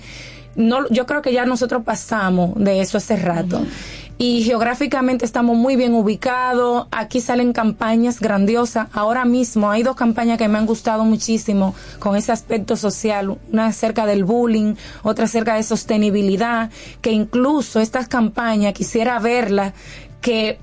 [0.54, 3.64] no, yo creo que ya nosotros pasamos de eso hace rato.
[4.18, 6.86] Y geográficamente estamos muy bien ubicados.
[6.90, 8.88] Aquí salen campañas grandiosas.
[8.92, 13.36] Ahora mismo hay dos campañas que me han gustado muchísimo con ese aspecto social.
[13.52, 16.70] Una acerca del bullying, otra acerca de sostenibilidad.
[17.00, 19.72] Que incluso estas campañas quisiera verlas
[20.20, 20.58] que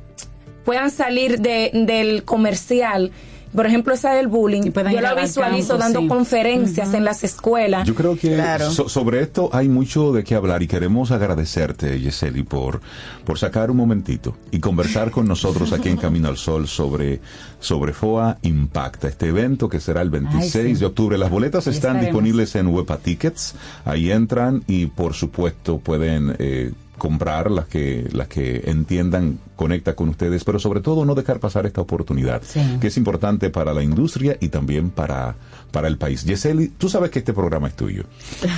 [0.63, 3.11] puedan salir de, del comercial.
[3.53, 4.71] Por ejemplo, esa del bullying.
[4.71, 6.07] Yo la al visualizo campo, dando sí.
[6.07, 7.87] conferencias en las escuelas.
[7.87, 8.69] Yo creo que Claro.
[8.71, 12.79] so- sobre esto hay mucho de qué hablar y queremos agradecerte, Yeseli, por,
[13.25, 17.21] por sacar un momentito y conversar con nosotros aquí en Camino al Sol sobre,
[17.59, 20.79] sobre FOA Impacta, este evento que será el 26 Ay, sí.
[20.79, 21.17] de octubre.
[21.17, 23.55] Las boletas están disponibles en Wepa Tickets,
[23.85, 26.35] ahí entran y por supuesto pueden...
[26.39, 31.39] eh, comprar las que las que entiendan conecta con ustedes pero sobre todo no dejar
[31.39, 32.61] pasar esta oportunidad Sí.
[32.79, 35.35] que es importante para la industria y también para
[35.71, 38.03] para el país Yeseli tú sabes que este programa es tuyo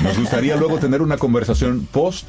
[0.04, 2.28] nos gustaría luego tener una conversación post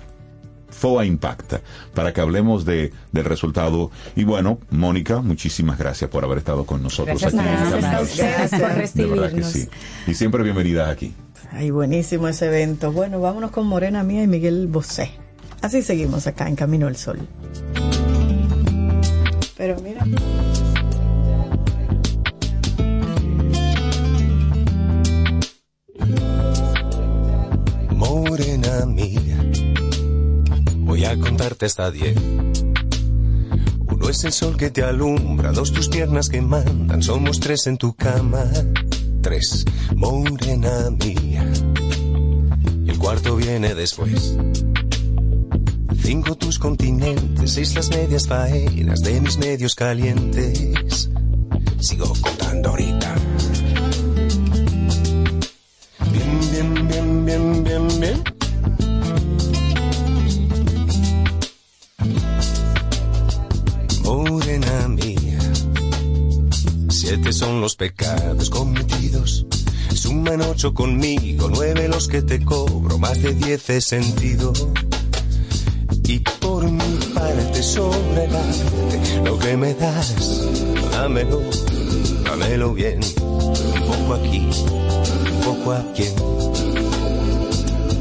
[0.71, 1.61] FOA Impacta
[1.95, 3.91] para que hablemos de, del resultado.
[4.17, 8.61] Y bueno, Mónica, muchísimas gracias por haber estado con nosotros Gracias aquí en ustedes Sol.
[8.61, 9.53] por De verdad que recibirnos.
[9.53, 9.69] sí.
[10.07, 11.13] Y siempre bienvenidas aquí.
[11.53, 12.91] Ay, buenísimo ese evento.
[12.91, 15.11] Bueno, vámonos con Morena Mía y Miguel Bosé.
[15.63, 17.21] Así seguimos acá en Camino al Sol.
[19.57, 20.05] Pero mira.
[27.91, 29.39] Morena mía,
[30.79, 32.17] voy a contarte hasta diez.
[33.87, 37.77] Uno es el sol que te alumbra, dos tus piernas que mandan, somos tres en
[37.77, 38.45] tu cama.
[39.23, 39.65] Tres,
[39.95, 41.49] morena mía.
[42.85, 44.37] Y el cuarto viene después.
[46.03, 51.09] Cinco tus continentes, seis las medias faenas de mis medios calientes.
[51.81, 53.15] Sigo contando ahorita.
[56.12, 58.23] Bien, bien, bien, bien, bien, bien.
[64.05, 65.39] Morena mía,
[66.89, 69.47] Siete son los pecados cometidos.
[69.95, 74.53] Suman ocho conmigo, nueve los que te cobro, más de diez he sentido.
[76.13, 78.29] Y por mi parte sobre
[79.25, 80.15] lo que me das,
[80.93, 81.41] dámelo,
[82.23, 83.01] dámelo bien.
[83.23, 84.47] Un poco aquí,
[85.33, 86.05] un poco aquí.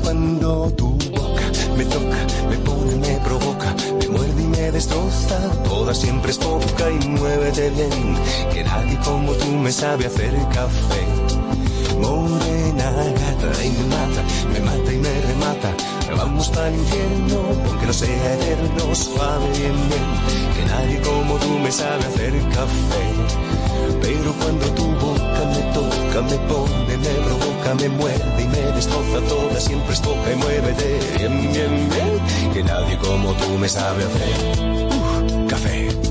[0.04, 1.46] Cuando tu boca
[1.78, 2.18] me toca,
[2.50, 5.40] me pone, me provoca, me muerde y me destroza.
[5.64, 8.18] Toda siempre es poca y muévete bien,
[8.52, 11.04] que nadie como tú me sabe hacer café.
[11.98, 14.22] Morena gata y me mata,
[14.52, 15.91] me mata y me remata.
[16.18, 21.60] Vamos para el infierno, aunque no sea eterno, suave bien bien, que nadie como tú
[21.60, 23.06] me sabe hacer café.
[24.02, 29.20] Pero cuando tu boca me toca, me pone, me provoca, me muerde y me destroza
[29.28, 34.04] toda, siempre es poca y muévete bien, bien, bien, que nadie como tú me sabe
[34.04, 36.11] hacer café.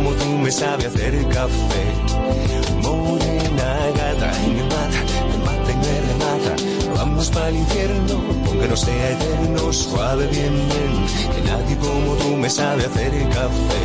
[0.00, 1.84] como tú me sabe hacer café.
[2.82, 5.00] Morena gata y me mata,
[5.30, 6.52] me mata y me remata,
[6.96, 8.14] vamos para el infierno,
[8.46, 10.92] aunque no sea eterno, suave bien bien,
[11.34, 13.82] que nadie como tú me sabe hacer café.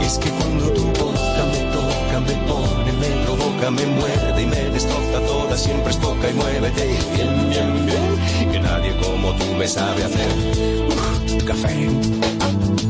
[0.00, 4.46] Y es que cuando tu boca me toca, me pone, me provoca, me muerde y
[4.46, 9.44] me destroza toda, siempre es poca y muévete bien, bien, bien, que nadie como tú
[9.58, 10.30] me sabe hacer
[11.44, 12.89] café.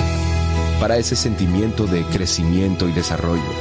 [0.81, 3.53] Para ese sentimiento de crecimiento y desarrollo.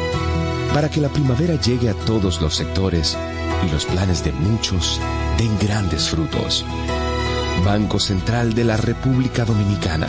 [0.73, 3.19] Para que la primavera llegue a todos los sectores
[3.63, 4.99] y los planes de muchos
[5.37, 6.65] den grandes frutos.
[7.63, 10.09] Banco Central de la República Dominicana.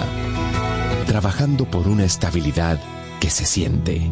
[1.05, 2.79] Trabajando por una estabilidad
[3.19, 4.09] que se siente.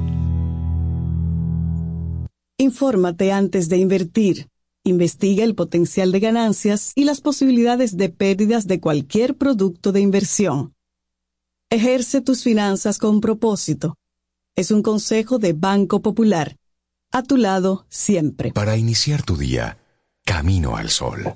[2.57, 4.49] Infórmate antes de invertir.
[4.83, 10.73] Investiga el potencial de ganancias y las posibilidades de pérdidas de cualquier producto de inversión.
[11.71, 13.95] Ejerce tus finanzas con propósito.
[14.55, 16.55] Es un consejo de Banco Popular.
[17.11, 18.51] A tu lado siempre.
[18.51, 19.77] Para iniciar tu día,
[20.25, 21.35] Camino al Sol.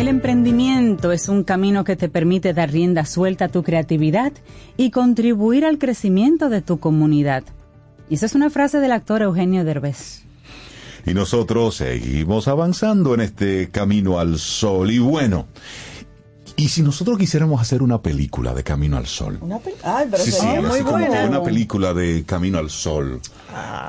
[0.00, 4.32] El emprendimiento es un camino que te permite dar rienda suelta a tu creatividad
[4.78, 7.44] y contribuir al crecimiento de tu comunidad.
[8.08, 10.22] Y esa es una frase del actor Eugenio Derbez.
[11.04, 14.90] Y nosotros seguimos avanzando en este camino al sol.
[14.90, 15.46] Y bueno,
[16.56, 19.36] ¿y si nosotros quisiéramos hacer una película de Camino al Sol?
[19.42, 21.26] Una pe- Ay, pero Sí, sí, sería muy así como buena.
[21.28, 23.20] una película de Camino al Sol.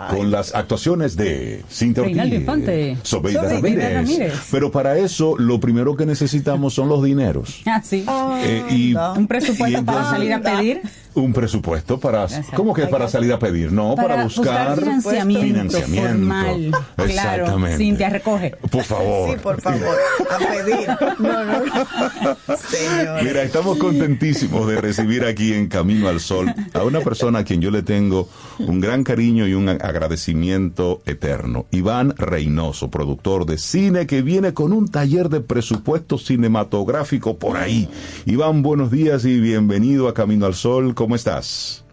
[0.09, 2.97] Con las actuaciones de Cintia Reinaldo Ortiz, Infante.
[3.03, 3.93] Sobeida Ramírez.
[3.93, 4.33] Ramírez.
[4.51, 7.61] Pero para eso, lo primero que necesitamos son los dineros.
[7.65, 8.05] Ah, sí.
[8.43, 10.81] Eh, y- un presupuesto y para entonces- salir a pedir.
[11.13, 12.27] Un presupuesto para...
[12.55, 13.71] ¿Cómo que para salir a pedir?
[13.71, 16.09] No, para, buscar, financiamiento, financiamiento.
[16.09, 16.71] formal.
[16.95, 17.77] Claro, Exactamente.
[17.77, 18.51] Cintia, recoge.
[18.71, 19.29] Por favor.
[19.29, 19.97] Sí, por favor,
[20.29, 20.87] a pedir.
[21.19, 22.57] No, no, no.
[22.57, 23.23] Señor.
[23.23, 27.61] Mira, estamos contentísimos de recibir aquí en Camino al Sol a una persona a quien
[27.61, 28.29] yo le tengo
[28.59, 31.65] un gran cariño y un agradecimiento eterno.
[31.71, 37.89] Iván Reynoso, productor de cine que viene con un taller de presupuesto cinematográfico por ahí.
[38.25, 40.93] Iván, buenos días y bienvenido a Camino al Sol.
[41.01, 41.83] ¿Cómo estás?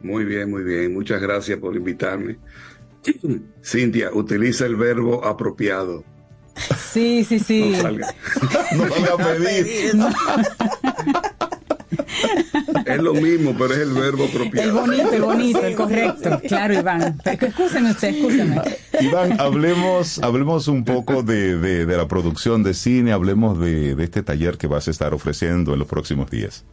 [0.00, 0.94] Muy bien, muy bien.
[0.94, 2.38] Muchas gracias por invitarme.
[3.64, 6.04] Cintia, utiliza el verbo apropiado.
[6.92, 7.70] Sí, sí, sí.
[7.72, 8.14] No salga.
[8.76, 9.92] No salga a pedir.
[12.86, 14.80] Es lo mismo, pero es el verbo El apropiado.
[14.82, 16.40] bonito, el bonito, el correcto.
[16.46, 17.18] Claro, Iván.
[17.24, 18.62] Pero Escúcheme usted, escúcheme.
[19.00, 24.04] Iván, hablemos, hablemos un poco de, de- de la producción de cine, hablemos de, de
[24.04, 26.64] este taller que vas a estar ofreciendo en los próximos días.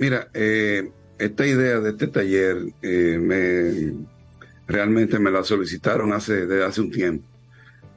[0.00, 4.06] Mira, eh, esta idea de este taller eh, me
[4.66, 7.28] realmente me la solicitaron hace, desde hace un tiempo,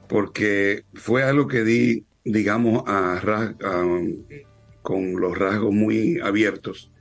[0.09, 3.21] porque fue algo que di, digamos, a,
[4.81, 6.91] con los rasgos muy abiertos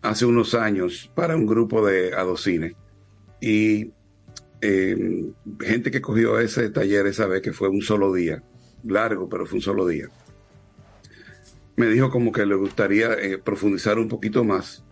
[0.00, 2.74] hace unos años para un grupo de adocines.
[3.40, 3.90] Y
[4.60, 5.26] eh,
[5.58, 8.44] gente que cogió ese taller esa vez, que fue un solo día,
[8.84, 10.08] largo, pero fue un solo día
[11.76, 14.84] me dijo como que le gustaría eh, profundizar un poquito más.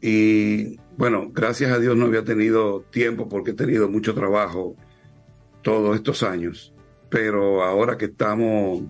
[0.00, 4.76] Y bueno, gracias a Dios no había tenido tiempo porque he tenido mucho trabajo
[5.62, 6.74] todos estos años.
[7.08, 8.84] Pero ahora que estamos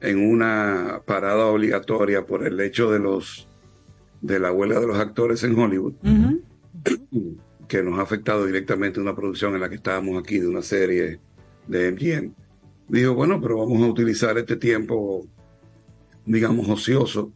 [0.00, 3.48] en una parada obligatoria por el hecho de los
[4.20, 5.94] de la huelga de los actores en Hollywood,
[7.66, 11.18] que nos ha afectado directamente una producción en la que estábamos aquí de una serie
[11.66, 12.32] de MGM.
[12.88, 15.26] Dijo, bueno, pero vamos a utilizar este tiempo
[16.26, 17.32] digamos, ocioso.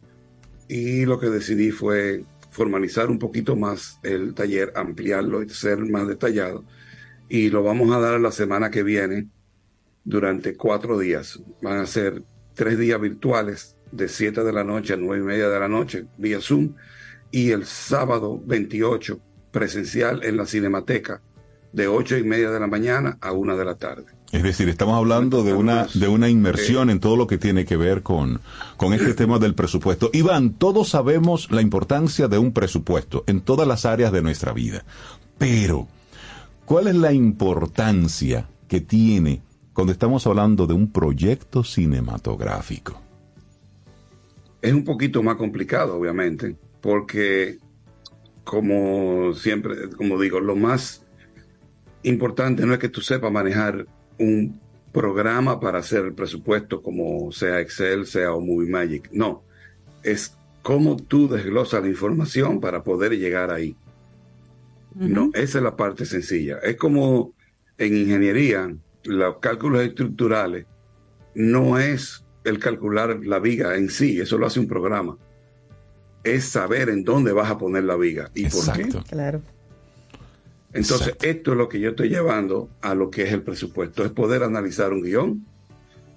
[0.67, 6.07] Y lo que decidí fue formalizar un poquito más el taller, ampliarlo y ser más
[6.07, 6.65] detallado.
[7.29, 9.27] Y lo vamos a dar la semana que viene
[10.03, 11.39] durante cuatro días.
[11.61, 12.23] Van a ser
[12.53, 16.05] tres días virtuales de 7 de la noche a nueve y media de la noche
[16.17, 16.75] vía Zoom.
[17.31, 19.19] Y el sábado 28
[19.51, 21.21] presencial en la Cinemateca
[21.73, 24.16] de ocho y media de la mañana a una de la tarde.
[24.31, 27.77] Es decir, estamos hablando de una, de una inmersión en todo lo que tiene que
[27.77, 28.41] ver con,
[28.75, 30.09] con este tema del presupuesto.
[30.11, 34.83] Iván, todos sabemos la importancia de un presupuesto en todas las áreas de nuestra vida.
[35.37, 35.87] Pero,
[36.65, 39.41] ¿cuál es la importancia que tiene
[39.71, 42.99] cuando estamos hablando de un proyecto cinematográfico?
[44.61, 47.59] Es un poquito más complicado, obviamente, porque
[48.43, 51.05] como siempre, como digo, lo más
[52.03, 53.85] importante no es que tú sepas manejar
[54.19, 54.59] un
[54.91, 59.09] programa para hacer el presupuesto como sea Excel, sea o Movie Magic.
[59.11, 59.43] No,
[60.03, 63.75] es cómo tú desglosas la información para poder llegar ahí.
[64.95, 66.57] No, esa es la parte sencilla.
[66.57, 67.33] Es como
[67.77, 70.65] en ingeniería, los cálculos estructurales
[71.35, 75.17] no es el calcular la viga en sí, eso lo hace un programa.
[76.23, 78.89] Es saber en dónde vas a poner la viga y por qué.
[79.07, 79.41] Claro.
[80.73, 84.11] Entonces, esto es lo que yo estoy llevando a lo que es el presupuesto, es
[84.11, 85.45] poder analizar un guion,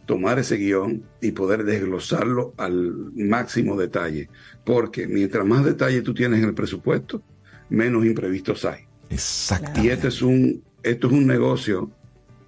[0.06, 4.28] tomar ese guion y poder desglosarlo al máximo detalle.
[4.64, 7.22] Porque mientras más detalle tú tienes en el presupuesto,
[7.68, 8.86] menos imprevistos hay.
[9.08, 9.80] Exacto.
[9.82, 11.90] Y este es un, esto es un negocio,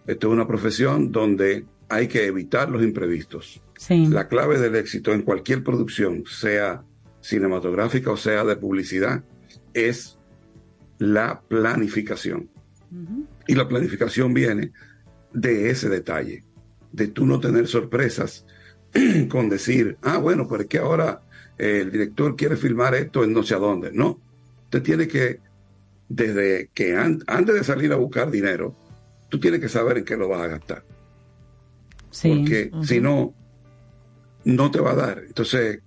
[0.07, 3.62] esto es una profesión donde hay que evitar los imprevistos.
[3.77, 4.07] Sí.
[4.07, 6.83] La clave del éxito en cualquier producción, sea
[7.20, 9.24] cinematográfica o sea de publicidad,
[9.74, 10.19] es
[11.03, 12.49] la planificación.
[13.49, 14.70] Y la planificación viene
[15.33, 16.45] de ese detalle,
[16.93, 18.45] de tú no tener sorpresas
[19.29, 21.23] con decir, ah, bueno, pero es que ahora
[21.59, 23.91] eh, el director quiere filmar esto en no sé a dónde.
[23.93, 24.20] No,
[24.65, 25.41] usted tiene que,
[26.09, 28.77] desde que an- antes de salir a buscar dinero,
[29.29, 30.85] tú tienes que saber en qué lo vas a gastar.
[32.11, 32.29] Sí.
[32.39, 33.35] Porque si no,
[34.45, 35.23] no te va a dar.
[35.27, 35.81] Entonces,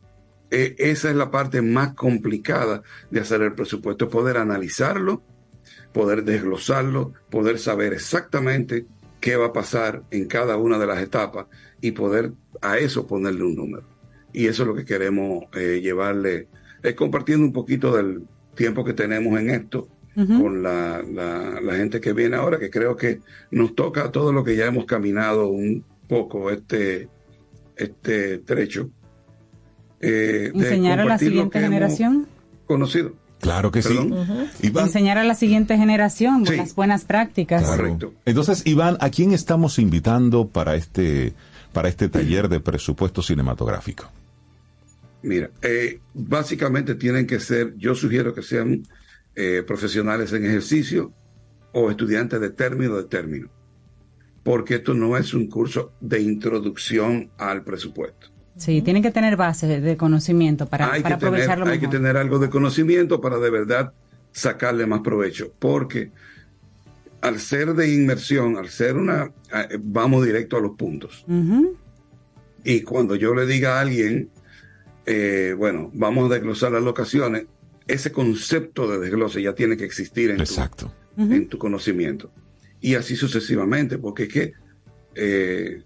[0.64, 5.22] e- esa es la parte más complicada de hacer el presupuesto, poder analizarlo,
[5.94, 8.86] poder desglosarlo, poder saber exactamente
[9.20, 11.48] qué va a pasar en cada una de las etapas
[11.82, 13.88] y poder a eso ponerle un número.
[14.34, 16.48] Y eso es lo que queremos eh, llevarle,
[16.84, 18.24] es compartiendo un poquito del
[18.56, 19.88] tiempo que tenemos en esto
[20.42, 23.20] con la, la- la gente que viene ahora, que creo que
[23.52, 27.10] nos toca a todo lo que ya hemos caminado un poco este,
[27.76, 28.90] este trecho.
[30.06, 32.28] Eh, de Enseñar a la siguiente generación.
[32.66, 33.14] Conocido.
[33.40, 33.90] Claro que sí.
[33.96, 34.48] Perdón.
[34.62, 36.56] Iván, Enseñar a la siguiente generación Sí.
[36.56, 37.64] las buenas prácticas.
[37.64, 38.14] Claro.
[38.26, 41.34] Entonces, Iván, ¿a quién estamos invitando para este,
[41.74, 44.10] para este taller de presupuesto cinematográfico?
[45.22, 48.84] Mira, eh, básicamente tienen que ser, yo sugiero que sean
[49.36, 51.12] eh, profesionales en ejercicio
[51.74, 53.50] o estudiantes de término de término,
[54.44, 58.28] porque esto no es un curso de introducción al presupuesto.
[58.58, 61.88] Sí, tienen que tener base de conocimiento para, hay, para que tener, aprovecharlo hay que
[61.88, 63.94] tener algo de conocimiento para de verdad
[64.32, 66.12] sacarle más provecho, porque
[67.22, 69.32] al ser de inmersión, al ser una,
[69.80, 71.26] vamos directo a los puntos.
[72.64, 74.30] Y cuando yo le diga a alguien,
[75.06, 77.46] eh, bueno, vamos a desglosar las locaciones,
[77.88, 80.92] ese concepto de desglose ya tiene que existir en, Exacto.
[81.16, 82.32] tu, en tu conocimiento.
[82.82, 84.54] Y así sucesivamente, porque es que,
[85.16, 85.82] eh,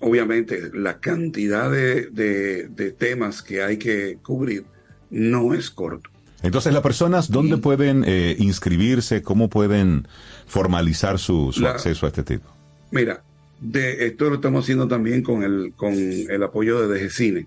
[0.00, 4.64] obviamente, la cantidad de, de- de temas que hay que cubrir
[5.10, 6.10] no es corto.
[6.42, 9.22] Entonces, las personas, ¿dónde pueden eh, inscribirse?
[9.22, 10.06] ¿Cómo pueden
[10.46, 12.48] formalizar su, su La- acceso a este tipo?
[12.92, 13.22] Mira,
[13.60, 17.46] de esto lo estamos haciendo también con el, con el apoyo de DGCine.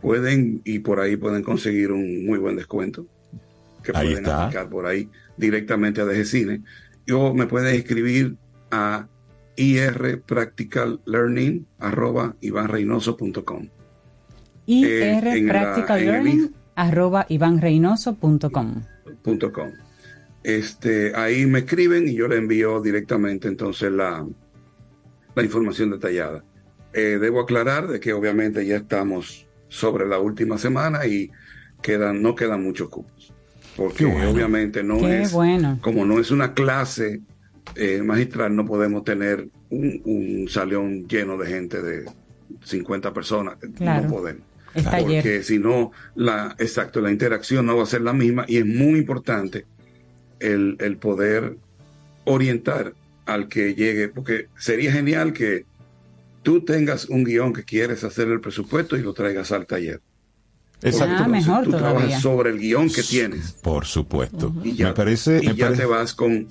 [0.00, 3.06] Pueden, y por ahí pueden conseguir un muy buen descuento.
[3.82, 4.44] Que Ahí pueden está.
[4.44, 6.62] aplicar por ahí directamente a DGCine.
[7.12, 8.34] O me pueden escribir
[8.70, 9.06] a
[9.56, 13.68] irpracticallearning arroba ivanreynoso.com.
[14.66, 18.82] IR Eh, arroba ivanreynoso.com.
[19.22, 19.70] punto com.
[20.42, 24.26] Este, ahí me escriben y yo le envío directamente entonces la,
[25.34, 26.44] la información detallada.
[26.92, 31.30] Eh, debo aclarar de que obviamente ya estamos sobre la última semana y
[31.82, 33.32] quedan, no quedan muchos cupos.
[33.76, 34.30] Porque bueno.
[34.30, 35.78] obviamente no Qué es, bueno.
[35.80, 37.22] como no es una clase
[37.76, 42.04] eh, magistral, no podemos tener un, un salón lleno de gente de
[42.64, 43.56] 50 personas.
[43.76, 44.04] Claro.
[44.04, 44.42] No podemos.
[44.74, 48.66] Porque si no, la, exacto, la interacción no va a ser la misma y es
[48.66, 49.66] muy importante
[50.40, 51.56] el, el poder
[52.24, 52.92] orientar
[53.26, 55.64] al que llegue, porque sería genial que
[56.42, 60.00] tú tengas un guion que quieres hacer el presupuesto y lo traigas al taller.
[60.82, 61.22] Exacto.
[61.24, 61.92] Ah, mejor tú todavía.
[61.98, 64.52] trabajas sobre el guion que tienes Por supuesto.
[64.62, 66.48] y ya, me parece, y me ya parece- te vas con...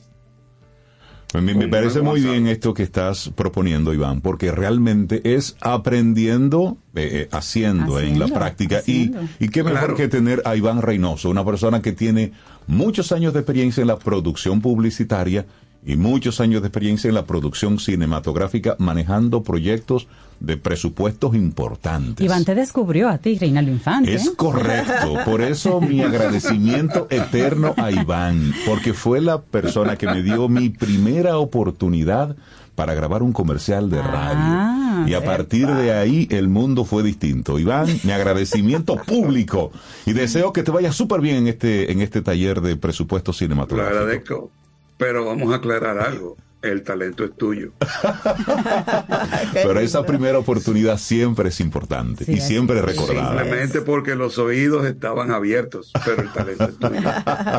[1.42, 7.30] Me, parece muy bien esto que estás proponiendo, Iván, porque realmente es aprendiendo, eh, eh,
[7.32, 8.78] haciendo, en la práctica.
[8.78, 9.22] haciendo.
[9.40, 9.96] Y, y qué mejor Claro.
[9.96, 12.32] que tener a Iván Reynoso, una persona que tiene
[12.68, 15.46] muchos años de experiencia en la producción publicitaria
[15.86, 20.08] y muchos años de experiencia en la producción cinematográfica, manejando proyectos
[20.44, 22.24] de presupuestos importantes.
[22.24, 24.14] Iván te descubrió a ti, Reinaldo Infante.
[24.14, 24.32] Es ¿eh?
[24.36, 30.50] correcto, por eso mi agradecimiento eterno a Iván, porque fue la persona que me dio
[30.50, 32.36] mi primera oportunidad
[32.76, 34.36] para grabar un comercial de radio.
[34.38, 37.58] Ah, y a partir de ahí el mundo fue distinto.
[37.58, 39.72] Iván, mi agradecimiento público
[40.06, 43.34] y deseo que te vaya súper bien en este, en este taller de presupuesto Lo
[43.34, 43.98] cinematográfico.
[43.98, 44.52] agradezco,
[44.98, 46.36] pero vamos a aclarar algo.
[46.64, 47.74] El talento es tuyo.
[49.54, 52.86] Pero esa primera oportunidad siempre es importante Sí, y siempre es.
[52.86, 53.42] recordada.
[53.42, 57.10] Simplemente porque los oídos estaban abiertos, pero el talento es tuyo.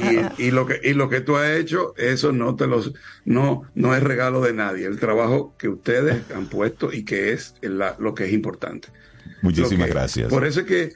[0.39, 2.93] Y, y lo que y lo que tú has hecho, eso no te los
[3.25, 4.87] no no es regalo de nadie.
[4.87, 8.89] El trabajo que ustedes han puesto y que es la- lo que es importante.
[9.43, 10.31] Muchísimas que- gracias.
[10.31, 10.93] Por eso es que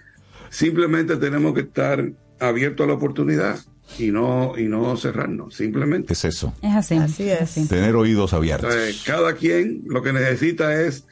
[0.51, 2.05] simplemente tenemos que estar
[2.40, 3.59] abiertos a la oportunidad
[3.97, 5.55] y no y no cerrarnos.
[5.55, 6.12] Simplemente.
[6.12, 6.97] Es eso, Es así.
[6.97, 7.69] Así es.
[7.69, 8.73] tener oídos abiertos.
[8.73, 11.06] Entonces, cada quien lo que necesita es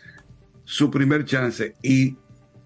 [0.65, 1.74] su primer chance.
[1.82, 2.16] Y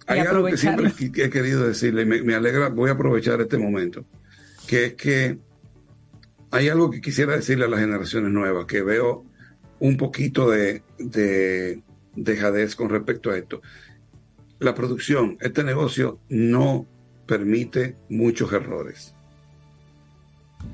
[0.07, 3.59] hay algo que siempre he querido decirle, y me, me alegra, voy a aprovechar este
[3.59, 4.05] momento,
[4.66, 5.39] que es que
[6.51, 9.24] hay algo que quisiera decirle a las generaciones nuevas, que veo
[9.78, 11.82] un poquito de, de
[12.16, 13.62] dejadez con respecto a esto.
[14.59, 16.87] La producción, este negocio no
[17.27, 19.15] permite muchos errores.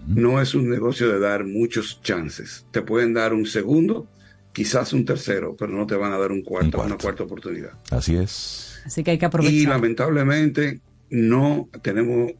[0.06, 2.66] No es un negocio de dar muchos chances.
[2.70, 4.08] Te pueden dar un segundo,
[4.52, 7.72] quizás un tercero, pero no te van a dar un cuarto, una cuarta oportunidad.
[7.90, 8.80] Así es.
[8.84, 9.54] Así que hay que aprovechar.
[9.54, 10.80] Y lamentablemente
[11.10, 12.32] no tenemos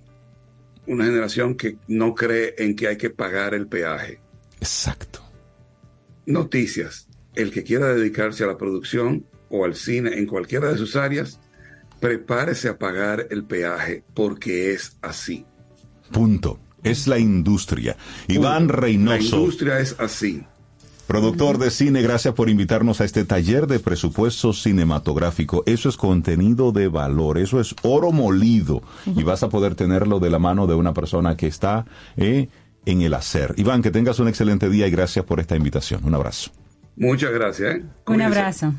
[0.86, 4.20] una generación que no cree en que hay que pagar el peaje.
[4.60, 5.20] Exacto.
[6.24, 7.09] Noticias.
[7.35, 11.40] El que quiera dedicarse a la producción o al cine en cualquiera de sus áreas,
[12.01, 15.44] prepárese a pagar el peaje porque es así.
[16.12, 16.60] Punto.
[16.91, 17.97] Es la industria.
[18.29, 19.37] Iván Reynoso.
[19.37, 20.45] La industria es así.
[21.07, 25.63] Productor de cine, gracias por invitarnos a este taller de presupuesto cinematográfico.
[25.65, 30.31] Eso es contenido de valor, eso es oro molido y vas a poder tenerlo de
[30.31, 31.87] la mano de una persona que está
[32.17, 32.49] eh,
[32.87, 33.55] en el hacer.
[33.57, 36.05] Iván, que tengas un excelente día y gracias por esta invitación.
[36.05, 36.51] Un abrazo.
[36.97, 37.77] Muchas gracias.
[37.77, 37.85] ¿eh?
[38.07, 38.75] Un abrazo.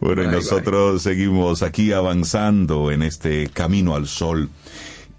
[0.00, 4.50] Bueno, y nosotros seguimos aquí avanzando en este camino al sol.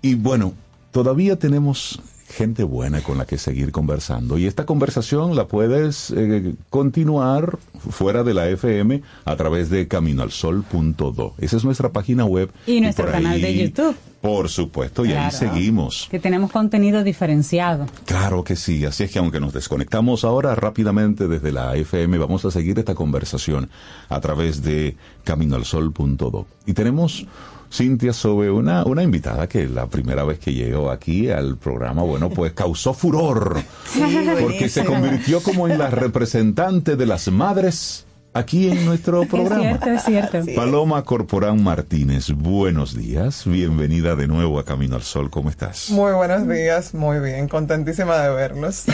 [0.01, 0.53] Y bueno,
[0.91, 1.99] todavía tenemos
[2.29, 4.37] gente buena con la que seguir conversando.
[4.37, 7.57] Y esta conversación la puedes eh, continuar
[7.89, 11.33] fuera de la FM a través de caminoalsol.do.
[11.39, 12.51] Esa es nuestra página web.
[12.67, 13.95] Y nuestro canal ahí- de YouTube.
[14.21, 16.07] Por supuesto, y ahí seguimos.
[16.11, 17.85] Que tenemos contenido diferenciado.
[18.05, 22.43] Claro que sí, así es que aunque nos desconectamos ahora rápidamente desde la FM, vamos
[22.43, 23.69] a seguir esta conversación
[24.09, 26.45] a través de caminoalsol.do.
[26.65, 27.25] Y tenemos,
[27.71, 32.29] Cintia, sobre una, una invitada que la primera vez que llegó aquí al programa, bueno,
[32.29, 33.61] pues causó furor,
[34.41, 39.71] porque se convirtió como en la representante de las madres aquí en nuestro programa.
[39.71, 40.55] Es cierto, es cierto.
[40.55, 45.89] Paloma Corporán Martínez, buenos días, bienvenida de nuevo a Camino al Sol, ¿cómo estás?
[45.89, 48.85] Muy buenos días, muy bien, contentísima de verlos.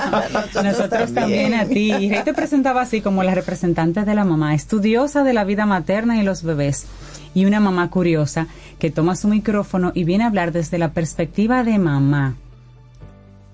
[0.62, 1.92] Nosotros también a ti.
[1.92, 6.20] Y te presentaba así como la representante de la mamá, estudiosa de la vida materna
[6.20, 6.86] y los bebés.
[7.34, 8.46] Y una mamá curiosa
[8.78, 12.36] que toma su micrófono y viene a hablar desde la perspectiva de mamá.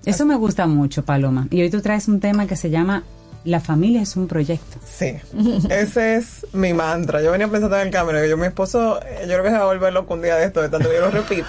[0.05, 1.47] Eso me gusta mucho, Paloma.
[1.51, 3.03] Y hoy tú traes un tema que se llama
[3.43, 4.79] La familia es un proyecto.
[4.85, 5.15] Sí,
[5.69, 7.21] ese es mi mantra.
[7.21, 9.57] Yo venía pensando en el camino, que yo, mi esposo, eh, yo creo que se
[9.57, 11.47] va a volver loco un día de esto, de tanto que yo lo repito.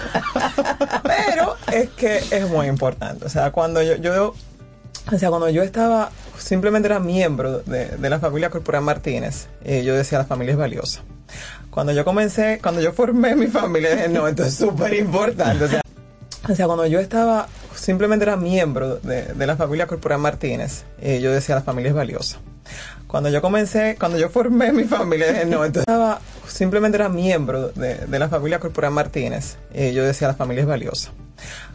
[1.03, 3.25] Pero es que es muy importante.
[3.25, 4.33] O sea, cuando yo, yo
[5.11, 9.83] o sea, cuando yo estaba, simplemente era miembro de, de la familia Corporal Martínez, eh,
[9.83, 11.01] yo decía la familia es valiosa.
[11.69, 15.65] Cuando yo comencé, cuando yo formé mi familia, dije, no, esto es súper importante.
[15.65, 15.81] O sea,
[16.49, 21.19] o sea, cuando yo estaba, simplemente era miembro de, de la familia Corporal Martínez, eh,
[21.21, 22.39] yo decía la familia es valiosa.
[23.07, 27.69] Cuando yo comencé, cuando yo formé mi familia, dije, no, entonces estaba, simplemente era miembro
[27.69, 31.11] de, de la familia Corporal Martínez, eh, yo decía la familia es valiosa.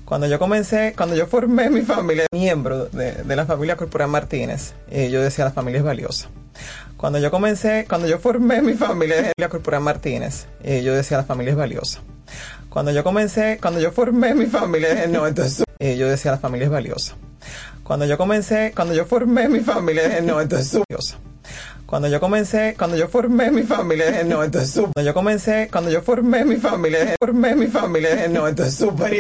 [0.04, 4.74] Cuando yo comencé, cuando yo formé mi familia, miembro de, de la familia Corporal Martínez,
[4.90, 6.28] eh, yo decía la familia es valiosa.
[7.04, 11.50] Cuando yo comencé, cuando yo formé mi familia, la Corporal Martínez, yo decía la familia
[11.50, 12.00] es valiosa.
[12.70, 16.64] Cuando yo comencé, cuando yo formé mi familia, no, entonces eh, yo decía la familia
[16.64, 17.14] es valiosa.
[17.82, 21.18] Cuando yo comencé, cuando yo formé mi familia, no, esto es súper valiosa.
[21.84, 24.94] Cuando yo comencé, cuando yo formé mi familia, no, esto es súper.
[24.94, 29.12] Cuando yo comencé, cuando yo formé mi familia, formé mi familia, no, esto es súper